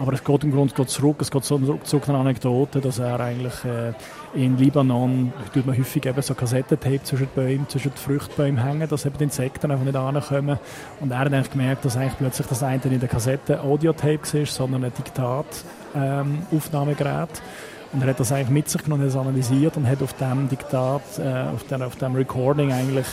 aber 0.00 0.12
es 0.12 0.22
geht 0.22 0.44
im 0.44 0.52
Grunde 0.52 0.72
geht 0.72 0.88
zurück, 0.88 1.16
es 1.20 1.30
geht 1.30 1.44
zurück 1.44 1.84
zu 1.84 2.00
einer 2.06 2.18
Anekdote, 2.18 2.80
dass 2.80 3.00
er 3.00 3.18
eigentlich 3.18 3.64
äh, 3.64 3.92
in 4.32 4.56
Libanon 4.56 5.32
tut 5.52 5.66
man 5.66 5.76
häufig 5.76 6.06
eben 6.06 6.22
so 6.22 6.34
Kassettentape 6.34 7.02
zwischen 7.02 7.26
den 7.26 7.34
Bäumen, 7.34 7.68
zwischen 7.68 7.90
den 7.90 7.96
Fruchtbäumen 7.96 8.62
hängen, 8.62 8.88
dass 8.88 9.06
eben 9.06 9.18
die 9.18 9.24
Insekten 9.24 9.72
einfach 9.72 9.84
nicht 9.84 9.96
ankommen. 9.96 10.58
Und 11.00 11.10
er 11.10 11.18
hat 11.18 11.32
eigentlich 11.32 11.50
gemerkt, 11.50 11.84
dass 11.84 11.96
eigentlich 11.96 12.16
plötzlich 12.16 12.46
das 12.46 12.62
eine 12.62 12.80
in 12.84 13.00
der 13.00 13.08
Kassette 13.08 13.60
Audiotape 13.60 14.20
war, 14.22 14.46
sondern 14.46 14.84
ein 14.84 14.92
Diktat-Aufnahmegerät. 14.96 15.77
Ähm, 15.94 16.42
und 16.50 18.02
er 18.02 18.08
hat 18.08 18.20
das 18.20 18.32
eigentlich 18.32 18.50
mit 18.50 18.68
sich 18.68 18.82
genommen, 18.84 19.04
das 19.04 19.16
analysiert 19.16 19.76
und 19.76 19.88
hat 19.88 20.02
auf 20.02 20.12
dem 20.14 20.48
Diktat, 20.48 21.02
äh, 21.18 21.54
auf, 21.54 21.64
der, 21.64 21.86
auf 21.86 21.96
dem 21.96 22.14
Recording 22.14 22.72
eigentlich 22.72 23.06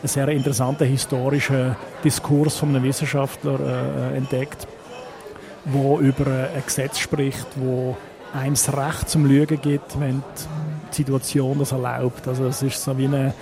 einen 0.00 0.08
sehr 0.08 0.28
interessanten 0.28 0.86
historischen 0.86 1.76
Diskurs 2.02 2.56
von 2.56 2.70
einem 2.70 2.82
Wissenschaftler 2.82 3.60
äh, 3.60 4.16
entdeckt 4.16 4.66
wo 5.64 5.98
über 5.98 6.26
ein 6.54 6.62
Gesetz 6.64 6.98
spricht, 6.98 7.46
wo 7.56 7.96
einem 8.32 8.54
das 8.54 8.72
Recht 8.74 9.08
zum 9.08 9.26
Lügen 9.26 9.60
gibt, 9.60 9.98
wenn 10.00 10.22
die 10.90 10.96
Situation 10.96 11.58
das 11.58 11.72
erlaubt. 11.72 12.26
Also 12.26 12.46
es 12.46 12.62
ist 12.62 12.82
so 12.82 12.96
wie 12.98 13.06
eine 13.06 13.34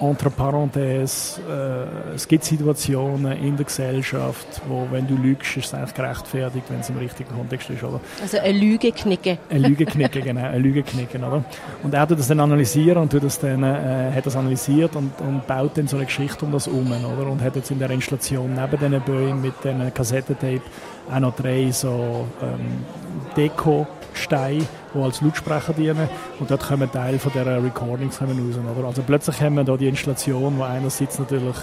entre 0.00 0.30
parenthèses, 0.30 1.40
äh, 1.48 2.14
es 2.14 2.26
gibt 2.26 2.44
Situationen 2.44 3.32
in 3.32 3.56
der 3.56 3.66
Gesellschaft, 3.66 4.62
wo, 4.66 4.86
wenn 4.90 5.06
du 5.06 5.14
lügst, 5.14 5.56
ist 5.56 5.66
es 5.66 5.74
eigentlich 5.74 5.94
gerechtfertigt, 5.94 6.64
wenn 6.70 6.80
es 6.80 6.88
im 6.88 6.96
richtigen 6.96 7.30
Kontext 7.34 7.70
ist, 7.70 7.82
oder? 7.84 8.00
Also 8.20 8.38
eine 8.38 8.58
Lüge 8.58 8.92
knicken. 8.92 9.38
Eine 9.50 9.68
Lüge 9.68 9.84
knicken, 9.84 10.22
genau, 10.22 10.44
eine 10.44 10.58
Lüge 10.58 10.82
knicken, 10.82 11.22
oder? 11.22 11.44
Und 11.82 11.94
er 11.94 12.08
tut 12.08 12.18
das 12.18 12.28
dann 12.28 12.40
analysieren 12.40 13.02
und 13.02 13.12
tut 13.12 13.24
das 13.24 13.38
dann, 13.38 13.62
äh, 13.62 14.12
hat 14.14 14.24
das 14.24 14.36
analysiert 14.36 14.96
und, 14.96 15.12
und 15.20 15.46
baut 15.46 15.76
dann 15.76 15.86
so 15.86 15.96
eine 15.96 16.06
Geschichte 16.06 16.44
um 16.44 16.52
das 16.52 16.66
um, 16.66 16.90
oder? 16.90 17.30
Und 17.30 17.42
hat 17.42 17.56
jetzt 17.56 17.70
in 17.70 17.78
der 17.78 17.90
Installation 17.90 18.54
neben 18.54 18.78
diesen 18.78 19.00
Böen 19.02 19.42
mit 19.42 19.54
diesen 19.62 19.92
Kassettentape 19.92 20.62
auch 21.12 21.20
noch 21.20 21.36
drei 21.36 21.70
so 21.70 22.26
ähm, 22.42 22.84
Deko 23.36 23.86
Steine, 24.14 24.66
die 24.94 24.98
als 24.98 25.20
Lautsprecher 25.20 25.72
dienen. 25.72 26.08
Und 26.38 26.50
dort 26.50 26.62
kommen 26.62 26.90
Teile 26.90 27.18
von 27.18 27.32
dieser 27.32 27.62
Recordings 27.62 28.20
raus. 28.20 28.30
Oder? 28.76 28.86
Also 28.86 29.02
plötzlich 29.02 29.40
haben 29.40 29.56
wir 29.56 29.64
da 29.64 29.76
die 29.76 29.88
Installation, 29.88 30.58
wo 30.58 30.64
einerseits 30.64 31.18
natürlich 31.18 31.56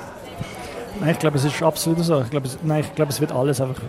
Nein, 0.99 1.11
ich 1.11 1.19
glaube, 1.19 1.37
es 1.37 1.45
ist 1.45 1.61
absolut 1.63 2.03
so. 2.03 2.21
Ich 2.21 2.29
glaube, 2.29 2.47
es, 2.47 2.59
nein, 2.63 2.81
ich 2.81 2.95
glaube, 2.95 3.11
es 3.11 3.21
wird 3.21 3.31
alles 3.31 3.61
einfach 3.61 3.81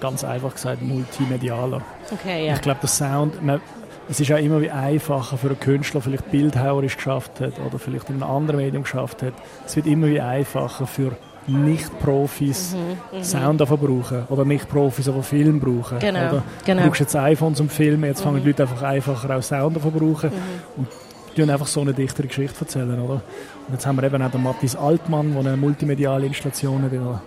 ganz 0.00 0.24
einfach 0.24 0.54
gesagt 0.54 0.82
multimedialer. 0.82 1.82
Okay, 2.12 2.46
ja. 2.46 2.54
Ich 2.54 2.60
glaube, 2.60 2.80
der 2.80 2.88
Sound, 2.88 3.42
man, 3.42 3.60
es 4.08 4.20
ist 4.20 4.30
auch 4.30 4.38
immer 4.38 4.60
wie 4.60 4.70
einfacher 4.70 5.38
für 5.38 5.48
einen 5.48 5.60
Künstler, 5.60 6.00
der 6.00 6.02
vielleicht 6.02 6.30
bildhauerisch 6.30 6.96
geschafft 6.96 7.40
hat 7.40 7.54
oder 7.66 7.78
vielleicht 7.78 8.10
in 8.10 8.22
einem 8.22 8.30
anderen 8.30 8.60
Medium 8.60 8.82
geschafft 8.82 9.22
hat. 9.22 9.32
Es 9.66 9.76
wird 9.76 9.86
immer 9.86 10.06
wie 10.08 10.20
einfacher 10.20 10.86
für 10.86 11.12
nicht-Profis 11.52 12.74
mhm. 13.12 13.22
Sound 13.22 13.58
brauchen 13.58 14.24
oder 14.28 14.44
Nicht-Profis, 14.44 15.08
aber 15.08 15.22
Film 15.22 15.60
brauchen. 15.60 15.98
Genau, 15.98 16.28
oder? 16.28 16.42
genau. 16.64 16.82
Du 16.82 16.88
brauchst 16.88 17.00
jetzt 17.00 17.16
iPhone 17.16 17.54
zum 17.54 17.68
Filmen, 17.68 18.04
jetzt 18.04 18.22
fangen 18.22 18.40
die 18.42 18.48
Leute 18.48 18.62
einfach 18.62 18.82
einfacher 18.82 19.36
auch 19.36 19.42
Sound 19.42 19.80
zu 19.80 19.90
brauchen 19.90 20.30
mhm. 20.30 20.78
und 20.78 20.88
die 21.36 21.42
einfach 21.42 21.66
so 21.66 21.80
eine 21.80 21.92
dichtere 21.92 22.28
Geschichte 22.28 22.60
erzählen. 22.60 22.98
Oder? 23.00 23.14
Und 23.14 23.72
jetzt 23.72 23.86
haben 23.86 23.96
wir 23.96 24.04
eben 24.04 24.22
auch 24.22 24.30
den 24.30 24.42
Matthias 24.42 24.76
Altmann, 24.76 25.32
der 25.32 25.40
eine 25.40 25.56
multimediale 25.56 26.26
Installation 26.26 26.82
hat 26.82 26.92
in 26.92 27.04
der 27.04 27.22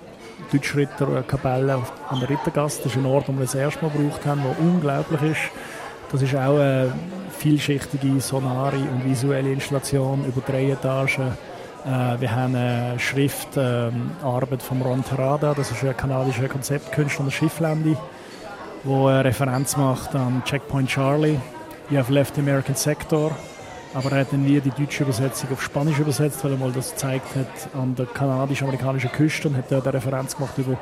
Deutschritter 0.51 1.23
Kapelle 1.23 1.79
an 2.09 2.19
der 2.19 2.29
Rittergasse. 2.29 2.81
Das 2.83 2.93
ist 2.93 2.97
ein 2.97 3.05
Ort, 3.05 3.27
den 3.27 3.37
wir 3.37 3.45
das 3.45 3.55
erste 3.55 3.83
Mal 3.83 3.91
gebraucht 3.91 4.25
haben, 4.25 4.41
der 4.43 4.59
unglaublich 4.59 5.21
ist. 5.31 5.41
Das 6.11 6.21
ist 6.21 6.35
auch 6.35 6.55
eine 6.55 6.93
vielschichtige, 7.37 8.19
sonare 8.21 8.77
und 8.77 9.05
visuelle 9.05 9.51
Installation 9.51 10.25
über 10.25 10.41
drei 10.41 10.71
Etagen 10.71 11.23
äh, 11.23 11.56
wir 11.87 12.35
haben 12.35 12.53
eine 12.53 12.99
Schriftarbeit 12.99 14.51
ähm, 14.51 14.59
von 14.59 14.81
Ron 14.81 15.05
Terada, 15.05 15.53
das 15.53 15.71
ist 15.71 15.85
ein 15.85 15.95
kanadischer 15.95 16.49
Konzeptkünstler 16.49 17.25
der 17.25 17.31
Schifflandi, 17.31 17.95
der 18.83 18.93
eine 18.93 19.23
Referenz 19.23 19.77
macht 19.77 20.13
an 20.13 20.43
Checkpoint 20.43 20.89
Charlie, 20.89 21.39
You 21.89 21.97
have 21.97 22.11
left 22.11 22.35
the 22.35 22.41
American 22.41 22.75
Sector, 22.75 23.31
aber 23.93 24.11
er 24.11 24.19
hat 24.21 24.33
dann 24.33 24.43
nie 24.43 24.59
die 24.59 24.71
deutsche 24.71 25.03
Übersetzung 25.03 25.49
auf 25.53 25.63
Spanisch 25.63 25.99
übersetzt, 25.99 26.43
weil 26.43 26.51
er 26.51 26.57
mal 26.57 26.73
das 26.73 26.91
gezeigt 26.91 27.35
hat 27.37 27.73
an 27.73 27.95
der 27.95 28.05
kanadisch-amerikanischen 28.05 29.11
Küste 29.13 29.47
und 29.47 29.55
hat 29.55 29.71
dort 29.71 29.87
eine 29.87 29.93
Referenz 29.93 30.35
gemacht 30.35 30.57
über 30.57 30.77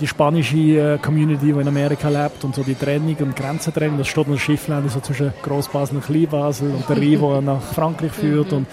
die 0.00 0.06
spanische 0.06 0.56
äh, 0.56 0.98
Community, 0.98 1.52
die 1.52 1.58
in 1.58 1.68
Amerika 1.68 2.08
lebt 2.08 2.44
und 2.44 2.54
so 2.54 2.62
die 2.62 2.74
Trennung 2.74 3.16
und 3.16 3.36
Grenzentrennung, 3.36 3.98
das 3.98 4.08
steht 4.08 4.26
in 4.26 4.32
der 4.32 4.38
Schifflände 4.38 4.88
so 4.88 5.00
zwischen 5.00 5.32
Großbasel 5.42 5.96
und 5.96 6.04
Kleinbasel 6.04 6.70
und 6.70 6.88
der 6.88 6.96
Rhein, 6.96 7.20
der 7.20 7.40
nach 7.40 7.62
Frankreich 7.62 8.12
führt 8.12 8.52
und, 8.52 8.66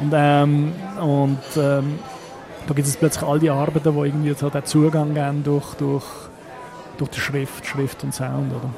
und, 0.00 0.12
ähm, 0.14 0.72
und 1.00 1.38
ähm, 1.56 1.98
da 2.66 2.74
gibt 2.74 2.86
es 2.86 2.96
plötzlich 2.96 3.28
all 3.28 3.38
die 3.38 3.50
Arbeiten, 3.50 3.92
die 3.92 4.06
irgendwie 4.06 4.34
so 4.34 4.48
den 4.48 4.64
Zugang 4.64 5.14
geben 5.14 5.42
durch, 5.44 5.74
durch, 5.74 6.04
durch 6.98 7.10
die 7.10 7.20
Schrift, 7.20 7.66
Schrift 7.66 8.04
und 8.04 8.14
Sound, 8.14 8.52
oder? 8.52 8.70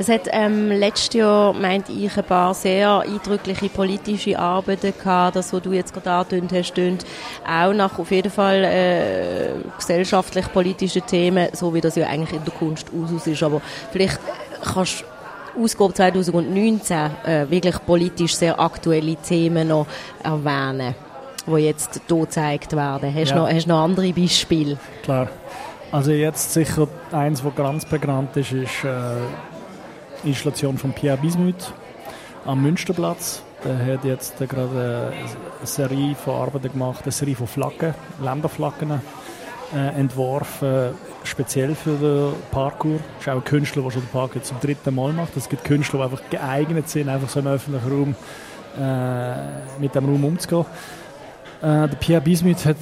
Es 0.00 0.08
hat 0.08 0.28
ähm, 0.30 0.70
letztes 0.70 1.14
Jahr, 1.14 1.52
meinte 1.52 1.90
ich, 1.90 2.16
ein 2.16 2.24
paar 2.24 2.54
sehr 2.54 3.00
eindrückliche 3.00 3.68
politische 3.68 4.38
Arbeiten 4.38 4.92
gehabt. 4.96 5.34
Das, 5.34 5.52
was 5.52 5.62
du 5.62 5.72
jetzt 5.72 5.92
gerade 5.92 6.10
angetönt 6.12 6.52
hast, 6.52 6.74
tönt 6.74 7.04
auch 7.44 7.72
nach 7.72 7.98
auf 7.98 8.10
jeden 8.12 8.30
Fall 8.30 8.62
äh, 8.62 9.50
gesellschaftlich-politischen 9.76 11.04
Themen, 11.04 11.48
so 11.52 11.74
wie 11.74 11.80
das 11.80 11.96
ja 11.96 12.06
eigentlich 12.06 12.38
in 12.38 12.44
der 12.44 12.54
Kunst 12.54 12.92
Usus 12.92 13.26
ist. 13.26 13.42
Aber 13.42 13.60
vielleicht 13.90 14.20
kannst 14.62 15.04
du 15.56 15.62
Ausgabe 15.64 15.92
2019 15.92 16.96
äh, 17.24 17.50
wirklich 17.50 17.84
politisch 17.84 18.36
sehr 18.36 18.60
aktuelle 18.60 19.16
Themen 19.16 19.66
noch 19.66 19.86
erwähnen, 20.22 20.94
die 21.44 21.56
jetzt 21.56 22.00
hier 22.06 22.16
gezeigt 22.16 22.76
werden. 22.76 23.12
Hast 23.12 23.32
du 23.32 23.34
ja. 23.34 23.40
noch, 23.40 23.50
hast 23.50 23.66
noch 23.66 23.82
andere 23.82 24.12
Beispiele? 24.12 24.78
Klar. 25.02 25.28
Also 25.90 26.12
jetzt 26.12 26.52
sicher 26.52 26.86
eins, 27.12 27.42
was 27.42 27.54
ganz 27.54 27.86
bekannt 27.86 28.36
ist, 28.36 28.52
ist 28.52 28.84
äh, 28.84 29.16
Installation 30.24 30.78
von 30.78 30.92
Pierre 30.92 31.18
Bismuth 31.18 31.72
am 32.44 32.62
Münsterplatz. 32.62 33.42
Der 33.64 33.94
hat 33.94 34.04
jetzt 34.04 34.38
gerade 34.38 35.12
eine 35.58 35.66
Serie 35.66 36.14
von 36.14 36.34
Arbeiten 36.34 36.72
gemacht, 36.72 37.02
eine 37.02 37.12
Serie 37.12 37.34
von 37.34 37.46
Flaggen, 37.46 37.94
Länderflaggen 38.22 39.00
äh, 39.74 40.00
entworfen, 40.00 40.94
speziell 41.24 41.74
für 41.74 41.96
den 41.96 42.32
Parkour. 42.50 42.98
Das 43.16 43.26
ist 43.26 43.28
auch 43.28 43.36
ein 43.36 43.44
Künstler, 43.44 43.82
der 43.82 43.90
schon 43.90 44.02
den 44.02 44.10
Parkour 44.10 44.42
zum 44.42 44.60
dritten 44.60 44.94
Mal 44.94 45.12
macht. 45.12 45.36
Es 45.36 45.48
gibt 45.48 45.64
Künstler, 45.64 45.98
die 45.98 46.04
einfach 46.04 46.30
geeignet 46.30 46.88
sind, 46.88 47.08
einfach 47.08 47.28
so 47.28 47.40
im 47.40 47.48
öffentlichen 47.48 47.90
Raum 47.90 48.14
äh, 48.78 49.80
mit 49.80 49.94
dem 49.94 50.04
Raum 50.04 50.24
umzugehen. 50.24 50.66
Äh, 51.60 51.88
der 51.88 51.96
Pierre 51.98 52.22
Bismuth 52.22 52.64
hat 52.64 52.76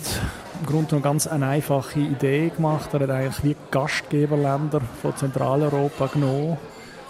im 0.60 0.66
Grunde 0.66 0.86
genommen 0.86 1.02
ganz 1.02 1.26
eine 1.26 1.46
einfache 1.48 2.00
Idee 2.00 2.50
gemacht. 2.54 2.90
Er 2.92 3.00
hat 3.00 3.10
eigentlich 3.10 3.44
wie 3.44 3.56
Gastgeberländer 3.70 4.80
von 5.02 5.16
Zentraleuropa 5.16 6.06
genommen 6.06 6.58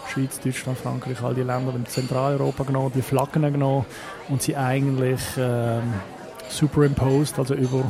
Schweiz, 0.09 0.41
Deutschland, 0.41 0.79
Frankreich, 0.79 1.23
all 1.23 1.35
die 1.35 1.43
Länder 1.43 1.75
in 1.75 1.87
Zentraleuropa 1.87 2.65
genommen, 2.65 2.93
die 2.95 3.03
Flaggen 3.03 3.43
genommen 3.53 3.87
und 4.29 4.43
sie 4.43 4.57
eigentlich 4.57 5.21
ähm, 5.39 5.95
superimposed, 6.49 7.39
also 7.39 7.55
über, 7.55 7.85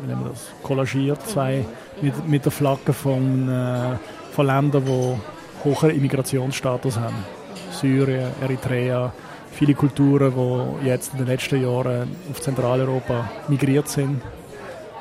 wie 0.00 0.06
nennen 0.06 0.24
wir 0.24 0.30
das, 0.30 0.46
kollagiert, 0.62 1.26
zwei 1.26 1.64
mit, 2.00 2.28
mit 2.28 2.44
der 2.44 2.52
Flagge 2.52 2.92
von, 2.92 3.48
äh, 3.48 3.96
von 4.32 4.46
Ländern, 4.46 4.84
die 4.84 5.16
hohen 5.64 5.90
Immigrationsstatus 5.90 6.98
haben. 6.98 7.24
Syrien, 7.70 8.30
Eritrea, 8.40 9.12
viele 9.52 9.74
Kulturen, 9.74 10.32
die 10.34 10.86
jetzt 10.86 11.12
in 11.12 11.18
den 11.18 11.26
letzten 11.28 11.62
Jahren 11.62 12.08
auf 12.30 12.40
Zentraleuropa 12.40 13.28
migriert 13.48 13.88
sind, 13.88 14.20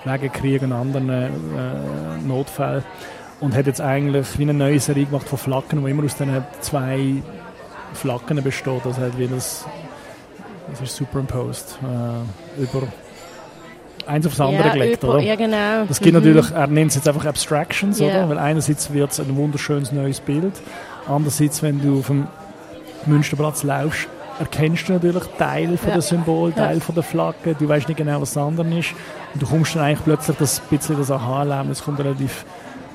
wegen 0.04 0.32
Krieg 0.32 0.62
und 0.62 0.72
anderen 0.72 1.10
äh, 1.10 1.30
Notfällen 2.26 2.84
und 3.42 3.56
hat 3.56 3.66
jetzt 3.66 3.82
eigentlich 3.82 4.38
wie 4.38 4.44
eine 4.44 4.54
neue 4.54 4.80
Serie 4.80 5.06
gemacht 5.06 5.28
von 5.28 5.38
Flaggen, 5.38 5.84
die 5.84 5.92
immer 5.92 6.06
aus 6.06 6.16
diesen 6.16 6.44
zwei 6.62 7.16
Flaggen 7.94 8.42
besteht. 8.44 8.86
Das 8.86 8.98
hat 8.98 9.18
wie 9.18 9.28
das, 9.28 9.66
das 10.70 10.82
ist 10.82 10.96
superimposed 10.96 11.80
äh, 11.84 12.62
über 12.62 12.84
eins 14.06 14.26
aufs 14.26 14.40
andere 14.40 14.68
ja, 14.68 14.74
gelegt, 14.74 15.04
über, 15.04 15.16
oder? 15.16 15.24
Ja, 15.24 15.36
genau. 15.36 15.86
Das 15.88 16.00
gibt 16.00 16.16
mhm. 16.16 16.24
natürlich, 16.24 16.52
er 16.52 16.68
nennt 16.68 16.92
es 16.92 16.96
jetzt 16.96 17.08
einfach 17.08 17.26
Abstractions, 17.26 18.00
yeah. 18.00 18.10
oder? 18.10 18.30
Weil 18.30 18.40
einerseits 18.40 18.94
wird 18.94 19.12
es 19.12 19.20
ein 19.20 19.36
wunderschönes 19.36 19.92
neues 19.92 20.20
Bild, 20.20 20.54
andererseits, 21.08 21.62
wenn 21.62 21.82
du 21.82 22.00
auf 22.00 22.08
dem 22.08 22.28
Münsterplatz 23.06 23.64
laufst, 23.64 24.08
erkennst 24.40 24.90
du 24.90 24.94
natürlich 24.94 25.24
Teil 25.38 25.78
von 25.78 25.90
ja. 25.90 25.96
der 25.96 26.02
Symbol, 26.02 26.52
Teil 26.52 26.78
ja. 26.78 26.84
von 26.84 26.96
der 26.96 27.04
Flagge, 27.04 27.56
du 27.58 27.68
weißt 27.68 27.88
nicht 27.88 27.98
genau, 27.98 28.22
was 28.22 28.34
das 28.34 28.44
andere 28.44 28.80
ist 28.80 28.94
und 29.34 29.42
du 29.42 29.48
kommst 29.48 29.76
dann 29.76 29.84
eigentlich 29.84 30.04
plötzlich 30.04 30.38
das 30.38 30.60
bisschen 30.60 30.98
das 30.98 31.12
Aha-Erlebnis 31.12 31.84
kommt 31.84 32.00
relativ 32.00 32.46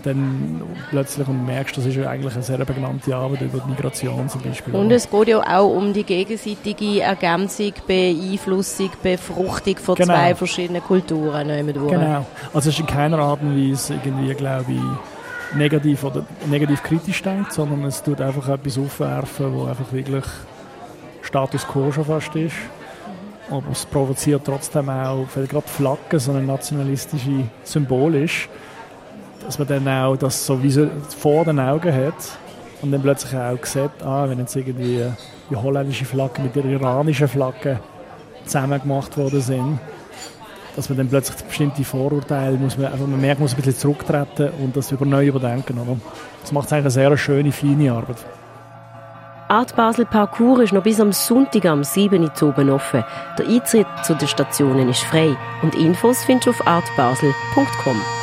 dann 0.07 0.63
plötzlich 0.91 1.27
und 1.29 1.45
merkst, 1.45 1.77
das 1.77 1.87
ist 1.87 1.97
ja 1.97 2.09
eigentlich 2.09 2.35
eine 2.35 2.43
sehr 2.43 2.59
benannte 2.59 3.15
Arbeit 3.15 3.43
über 3.43 3.59
die 3.59 3.71
Migration 3.71 4.29
zum 4.29 4.41
Beispiel. 4.43 4.75
Und 4.75 4.91
es 4.91 5.11
geht 5.11 5.29
ja 5.29 5.59
auch 5.59 5.75
um 5.75 5.93
die 5.93 6.05
gegenseitige 6.05 7.01
Ergänzung, 7.01 7.73
Beeinflussung, 7.87 8.91
Befruchtung 9.03 9.77
von 9.77 9.97
genau. 9.97 10.15
zwei 10.15 10.35
verschiedenen 10.35 10.83
Kulturen. 10.83 11.49
Genau. 11.49 12.27
Also 12.55 12.69
es 12.71 12.75
ist 12.75 12.81
in 12.81 12.87
keiner 12.87 13.19
Art 13.19 13.43
und 13.43 13.57
Weise 13.57 13.95
irgendwie, 13.95 14.35
glaube 14.35 14.73
ich, 14.73 15.57
negativ 15.57 16.05
oder 16.05 16.25
negativ 16.47 16.83
kritisch 16.83 17.23
denkt, 17.23 17.53
sondern 17.53 17.85
es 17.85 18.03
tut 18.03 18.21
einfach 18.21 18.49
etwas 18.49 18.79
aufwerfen, 18.79 19.55
wo 19.55 19.65
einfach 19.65 19.93
wirklich 19.93 20.25
Status 21.23 21.67
quo 21.67 21.91
schon 21.93 22.05
fast 22.05 22.35
ist. 22.37 22.55
Aber 23.51 23.71
es 23.71 23.87
provoziert 23.87 24.43
trotzdem 24.45 24.89
auch, 24.89 25.27
gerade 25.35 25.69
Flaggen, 25.69 26.19
so 26.19 26.33
ein 26.33 26.47
nationalistisches 26.47 27.45
Symbol 27.63 28.17
ist, 28.17 28.49
dass 29.47 29.59
man 29.59 29.69
dann 29.69 29.89
auch 29.89 30.17
das 30.17 30.45
so 30.45 30.61
so 30.69 30.89
vor 31.19 31.45
den 31.45 31.59
Augen 31.59 31.95
hat 31.95 32.39
und 32.83 32.93
dann 32.93 33.01
plötzlich 33.01 33.35
auch 33.35 33.65
sieht, 33.65 34.03
ah, 34.05 34.29
wenn 34.29 34.39
jetzt 34.39 34.55
irgendwie 34.57 35.03
die 35.51 35.57
holländische 35.57 36.05
Flagge 36.05 36.43
mit 36.43 36.55
der 36.57 36.65
iranischen 36.65 37.29
Flagge 37.29 37.81
zusammen 38.45 38.81
gemacht 38.81 39.17
worden 39.17 39.41
sind, 39.41 39.79
dass 40.75 40.89
man 40.89 40.99
dann 40.99 41.09
plötzlich 41.09 41.43
bestimmte 41.43 41.85
Vorurteile, 41.85 42.57
muss 42.59 42.77
man, 42.77 42.93
einfach, 42.93 43.07
man 43.07 43.21
merkt, 43.21 43.41
muss 43.41 43.53
ein 43.53 43.57
bisschen 43.57 43.77
zurücktreten 43.77 44.51
und 44.63 44.77
das 44.77 44.93
über 44.93 45.07
neu 45.07 45.27
überdenken. 45.27 45.79
Oder? 45.79 45.97
Das 46.43 46.53
macht 46.53 46.71
eigentlich 46.73 46.85
eine 46.85 46.91
sehr 46.91 47.17
schöne, 47.17 47.51
feine 47.51 47.93
Arbeit. 47.93 48.19
Art 49.49 49.77
Basel 49.77 50.05
Parcours 50.05 50.61
ist 50.61 50.73
noch 50.73 50.83
bis 50.83 51.01
am 51.01 51.13
Sonntag 51.13 51.67
am 51.67 51.85
7. 51.85 52.21
Uhr 52.23 52.75
offen. 52.75 53.05
Der 53.39 53.47
Eintritt 53.47 53.87
zu 54.03 54.15
den 54.15 54.27
Stationen 54.27 54.89
ist 54.89 55.03
frei 55.03 55.37
und 55.63 55.77
Infos 55.77 56.25
findest 56.25 56.47
du 56.47 56.51
auf 56.51 56.67
artbasel.com. 56.67 58.16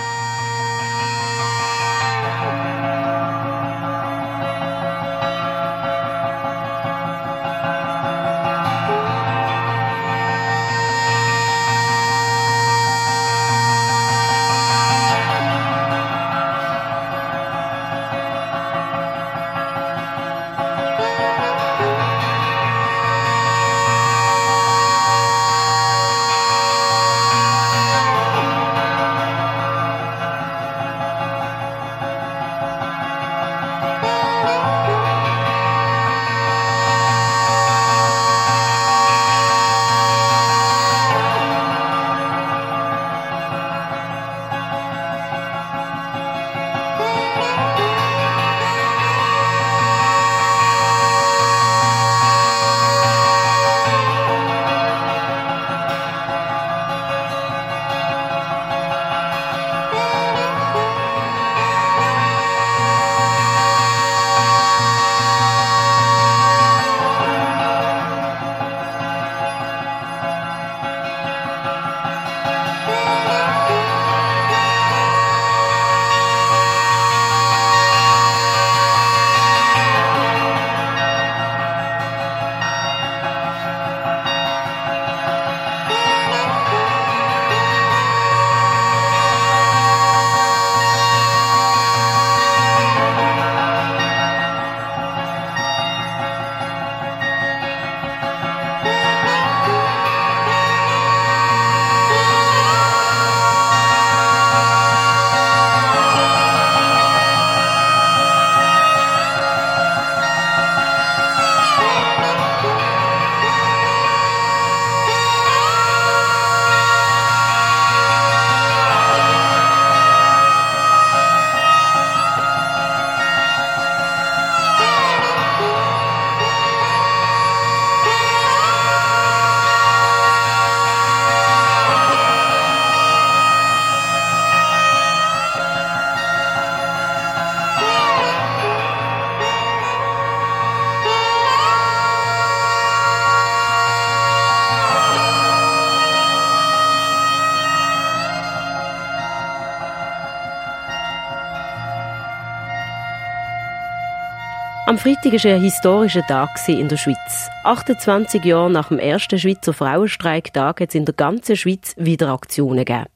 Am 154.94 155.00
Freitag 155.00 155.34
war 155.34 155.54
ein 155.56 155.62
historischer 155.64 156.22
Tag 156.22 156.50
in 156.68 156.88
der 156.88 156.98
Schweiz. 156.98 157.50
28 157.64 158.46
Jahre 158.46 158.70
nach 158.70 158.89
dem 158.89 159.00
ersten 159.00 159.39
Schweizer 159.39 159.74
Frauenstreiktag 159.74 160.82
hat 160.82 160.89
es 160.89 160.94
in 160.94 161.06
der 161.06 161.16
ganzen 161.16 161.56
Schweiz 161.56 161.96
wieder 161.98 162.30
Aktionen 162.30 162.86
gegeben. 162.86 163.08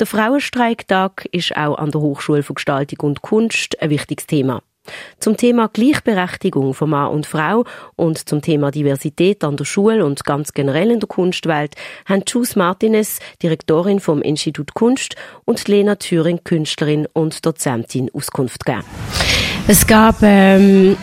Der 0.00 0.06
Frauenstreiktag 0.06 1.28
ist 1.30 1.54
auch 1.54 1.76
an 1.76 1.90
der 1.90 2.00
Hochschule 2.00 2.42
für 2.42 2.54
Gestaltung 2.54 3.00
und 3.00 3.20
Kunst 3.20 3.82
ein 3.82 3.90
wichtiges 3.90 4.26
Thema. 4.26 4.62
Zum 5.18 5.36
Thema 5.36 5.68
Gleichberechtigung 5.68 6.72
von 6.72 6.88
Mann 6.88 7.10
und 7.10 7.26
Frau 7.26 7.66
und 7.94 8.26
zum 8.26 8.40
Thema 8.40 8.70
Diversität 8.70 9.44
an 9.44 9.58
der 9.58 9.66
Schule 9.66 10.06
und 10.06 10.24
ganz 10.24 10.54
generell 10.54 10.90
in 10.90 11.00
der 11.00 11.08
Kunstwelt 11.08 11.74
haben 12.06 12.22
Jus 12.26 12.56
Martinez, 12.56 13.18
Direktorin 13.42 14.00
vom 14.00 14.22
Institut 14.22 14.72
Kunst, 14.72 15.16
und 15.44 15.68
Lena 15.68 15.96
Thüring, 15.96 16.42
Künstlerin 16.42 17.06
und 17.12 17.44
Dozentin, 17.44 18.10
Auskunft 18.14 18.64
gegeben. 18.64 18.86
Es 19.68 19.86
gab 19.86 20.16
ähm, 20.22 20.96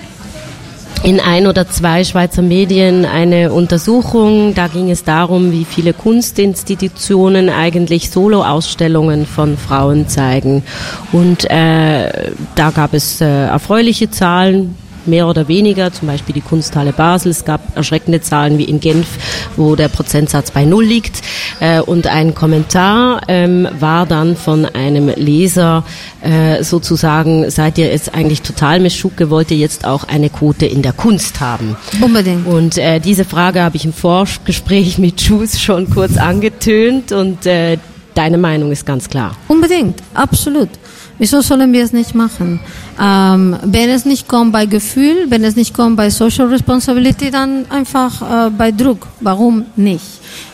in 1.03 1.19
ein 1.19 1.47
oder 1.47 1.69
zwei 1.69 2.03
Schweizer 2.03 2.41
Medien 2.41 3.05
eine 3.05 3.53
Untersuchung. 3.53 4.53
Da 4.53 4.67
ging 4.67 4.91
es 4.91 5.03
darum, 5.03 5.51
wie 5.51 5.65
viele 5.65 5.93
Kunstinstitutionen 5.93 7.49
eigentlich 7.49 8.09
Soloausstellungen 8.09 9.25
von 9.25 9.57
Frauen 9.57 10.07
zeigen. 10.07 10.63
Und 11.13 11.49
äh, 11.49 12.31
da 12.55 12.71
gab 12.71 12.93
es 12.93 13.21
äh, 13.21 13.25
erfreuliche 13.25 14.11
Zahlen 14.11 14.75
mehr 15.09 15.27
oder 15.27 15.47
weniger, 15.47 15.91
zum 15.91 16.07
Beispiel 16.07 16.33
die 16.33 16.41
Kunsthalle 16.41 16.93
Basel. 16.93 17.31
Es 17.31 17.45
gab 17.45 17.75
erschreckende 17.75 18.21
Zahlen 18.21 18.57
wie 18.57 18.63
in 18.65 18.79
Genf, 18.79 19.07
wo 19.55 19.75
der 19.75 19.87
Prozentsatz 19.87 20.51
bei 20.51 20.65
Null 20.65 20.85
liegt. 20.85 21.21
Äh, 21.59 21.81
und 21.81 22.07
ein 22.07 22.35
Kommentar 22.35 23.21
ähm, 23.27 23.67
war 23.79 24.05
dann 24.05 24.35
von 24.35 24.65
einem 24.65 25.09
Leser 25.09 25.83
äh, 26.21 26.63
sozusagen, 26.63 27.49
seid 27.49 27.77
ihr 27.77 27.87
jetzt 27.87 28.13
eigentlich 28.13 28.41
total 28.41 28.79
Meschucke, 28.79 29.29
wollt 29.29 29.51
ihr 29.51 29.57
jetzt 29.57 29.85
auch 29.85 30.03
eine 30.05 30.29
Quote 30.29 30.65
in 30.65 30.81
der 30.81 30.93
Kunst 30.93 31.39
haben? 31.39 31.75
Unbedingt. 32.01 32.45
Und 32.47 32.77
äh, 32.77 32.99
diese 32.99 33.25
Frage 33.25 33.61
habe 33.61 33.77
ich 33.77 33.85
im 33.85 33.93
Vorgespräch 33.93 34.97
mit 34.97 35.21
Juice 35.21 35.59
schon 35.59 35.89
kurz 35.89 36.17
angetönt 36.17 37.11
und 37.11 37.45
äh, 37.45 37.77
deine 38.15 38.37
Meinung 38.37 38.71
ist 38.71 38.85
ganz 38.85 39.09
klar. 39.09 39.35
Unbedingt, 39.47 40.01
absolut. 40.13 40.69
Wieso 41.19 41.41
sollen 41.41 41.73
wir 41.73 41.83
es 41.83 41.93
nicht 41.93 42.15
machen? 42.15 42.59
Ähm, 42.99 43.57
wenn 43.63 43.89
es 43.89 44.05
nicht 44.05 44.27
kommt 44.27 44.53
bei 44.53 44.65
Gefühl, 44.65 45.25
wenn 45.29 45.43
es 45.43 45.55
nicht 45.55 45.73
kommt 45.73 45.97
bei 45.97 46.09
Social 46.09 46.47
Responsibility, 46.47 47.29
dann 47.29 47.65
einfach 47.69 48.47
äh, 48.47 48.49
bei 48.49 48.71
Druck. 48.71 49.05
Warum 49.19 49.65
nicht? 49.75 50.05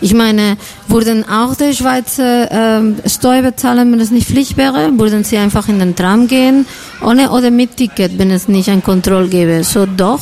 Ich 0.01 0.13
meine, 0.13 0.57
würden 0.87 1.23
auch 1.29 1.55
die 1.55 1.73
Schweizer 1.73 2.51
ähm, 2.51 2.95
Steuer 3.05 3.43
bezahlen, 3.43 3.91
wenn 3.91 3.99
es 3.99 4.11
nicht 4.11 4.27
Pflicht 4.27 4.57
wäre? 4.57 4.91
Würden 4.97 5.23
sie 5.23 5.37
einfach 5.37 5.69
in 5.69 5.79
den 5.79 5.95
Tram 5.95 6.27
gehen, 6.27 6.65
ohne 7.01 7.29
oder 7.29 7.51
mit 7.51 7.77
Ticket, 7.77 8.17
wenn 8.17 8.31
es 8.31 8.47
nicht 8.47 8.69
ein 8.69 8.83
Kontroll 8.83 9.27
gäbe? 9.27 9.63
So 9.63 9.85
doch. 9.85 10.21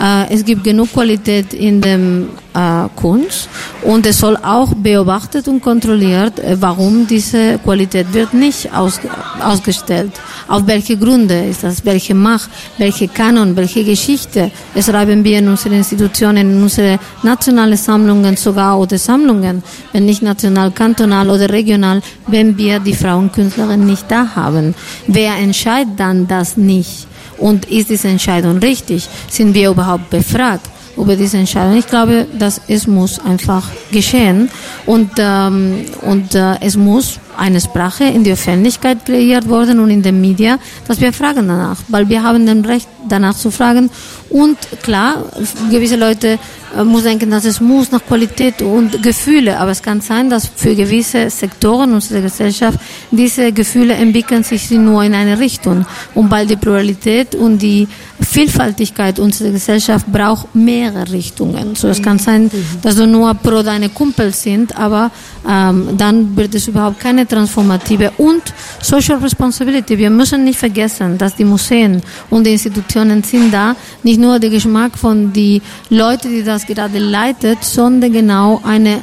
Äh, 0.00 0.32
es 0.34 0.44
gibt 0.44 0.64
genug 0.64 0.92
Qualität 0.92 1.52
in 1.52 1.80
dem 1.80 2.30
äh, 2.54 2.88
Kunst 2.96 3.48
und 3.82 4.06
es 4.06 4.18
soll 4.18 4.36
auch 4.36 4.72
beobachtet 4.74 5.48
und 5.48 5.60
kontrolliert, 5.60 6.38
äh, 6.38 6.56
warum 6.60 7.06
diese 7.06 7.58
Qualität 7.58 8.12
wird 8.12 8.34
nicht 8.34 8.72
aus, 8.72 9.00
ausgestellt. 9.40 10.12
Auf 10.48 10.66
welche 10.66 10.96
Gründe 10.96 11.44
ist 11.44 11.62
das? 11.62 11.84
Welche 11.84 12.14
Macht? 12.14 12.50
Welche 12.78 13.08
Kanon? 13.08 13.54
Welche 13.56 13.84
Geschichte? 13.84 14.50
Es 14.74 14.86
schreiben 14.86 15.24
wir 15.24 15.38
in 15.38 15.48
unseren 15.48 15.74
Institutionen, 15.74 16.50
in 16.50 16.62
unsere 16.62 16.98
nationalen 17.22 17.76
Sammlungen 17.76 18.36
sogar 18.36 18.78
oder 18.78 18.98
Sammlungen, 18.98 19.62
wenn 19.92 20.06
nicht 20.06 20.22
national, 20.22 20.70
kantonal 20.72 21.30
oder 21.30 21.48
regional, 21.48 22.02
wenn 22.26 22.56
wir 22.56 22.80
die 22.80 22.94
Frauenkünstlerin 22.94 23.86
nicht 23.86 24.10
da 24.10 24.26
haben. 24.34 24.74
Wer 25.06 25.36
entscheidet 25.36 25.98
dann 25.98 26.26
das 26.26 26.56
nicht? 26.56 27.06
Und 27.42 27.66
ist 27.66 27.90
diese 27.90 28.08
Entscheidung 28.08 28.58
richtig? 28.58 29.08
Sind 29.28 29.54
wir 29.54 29.70
überhaupt 29.70 30.08
befragt? 30.10 30.66
über 30.96 31.16
diese 31.16 31.38
Entscheidung. 31.38 31.76
Ich 31.78 31.86
glaube, 31.86 32.26
dass 32.38 32.60
es 32.68 32.86
muss 32.86 33.18
einfach 33.18 33.66
geschehen 33.90 34.50
und 34.86 35.10
ähm, 35.18 35.86
und 36.02 36.34
äh, 36.34 36.56
es 36.60 36.76
muss 36.76 37.18
eine 37.36 37.60
Sprache 37.60 38.04
in 38.04 38.24
die 38.24 38.32
Öffentlichkeit 38.32 39.04
kreiert 39.04 39.48
worden 39.48 39.80
und 39.80 39.90
in 39.90 40.02
den 40.02 40.20
Medien, 40.20 40.58
dass 40.86 41.00
wir 41.00 41.12
fragen 41.12 41.48
danach, 41.48 41.78
weil 41.88 42.08
wir 42.08 42.22
haben 42.22 42.46
das 42.46 42.70
Recht 42.70 42.88
danach 43.08 43.36
zu 43.36 43.50
fragen. 43.50 43.90
Und 44.30 44.56
klar, 44.82 45.24
gewisse 45.70 45.96
Leute 45.96 46.38
äh, 46.76 46.84
muss 46.84 47.02
denken, 47.02 47.30
dass 47.30 47.44
es 47.44 47.60
muss 47.60 47.90
nach 47.90 48.04
Qualität 48.04 48.62
und 48.62 49.02
Gefühle, 49.02 49.58
aber 49.58 49.72
es 49.72 49.82
kann 49.82 50.00
sein, 50.00 50.30
dass 50.30 50.46
für 50.54 50.74
gewisse 50.74 51.28
Sektoren 51.28 51.92
unserer 51.92 52.22
Gesellschaft 52.22 52.78
diese 53.10 53.52
Gefühle 53.52 53.94
entwickeln 53.94 54.42
sich 54.42 54.70
nur 54.70 55.02
in 55.02 55.14
eine 55.14 55.38
Richtung. 55.38 55.84
Und 56.14 56.30
weil 56.30 56.46
die 56.46 56.56
Pluralität 56.56 57.34
und 57.34 57.58
die 57.58 57.88
Vielfaltigkeit 58.20 59.18
unserer 59.18 59.50
Gesellschaft 59.50 60.06
braucht 60.10 60.54
mehrere 60.54 61.12
Richtungen. 61.12 61.74
So 61.74 61.88
es 61.88 62.00
kann 62.00 62.18
sein, 62.18 62.50
dass 62.82 62.96
du 62.96 63.06
nur 63.06 63.34
pro 63.34 63.62
deine 63.62 63.88
Kumpel 63.88 64.32
sind, 64.32 64.76
aber 64.76 65.10
ähm, 65.48 65.88
dann 65.98 66.36
wird 66.36 66.54
es 66.54 66.68
überhaupt 66.68 67.00
keine 67.00 67.21
transformative 67.26 68.12
und 68.18 68.42
Social 68.80 69.18
Responsibility. 69.18 69.96
Wir 69.98 70.10
müssen 70.10 70.44
nicht 70.44 70.58
vergessen, 70.58 71.18
dass 71.18 71.34
die 71.34 71.44
Museen 71.44 72.02
und 72.30 72.44
die 72.44 72.52
Institutionen 72.52 73.22
sind 73.22 73.52
da, 73.52 73.74
nicht 74.02 74.20
nur 74.20 74.38
der 74.38 74.50
Geschmack 74.50 74.96
von 74.96 75.32
die 75.32 75.60
Leute, 75.90 76.28
die 76.28 76.42
das 76.42 76.66
gerade 76.66 76.98
leitet, 76.98 77.62
sondern 77.64 78.12
genau 78.12 78.60
eine 78.64 79.02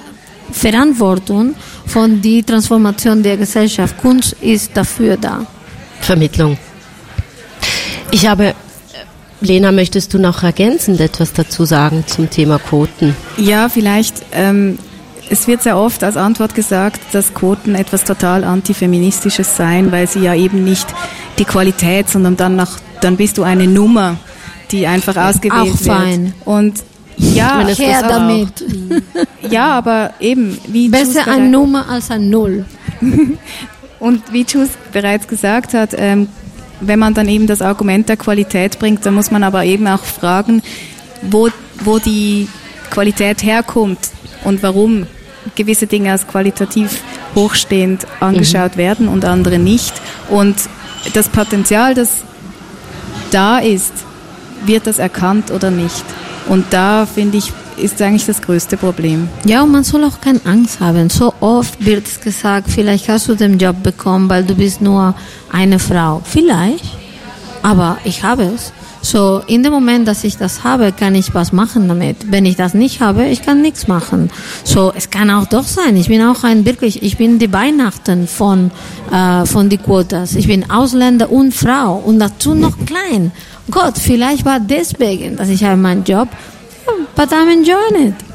Verantwortung 0.51 1.55
von 1.85 2.21
die 2.21 2.43
Transformation 2.43 3.21
der 3.21 3.37
Gesellschaft. 3.37 3.97
Kunst 3.97 4.35
ist 4.41 4.71
dafür 4.75 5.17
da. 5.17 5.45
Vermittlung. 6.01 6.57
Ich 8.11 8.25
habe 8.27 8.55
Lena, 9.41 9.71
möchtest 9.71 10.13
du 10.13 10.19
noch 10.19 10.43
ergänzend 10.43 10.99
etwas 10.99 11.31
dazu 11.31 11.63
sagen 11.63 12.03
zum 12.07 12.29
Thema 12.29 12.59
Quoten? 12.59 13.15
Ja, 13.37 13.69
vielleicht. 13.69 14.15
Ähm, 14.33 14.77
es 15.29 15.47
wird 15.47 15.63
sehr 15.63 15.77
oft 15.77 16.03
als 16.03 16.17
Antwort 16.17 16.55
gesagt, 16.55 16.99
dass 17.11 17.33
Quoten 17.33 17.75
etwas 17.75 18.03
total 18.03 18.43
antifeministisches 18.43 19.55
seien, 19.55 19.91
weil 19.91 20.07
sie 20.07 20.19
ja 20.19 20.33
eben 20.33 20.63
nicht 20.63 20.87
die 21.37 21.45
Qualität, 21.45 22.09
sondern 22.09 22.35
dann 22.35 22.55
nach, 22.55 22.79
dann 23.01 23.15
bist 23.15 23.37
du 23.37 23.43
eine 23.43 23.67
Nummer, 23.67 24.17
die 24.71 24.87
einfach 24.87 25.15
ausgewählt 25.15 25.73
Auch 25.73 25.77
fein. 25.77 26.25
wird. 26.25 26.47
Und 26.47 26.83
ja, 27.17 27.65
her 27.67 28.03
damit. 28.07 28.63
Ja, 29.49 29.71
aber 29.71 30.13
eben 30.19 30.57
wie 30.67 30.89
besser 30.89 31.27
eine 31.27 31.49
Nummer 31.49 31.89
als 31.89 32.11
ein 32.11 32.29
Null. 32.29 32.65
Und 33.99 34.31
wie 34.31 34.43
Jus 34.43 34.69
bereits 34.93 35.27
gesagt 35.27 35.73
hat, 35.73 35.89
ähm, 35.97 36.29
wenn 36.79 36.99
man 36.99 37.13
dann 37.13 37.27
eben 37.27 37.47
das 37.47 37.61
Argument 37.61 38.07
der 38.07 38.15
Qualität 38.15 38.79
bringt, 38.79 39.05
dann 39.05 39.15
muss 39.15 39.31
man 39.31 39.43
aber 39.43 39.65
eben 39.65 39.87
auch 39.87 40.03
fragen, 40.03 40.61
wo, 41.23 41.49
wo 41.83 41.99
die 41.99 42.47
Qualität 42.89 43.43
herkommt 43.43 43.99
und 44.45 44.63
warum 44.63 45.05
gewisse 45.55 45.87
Dinge 45.87 46.11
als 46.11 46.27
qualitativ 46.27 47.01
hochstehend 47.35 48.05
angeschaut 48.19 48.73
mhm. 48.75 48.79
werden 48.79 49.07
und 49.07 49.25
andere 49.25 49.59
nicht. 49.59 49.93
Und 50.29 50.55
das 51.13 51.29
Potenzial, 51.29 51.93
das 51.93 52.23
da 53.31 53.59
ist, 53.59 53.93
wird 54.65 54.87
das 54.87 54.99
erkannt 54.99 55.51
oder 55.51 55.71
nicht? 55.71 56.03
Und 56.47 56.65
da 56.71 57.05
finde 57.05 57.37
ich, 57.37 57.51
ist 57.77 58.01
eigentlich 58.01 58.25
das 58.25 58.41
größte 58.41 58.75
Problem. 58.75 59.29
Ja, 59.45 59.63
und 59.63 59.71
man 59.71 59.83
soll 59.83 60.03
auch 60.03 60.19
keine 60.19 60.41
Angst 60.45 60.79
haben. 60.79 61.09
So 61.09 61.33
oft 61.39 61.85
wird 61.85 62.07
es 62.07 62.19
gesagt, 62.19 62.69
vielleicht 62.69 63.07
hast 63.07 63.29
du 63.29 63.35
den 63.35 63.57
Job 63.57 63.81
bekommen, 63.83 64.29
weil 64.29 64.43
du 64.43 64.55
bist 64.55 64.81
nur 64.81 65.15
eine 65.51 65.79
Frau. 65.79 66.21
Vielleicht, 66.23 66.85
aber 67.61 67.97
ich 68.03 68.23
habe 68.23 68.43
es. 68.43 68.73
So, 69.01 69.41
in 69.47 69.63
dem 69.63 69.71
Moment, 69.71 70.07
dass 70.07 70.23
ich 70.23 70.37
das 70.37 70.63
habe, 70.63 70.91
kann 70.91 71.15
ich 71.15 71.33
was 71.33 71.51
machen 71.51 71.87
damit. 71.87 72.31
Wenn 72.31 72.45
ich 72.45 72.55
das 72.55 72.73
nicht 72.73 73.01
habe, 73.01 73.25
ich 73.25 73.41
kann 73.41 73.61
nichts 73.61 73.87
machen. 73.87 74.29
So, 74.63 74.91
es 74.95 75.09
kann 75.09 75.29
auch 75.29 75.45
doch 75.45 75.63
sein. 75.63 75.95
Ich 75.95 76.09
bin 76.09 76.21
auch 76.21 76.43
ein 76.43 76.65
wirklich, 76.65 77.01
ich 77.01 77.17
bin 77.17 77.39
die 77.39 77.51
Weihnachten 77.51 78.27
von, 78.27 78.71
äh, 79.11 79.45
von 79.45 79.69
die 79.69 79.77
Quotas. 79.77 80.35
Ich 80.35 80.47
bin 80.47 80.69
Ausländer 80.69 81.31
und 81.31 81.53
Frau 81.53 81.95
und 81.95 82.19
dazu 82.19 82.53
noch 82.53 82.75
klein. 82.85 83.31
Gott, 83.71 83.97
vielleicht 83.97 84.45
war 84.45 84.59
deswegen, 84.59 85.37
dass 85.37 85.49
ich 85.49 85.63
habe 85.63 85.77
meinen 85.77 86.03
Job, 86.03 86.27
but 87.15 87.31
I'm 87.31 87.51
enjoying 87.51 88.09
it. 88.09 88.28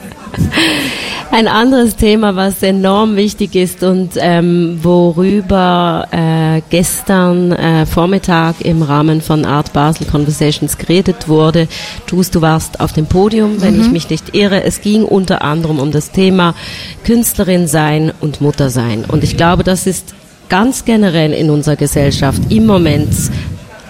Ein 1.30 1.48
anderes 1.48 1.96
Thema, 1.96 2.36
was 2.36 2.62
enorm 2.62 3.16
wichtig 3.16 3.56
ist 3.56 3.82
und 3.82 4.10
ähm, 4.18 4.78
worüber 4.82 6.06
äh, 6.12 6.62
gestern 6.70 7.50
äh, 7.50 7.86
Vormittag 7.86 8.60
im 8.60 8.82
Rahmen 8.82 9.20
von 9.20 9.44
Art 9.44 9.72
Basel 9.72 10.06
Conversations 10.06 10.78
geredet 10.78 11.26
wurde. 11.26 11.66
Jules, 12.08 12.30
du 12.30 12.40
warst 12.40 12.78
auf 12.78 12.92
dem 12.92 13.06
Podium, 13.06 13.60
wenn 13.60 13.76
mhm. 13.76 13.82
ich 13.82 13.90
mich 13.90 14.10
nicht 14.10 14.34
irre. 14.34 14.62
Es 14.62 14.80
ging 14.80 15.02
unter 15.02 15.42
anderem 15.42 15.80
um 15.80 15.90
das 15.90 16.12
Thema 16.12 16.54
Künstlerin 17.02 17.66
sein 17.66 18.12
und 18.20 18.40
Mutter 18.40 18.70
sein. 18.70 19.04
Und 19.04 19.24
ich 19.24 19.36
glaube, 19.36 19.64
das 19.64 19.88
ist 19.88 20.14
ganz 20.48 20.84
generell 20.84 21.32
in 21.32 21.50
unserer 21.50 21.76
Gesellschaft 21.76 22.42
im 22.50 22.66
Moment 22.66 23.12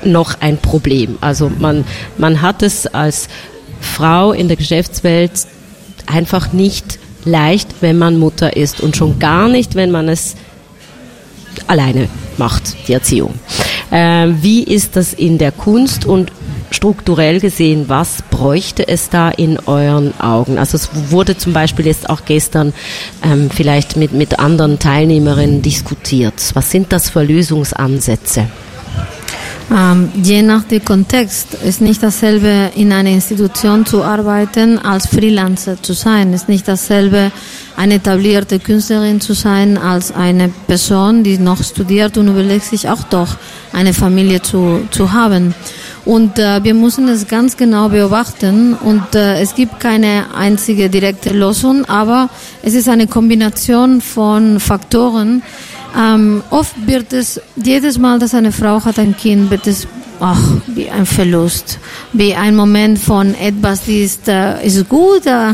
noch 0.05 0.41
ein 0.41 0.57
Problem. 0.57 1.19
Also 1.21 1.51
man, 1.59 1.85
man 2.17 2.41
hat 2.41 2.63
es 2.63 2.87
als 2.87 3.29
Frau 3.81 4.33
in 4.33 4.49
der 4.49 4.57
Geschäftswelt 4.57 5.33
einfach 6.07 6.53
nicht 6.53 6.99
leicht, 7.25 7.69
wenn 7.81 7.99
man 7.99 8.19
Mutter 8.19 8.57
ist 8.57 8.81
und 8.81 8.97
schon 8.97 9.19
gar 9.19 9.49
nicht, 9.49 9.75
wenn 9.75 9.91
man 9.91 10.09
es 10.09 10.35
alleine 11.67 12.09
macht, 12.37 12.77
die 12.89 12.93
Erziehung. 12.93 13.35
Äh, 13.91 14.29
wie 14.43 14.63
ist 14.63 14.97
das 14.97 15.13
in 15.13 15.39
der 15.39 15.53
Kunst 15.53 16.05
und 16.05 16.33
strukturell 16.71 17.41
gesehen, 17.41 17.85
was 17.89 18.23
bräuchte 18.31 18.89
es 18.89 19.09
da 19.09 19.31
in 19.31 19.59
euren 19.67 20.19
Augen? 20.21 20.59
Also 20.59 20.77
es 20.77 20.91
wurde 21.11 21.37
zum 21.37 21.53
Beispiel 21.53 21.87
jetzt 21.87 22.11
auch 22.11 22.25
gestern 22.25 22.73
ähm, 23.23 23.51
vielleicht 23.51 23.97
mit, 23.97 24.13
mit 24.13 24.39
anderen 24.39 24.79
Teilnehmerinnen 24.79 25.63
diskutiert. 25.63 26.35
Was 26.55 26.71
sind 26.71 26.93
das 26.93 27.11
für 27.11 27.23
Lösungsansätze? 27.23 28.49
Ähm, 29.71 30.11
je 30.23 30.43
nach 30.43 30.65
dem 30.65 30.85
Kontext 30.85 31.55
ist 31.55 31.81
nicht 31.81 32.03
dasselbe, 32.03 32.71
in 32.77 32.93
einer 32.93 33.11
Institution 33.11 33.87
zu 33.87 34.05
arbeiten, 34.05 34.79
als 34.79 35.07
Freelancer 35.07 35.83
zu 35.83 35.95
sein. 35.95 36.33
Ist 36.33 36.49
nicht 36.49 36.69
dasselbe, 36.69 37.33
eine 37.77 37.95
etablierte 37.95 38.59
Künstlerin 38.61 39.21
zu 39.21 39.33
sein, 39.33 39.79
als 39.79 40.13
eine 40.13 40.49
Person, 40.67 41.25
die 41.25 41.39
noch 41.39 41.63
studiert 41.63 42.17
und 42.19 42.29
überlegt 42.29 42.65
sich 42.65 42.89
auch 42.89 43.03
doch, 43.05 43.37
eine 43.73 43.95
Familie 43.95 44.43
zu, 44.43 44.87
zu 44.91 45.13
haben. 45.13 45.55
Und 46.05 46.39
äh, 46.39 46.63
wir 46.63 46.75
müssen 46.75 47.09
es 47.09 47.27
ganz 47.27 47.57
genau 47.57 47.89
beobachten 47.89 48.75
und 48.75 49.15
äh, 49.15 49.41
es 49.41 49.55
gibt 49.55 49.81
keine 49.81 50.27
einzige 50.35 50.91
direkte 50.91 51.31
Lösung, 51.31 51.87
aber 51.87 52.29
es 52.63 52.75
ist 52.75 52.91
eine 52.91 53.07
Kombination 53.07 54.03
von 54.03 54.61
Faktoren, 54.61 55.43
ähm, 55.97 56.43
oft 56.51 56.75
wird 56.87 57.13
es, 57.13 57.41
jedes 57.57 57.99
Mal, 57.99 58.19
dass 58.19 58.35
eine 58.35 58.53
Frau 58.53 58.85
hat 58.85 58.99
ein 58.99 59.17
Kind, 59.17 59.51
wird 59.51 59.67
es 59.67 59.87
ach, 60.21 60.41
wie 60.67 60.89
ein 60.91 61.07
Verlust, 61.07 61.79
wie 62.13 62.35
ein 62.35 62.57
Moment 62.57 62.99
von 62.99 63.35
etwas, 63.35 63.85
die 63.85 64.03
ist, 64.03 64.29
äh, 64.29 64.65
ist 64.65 64.89
gut, 64.89 65.27
äh, 65.27 65.53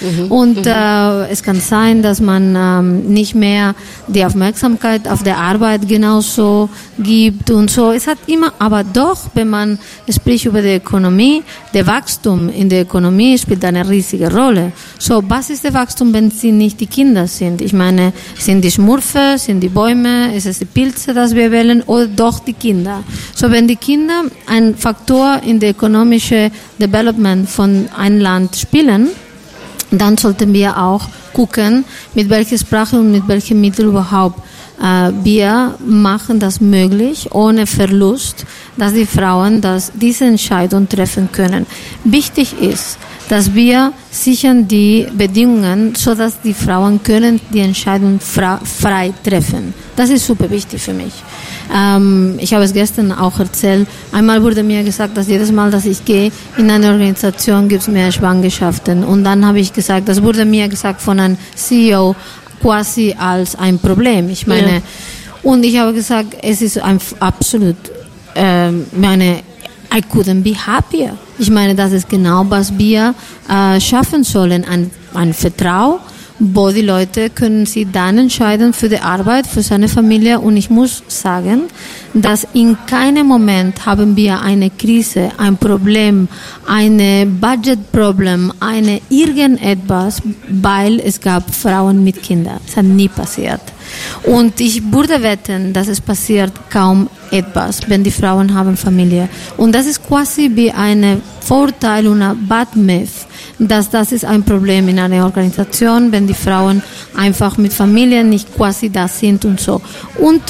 Mhm. 0.00 0.30
Und 0.30 0.56
mhm. 0.58 0.66
Äh, 0.66 1.28
es 1.28 1.42
kann 1.42 1.60
sein, 1.60 2.02
dass 2.02 2.20
man 2.20 2.54
ähm, 2.56 3.12
nicht 3.12 3.34
mehr 3.34 3.74
die 4.08 4.24
Aufmerksamkeit 4.24 5.08
auf 5.08 5.22
der 5.22 5.38
Arbeit 5.38 5.88
genauso 5.88 6.68
gibt 6.98 7.50
und 7.50 7.70
so. 7.70 7.92
Es 7.92 8.06
hat 8.06 8.18
immer, 8.26 8.52
aber 8.58 8.84
doch, 8.84 9.18
wenn 9.34 9.48
man 9.48 9.78
spricht 10.08 10.46
über 10.46 10.62
die 10.62 10.76
Ökonomie, 10.76 11.42
der 11.74 11.86
Wachstum 11.86 12.48
in 12.48 12.68
der 12.68 12.82
Ökonomie 12.82 13.38
spielt 13.38 13.64
eine 13.64 13.88
riesige 13.88 14.32
Rolle. 14.32 14.72
So, 14.98 15.22
was 15.28 15.50
ist 15.50 15.64
der 15.64 15.74
Wachstum, 15.74 16.12
wenn 16.12 16.30
sie 16.30 16.52
nicht 16.52 16.80
die 16.80 16.86
Kinder 16.86 17.26
sind? 17.26 17.60
Ich 17.60 17.72
meine, 17.72 18.12
sind 18.38 18.62
die 18.62 18.70
Schmurfe, 18.70 19.36
sind 19.36 19.60
die 19.60 19.68
Bäume, 19.68 20.34
ist 20.34 20.46
es 20.46 20.58
die 20.58 20.64
Pilze, 20.64 21.14
das 21.14 21.34
wir 21.34 21.50
wählen, 21.50 21.82
oder 21.82 22.06
doch 22.06 22.38
die 22.40 22.54
Kinder? 22.54 23.04
So, 23.34 23.50
wenn 23.50 23.68
die 23.68 23.76
Kinder 23.76 24.24
ein 24.46 24.74
Faktor 24.74 25.40
in 25.44 25.60
der 25.60 25.70
ökonomischen 25.70 26.50
Development 26.78 27.48
von 27.48 27.88
einem 27.96 28.20
Land 28.20 28.56
spielen, 28.56 29.08
dann 29.98 30.16
sollten 30.16 30.52
wir 30.52 30.78
auch 30.78 31.08
gucken, 31.32 31.84
mit 32.14 32.28
welcher 32.30 32.58
Sprache 32.58 32.98
und 32.98 33.12
mit 33.12 33.26
welchen 33.28 33.60
Mitteln 33.60 33.88
überhaupt 33.88 34.40
äh, 34.82 35.12
wir 35.22 35.74
machen 35.84 36.38
das 36.38 36.60
möglich, 36.60 37.28
ohne 37.32 37.66
Verlust 37.66 38.44
dass 38.76 38.92
die 38.92 39.06
Frauen 39.06 39.60
das, 39.60 39.92
diese 39.94 40.26
Entscheidung 40.26 40.88
treffen 40.88 41.30
können. 41.32 41.66
Wichtig 42.04 42.60
ist, 42.60 42.98
dass 43.28 43.54
wir 43.54 43.92
sichern 44.10 44.68
die 44.68 45.06
Bedingungen, 45.12 45.94
so 45.94 46.14
dass 46.14 46.40
die 46.40 46.54
Frauen 46.54 47.02
können 47.02 47.40
die 47.52 47.60
Entscheidung 47.60 48.20
frei 48.20 49.12
treffen. 49.24 49.74
Das 49.96 50.10
ist 50.10 50.26
super 50.26 50.48
wichtig 50.50 50.80
für 50.80 50.92
mich. 50.92 51.12
Ähm, 51.74 52.36
ich 52.38 52.54
habe 52.54 52.64
es 52.64 52.72
gestern 52.72 53.12
auch 53.12 53.38
erzählt. 53.38 53.88
Einmal 54.12 54.42
wurde 54.42 54.62
mir 54.62 54.82
gesagt, 54.84 55.16
dass 55.16 55.28
jedes 55.28 55.52
Mal, 55.52 55.70
dass 55.70 55.86
ich 55.86 56.04
gehe 56.04 56.30
in 56.56 56.70
eine 56.70 56.90
Organisation, 56.92 57.68
gibt 57.68 57.82
es 57.82 57.88
mehr 57.88 58.12
Schwangerschaften. 58.12 59.04
Und 59.04 59.24
dann 59.24 59.44
habe 59.46 59.60
ich 59.60 59.72
gesagt, 59.72 60.08
das 60.08 60.22
wurde 60.22 60.44
mir 60.44 60.68
gesagt 60.68 61.00
von 61.00 61.20
einem 61.20 61.36
CEO 61.54 62.14
quasi 62.60 63.14
als 63.18 63.56
ein 63.56 63.78
Problem. 63.78 64.30
Ich 64.30 64.46
meine, 64.46 64.74
ja. 64.76 64.82
und 65.42 65.64
ich 65.64 65.78
habe 65.78 65.92
gesagt, 65.92 66.36
es 66.42 66.62
ist 66.62 66.78
ein, 66.78 66.98
absolut 67.20 67.76
ähm, 68.34 68.86
meine 68.92 69.42
I 69.94 70.00
couldn't 70.00 70.42
be 70.42 70.54
happier. 70.54 71.16
Ich 71.38 71.50
meine, 71.50 71.74
das 71.74 71.92
ist 71.92 72.08
genau, 72.08 72.44
was 72.48 72.76
wir 72.76 73.14
äh, 73.48 73.80
schaffen 73.80 74.24
sollen, 74.24 74.64
ein, 74.64 74.90
ein 75.14 75.32
Vertrauen 75.32 76.00
wo 76.38 76.70
die 76.70 76.82
Leute 76.82 77.30
können 77.30 77.66
sich 77.66 77.86
dann 77.90 78.18
entscheiden 78.18 78.72
für 78.72 78.88
die 78.88 78.98
Arbeit, 78.98 79.46
für 79.46 79.62
seine 79.62 79.88
Familie. 79.88 80.40
Und 80.40 80.56
ich 80.56 80.70
muss 80.70 81.02
sagen, 81.08 81.62
dass 82.14 82.46
in 82.52 82.76
keinem 82.86 83.26
Moment 83.26 83.86
haben 83.86 84.16
wir 84.16 84.40
eine 84.40 84.70
Krise, 84.70 85.30
ein 85.38 85.56
Problem, 85.56 86.28
ein 86.66 87.40
Budgetproblem, 87.40 88.52
eine 88.60 89.00
irgendetwas, 89.08 90.22
weil 90.48 91.00
es 91.00 91.20
gab 91.20 91.54
Frauen 91.54 92.04
mit 92.04 92.22
Kindern. 92.22 92.60
Das 92.66 92.76
hat 92.76 92.84
nie 92.84 93.08
passiert. 93.08 93.60
Und 94.24 94.60
ich 94.60 94.82
würde 94.92 95.22
wetten, 95.22 95.72
dass 95.72 95.88
es 95.88 96.00
passiert 96.00 96.52
kaum 96.70 97.08
etwas, 97.30 97.80
wenn 97.88 98.02
die 98.02 98.10
Frauen 98.10 98.54
haben 98.54 98.76
Familie. 98.76 99.28
Und 99.56 99.74
das 99.74 99.86
ist 99.86 100.06
quasi 100.06 100.50
wie 100.54 100.70
ein 100.70 101.22
Vorteil 101.40 102.06
und 102.06 102.22
ein 102.22 102.46
Bad 102.46 102.76
Myth 102.76 103.26
dass 103.58 103.90
das 103.90 104.12
ist 104.12 104.24
ein 104.24 104.42
Problem 104.42 104.88
in 104.88 104.98
einer 104.98 105.24
Organisation, 105.24 106.12
wenn 106.12 106.26
die 106.26 106.34
Frauen 106.34 106.82
einfach 107.16 107.56
mit 107.56 107.72
Familien 107.72 108.28
nicht 108.28 108.54
quasi 108.54 108.90
da 108.90 109.08
sind 109.08 109.44
und 109.44 109.60
so. 109.60 109.80
Und 110.18 110.42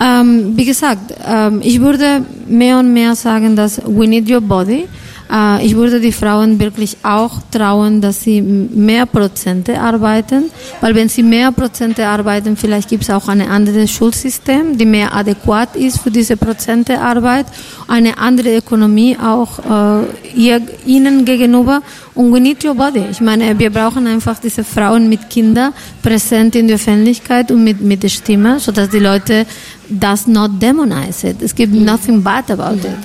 ähm, 0.00 0.52
wie 0.56 0.64
gesagt, 0.64 1.14
ähm, 1.26 1.60
ich 1.62 1.80
würde 1.80 2.22
mehr 2.46 2.78
und 2.78 2.92
mehr 2.92 3.14
sagen, 3.14 3.56
dass 3.56 3.80
we 3.84 4.06
need 4.06 4.30
your 4.30 4.40
body. 4.40 4.86
Äh, 5.32 5.66
ich 5.66 5.74
würde 5.74 6.00
die 6.00 6.12
Frauen 6.12 6.58
wirklich 6.58 6.96
auch 7.02 7.34
trauen, 7.50 8.00
dass 8.00 8.22
sie 8.22 8.40
mehr 8.40 9.06
Prozente 9.06 9.80
arbeiten, 9.80 10.44
weil 10.80 10.94
wenn 10.94 11.08
sie 11.08 11.22
mehr 11.22 11.52
Prozente 11.52 12.06
arbeiten, 12.06 12.56
vielleicht 12.56 12.88
gibt 12.88 13.04
es 13.04 13.10
auch 13.10 13.28
ein 13.28 13.40
anderes 13.40 13.90
Schulsystem, 13.90 14.76
die 14.78 14.86
mehr 14.86 15.14
adäquat 15.14 15.76
ist 15.76 16.00
für 16.00 16.10
diese 16.10 16.36
Prozente 16.36 17.00
Arbeit, 17.00 17.46
eine 17.88 18.18
andere 18.18 18.56
Ökonomie 18.56 19.16
auch 19.22 19.58
äh, 19.58 20.06
ihr, 20.34 20.60
ihnen 20.86 21.24
gegenüber. 21.24 21.82
Und 22.14 22.32
we 22.32 22.40
need 22.40 22.64
your 22.64 22.74
body. 22.74 23.04
Ich 23.10 23.20
meine, 23.20 23.58
wir 23.58 23.70
brauchen 23.70 24.06
einfach 24.06 24.38
diese 24.38 24.64
Frauen 24.64 25.08
mit 25.08 25.28
Kindern 25.28 25.74
präsent 26.02 26.56
in 26.56 26.66
der 26.66 26.76
Öffentlichkeit 26.76 27.50
und 27.50 27.62
mit, 27.62 27.82
mit 27.82 28.02
der 28.02 28.08
Stimme, 28.08 28.58
sodass 28.58 28.88
die 28.88 29.00
Leute 29.00 29.44
das 29.88 30.26
not 30.26 30.50
demonize 30.60 31.28
it. 31.28 31.42
Es 31.42 31.54
gibt 31.54 31.74
nothing 31.74 32.22
bad 32.22 32.50
about 32.50 32.78
it. 32.78 32.96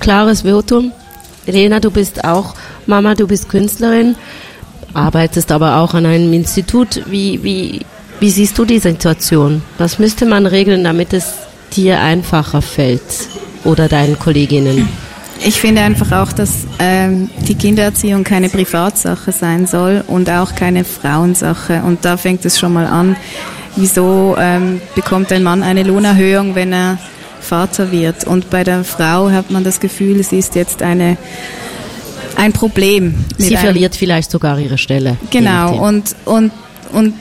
Klares 0.00 0.42
Votum. 0.42 0.92
Lena, 1.46 1.80
du 1.80 1.90
bist 1.90 2.24
auch 2.24 2.54
Mama, 2.86 3.14
du 3.14 3.26
bist 3.26 3.48
Künstlerin, 3.48 4.16
arbeitest 4.94 5.52
aber 5.52 5.76
auch 5.76 5.94
an 5.94 6.06
einem 6.06 6.32
Institut. 6.32 7.02
Wie, 7.06 7.42
wie, 7.42 7.80
wie 8.20 8.30
siehst 8.30 8.58
du 8.58 8.64
die 8.64 8.78
Situation? 8.78 9.62
Was 9.78 9.98
müsste 9.98 10.26
man 10.26 10.46
regeln, 10.46 10.84
damit 10.84 11.12
es 11.12 11.34
dir 11.76 12.00
einfacher 12.00 12.62
fällt 12.62 13.28
oder 13.64 13.88
deinen 13.88 14.18
Kolleginnen? 14.18 14.88
Ich 15.44 15.60
finde 15.60 15.82
einfach 15.82 16.12
auch, 16.12 16.32
dass 16.32 16.66
ähm, 16.78 17.28
die 17.46 17.54
Kindererziehung 17.54 18.24
keine 18.24 18.48
Privatsache 18.48 19.32
sein 19.32 19.66
soll 19.66 20.02
und 20.06 20.30
auch 20.30 20.54
keine 20.54 20.82
Frauensache. 20.84 21.82
Und 21.86 22.04
da 22.04 22.16
fängt 22.16 22.44
es 22.46 22.58
schon 22.58 22.72
mal 22.72 22.86
an. 22.86 23.16
Wieso 23.76 24.34
ähm, 24.38 24.80
bekommt 24.94 25.30
ein 25.32 25.42
Mann 25.42 25.62
eine 25.62 25.82
Lohnerhöhung, 25.82 26.54
wenn 26.54 26.72
er 26.72 26.98
Vater 27.46 27.92
wird. 27.92 28.24
Und 28.24 28.50
bei 28.50 28.64
der 28.64 28.84
Frau 28.84 29.30
hat 29.30 29.50
man 29.50 29.64
das 29.64 29.80
Gefühl, 29.80 30.22
sie 30.22 30.38
ist 30.38 30.54
jetzt 30.54 30.82
eine, 30.82 31.16
ein 32.36 32.52
Problem. 32.52 33.14
Sie 33.38 33.56
verliert 33.56 33.96
vielleicht 33.96 34.30
sogar 34.30 34.58
ihre 34.58 34.78
Stelle. 34.78 35.16
Genau. 35.30 35.86
Und, 35.86 36.14
und, 36.24 36.52
und 36.92 37.14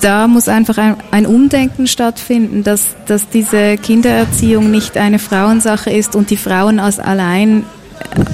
da 0.00 0.28
muss 0.28 0.48
einfach 0.48 0.78
ein, 0.78 0.96
ein, 1.10 1.26
Umdenken 1.26 1.86
stattfinden, 1.86 2.62
dass, 2.62 2.94
dass 3.06 3.28
diese 3.28 3.76
Kindererziehung 3.78 4.70
nicht 4.70 4.96
eine 4.96 5.18
Frauensache 5.18 5.90
ist 5.90 6.14
und 6.14 6.30
die 6.30 6.36
Frauen 6.36 6.78
als 6.78 6.98
allein 6.98 7.64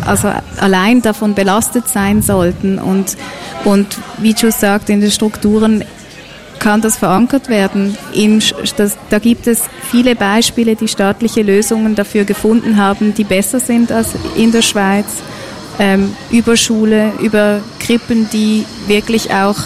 also 0.05 0.33
allein 0.59 1.03
davon 1.03 1.35
belastet 1.35 1.89
sein 1.89 2.23
sollten 2.23 2.79
und, 2.79 3.17
und 3.65 3.87
wie 4.19 4.35
Jules 4.35 4.59
sagt, 4.59 4.91
in 4.91 5.01
den 5.01 5.11
Strukturen 5.11 5.85
kann 6.61 6.81
das 6.81 6.97
verankert 6.97 7.49
werden. 7.49 7.97
Im, 8.15 8.41
das, 8.77 8.97
da 9.09 9.19
gibt 9.19 9.49
es 9.49 9.63
viele 9.91 10.15
Beispiele, 10.15 10.77
die 10.77 10.87
staatliche 10.87 11.43
Lösungen 11.43 11.97
dafür 11.97 12.25
gefunden 12.25 12.77
haben, 12.77 13.15
die 13.15 13.25
besser 13.25 13.59
sind 13.59 13.91
als 13.91 14.11
in 14.37 14.53
der 14.53 14.63
Schweiz. 14.63 15.07
Ähm, 15.81 16.15
über 16.31 16.57
Schule, 16.57 17.13
über 17.21 17.61
Krippen, 17.81 18.29
die 18.33 18.67
wirklich 18.87 19.33
auch 19.33 19.57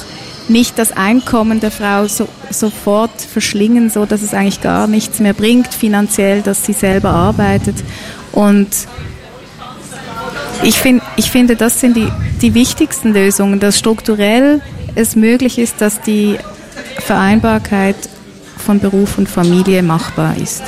nicht 0.48 0.78
das 0.78 0.92
Einkommen 0.92 1.60
der 1.60 1.70
Frau 1.70 2.06
so, 2.06 2.28
sofort 2.50 3.20
verschlingen, 3.20 3.90
so 3.90 4.06
dass 4.06 4.22
es 4.22 4.32
eigentlich 4.32 4.60
gar 4.60 4.86
nichts 4.86 5.18
mehr 5.18 5.32
bringt 5.32 5.74
finanziell, 5.74 6.42
dass 6.42 6.64
sie 6.64 6.72
selber 6.72 7.10
arbeitet. 7.10 7.76
Und 8.32 8.68
ich, 10.62 10.78
find, 10.78 11.02
ich 11.16 11.30
finde, 11.30 11.56
das 11.56 11.80
sind 11.80 11.96
die, 11.96 12.08
die 12.42 12.54
wichtigsten 12.54 13.12
Lösungen, 13.12 13.58
dass 13.58 13.78
strukturell 13.78 14.60
es 14.94 15.16
möglich 15.16 15.58
ist, 15.58 15.80
dass 15.80 16.00
die 16.00 16.38
Vereinbarkeit 16.98 17.96
von 18.58 18.80
Beruf 18.80 19.18
und 19.18 19.28
Familie 19.28 19.82
machbar 19.82 20.36
ist. 20.36 20.62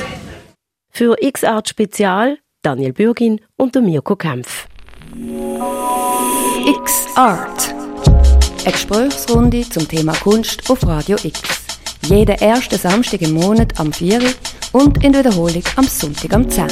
Für 0.91 1.15
X-Art 1.19 1.69
Spezial 1.69 2.37
Daniel 2.61 2.93
Bürgin 2.93 3.39
und 3.55 3.75
Mirko 3.75 4.15
Kempf. 4.15 4.67
X-Art. 6.65 7.73
Eine 8.63 8.71
Gesprächsrunde 8.73 9.61
zum 9.69 9.87
Thema 9.87 10.13
Kunst 10.13 10.69
auf 10.69 10.85
Radio 10.85 11.17
X. 11.23 11.41
Jeden 12.03 12.35
ersten 12.37 12.77
Samstag 12.77 13.21
im 13.21 13.33
Monat 13.33 13.79
am 13.79 13.93
4 13.93 14.21
und 14.73 15.03
in 15.03 15.13
Wiederholung 15.13 15.63
am 15.75 15.85
Sonntag 15.85 16.33
am 16.33 16.49
10 16.49 16.67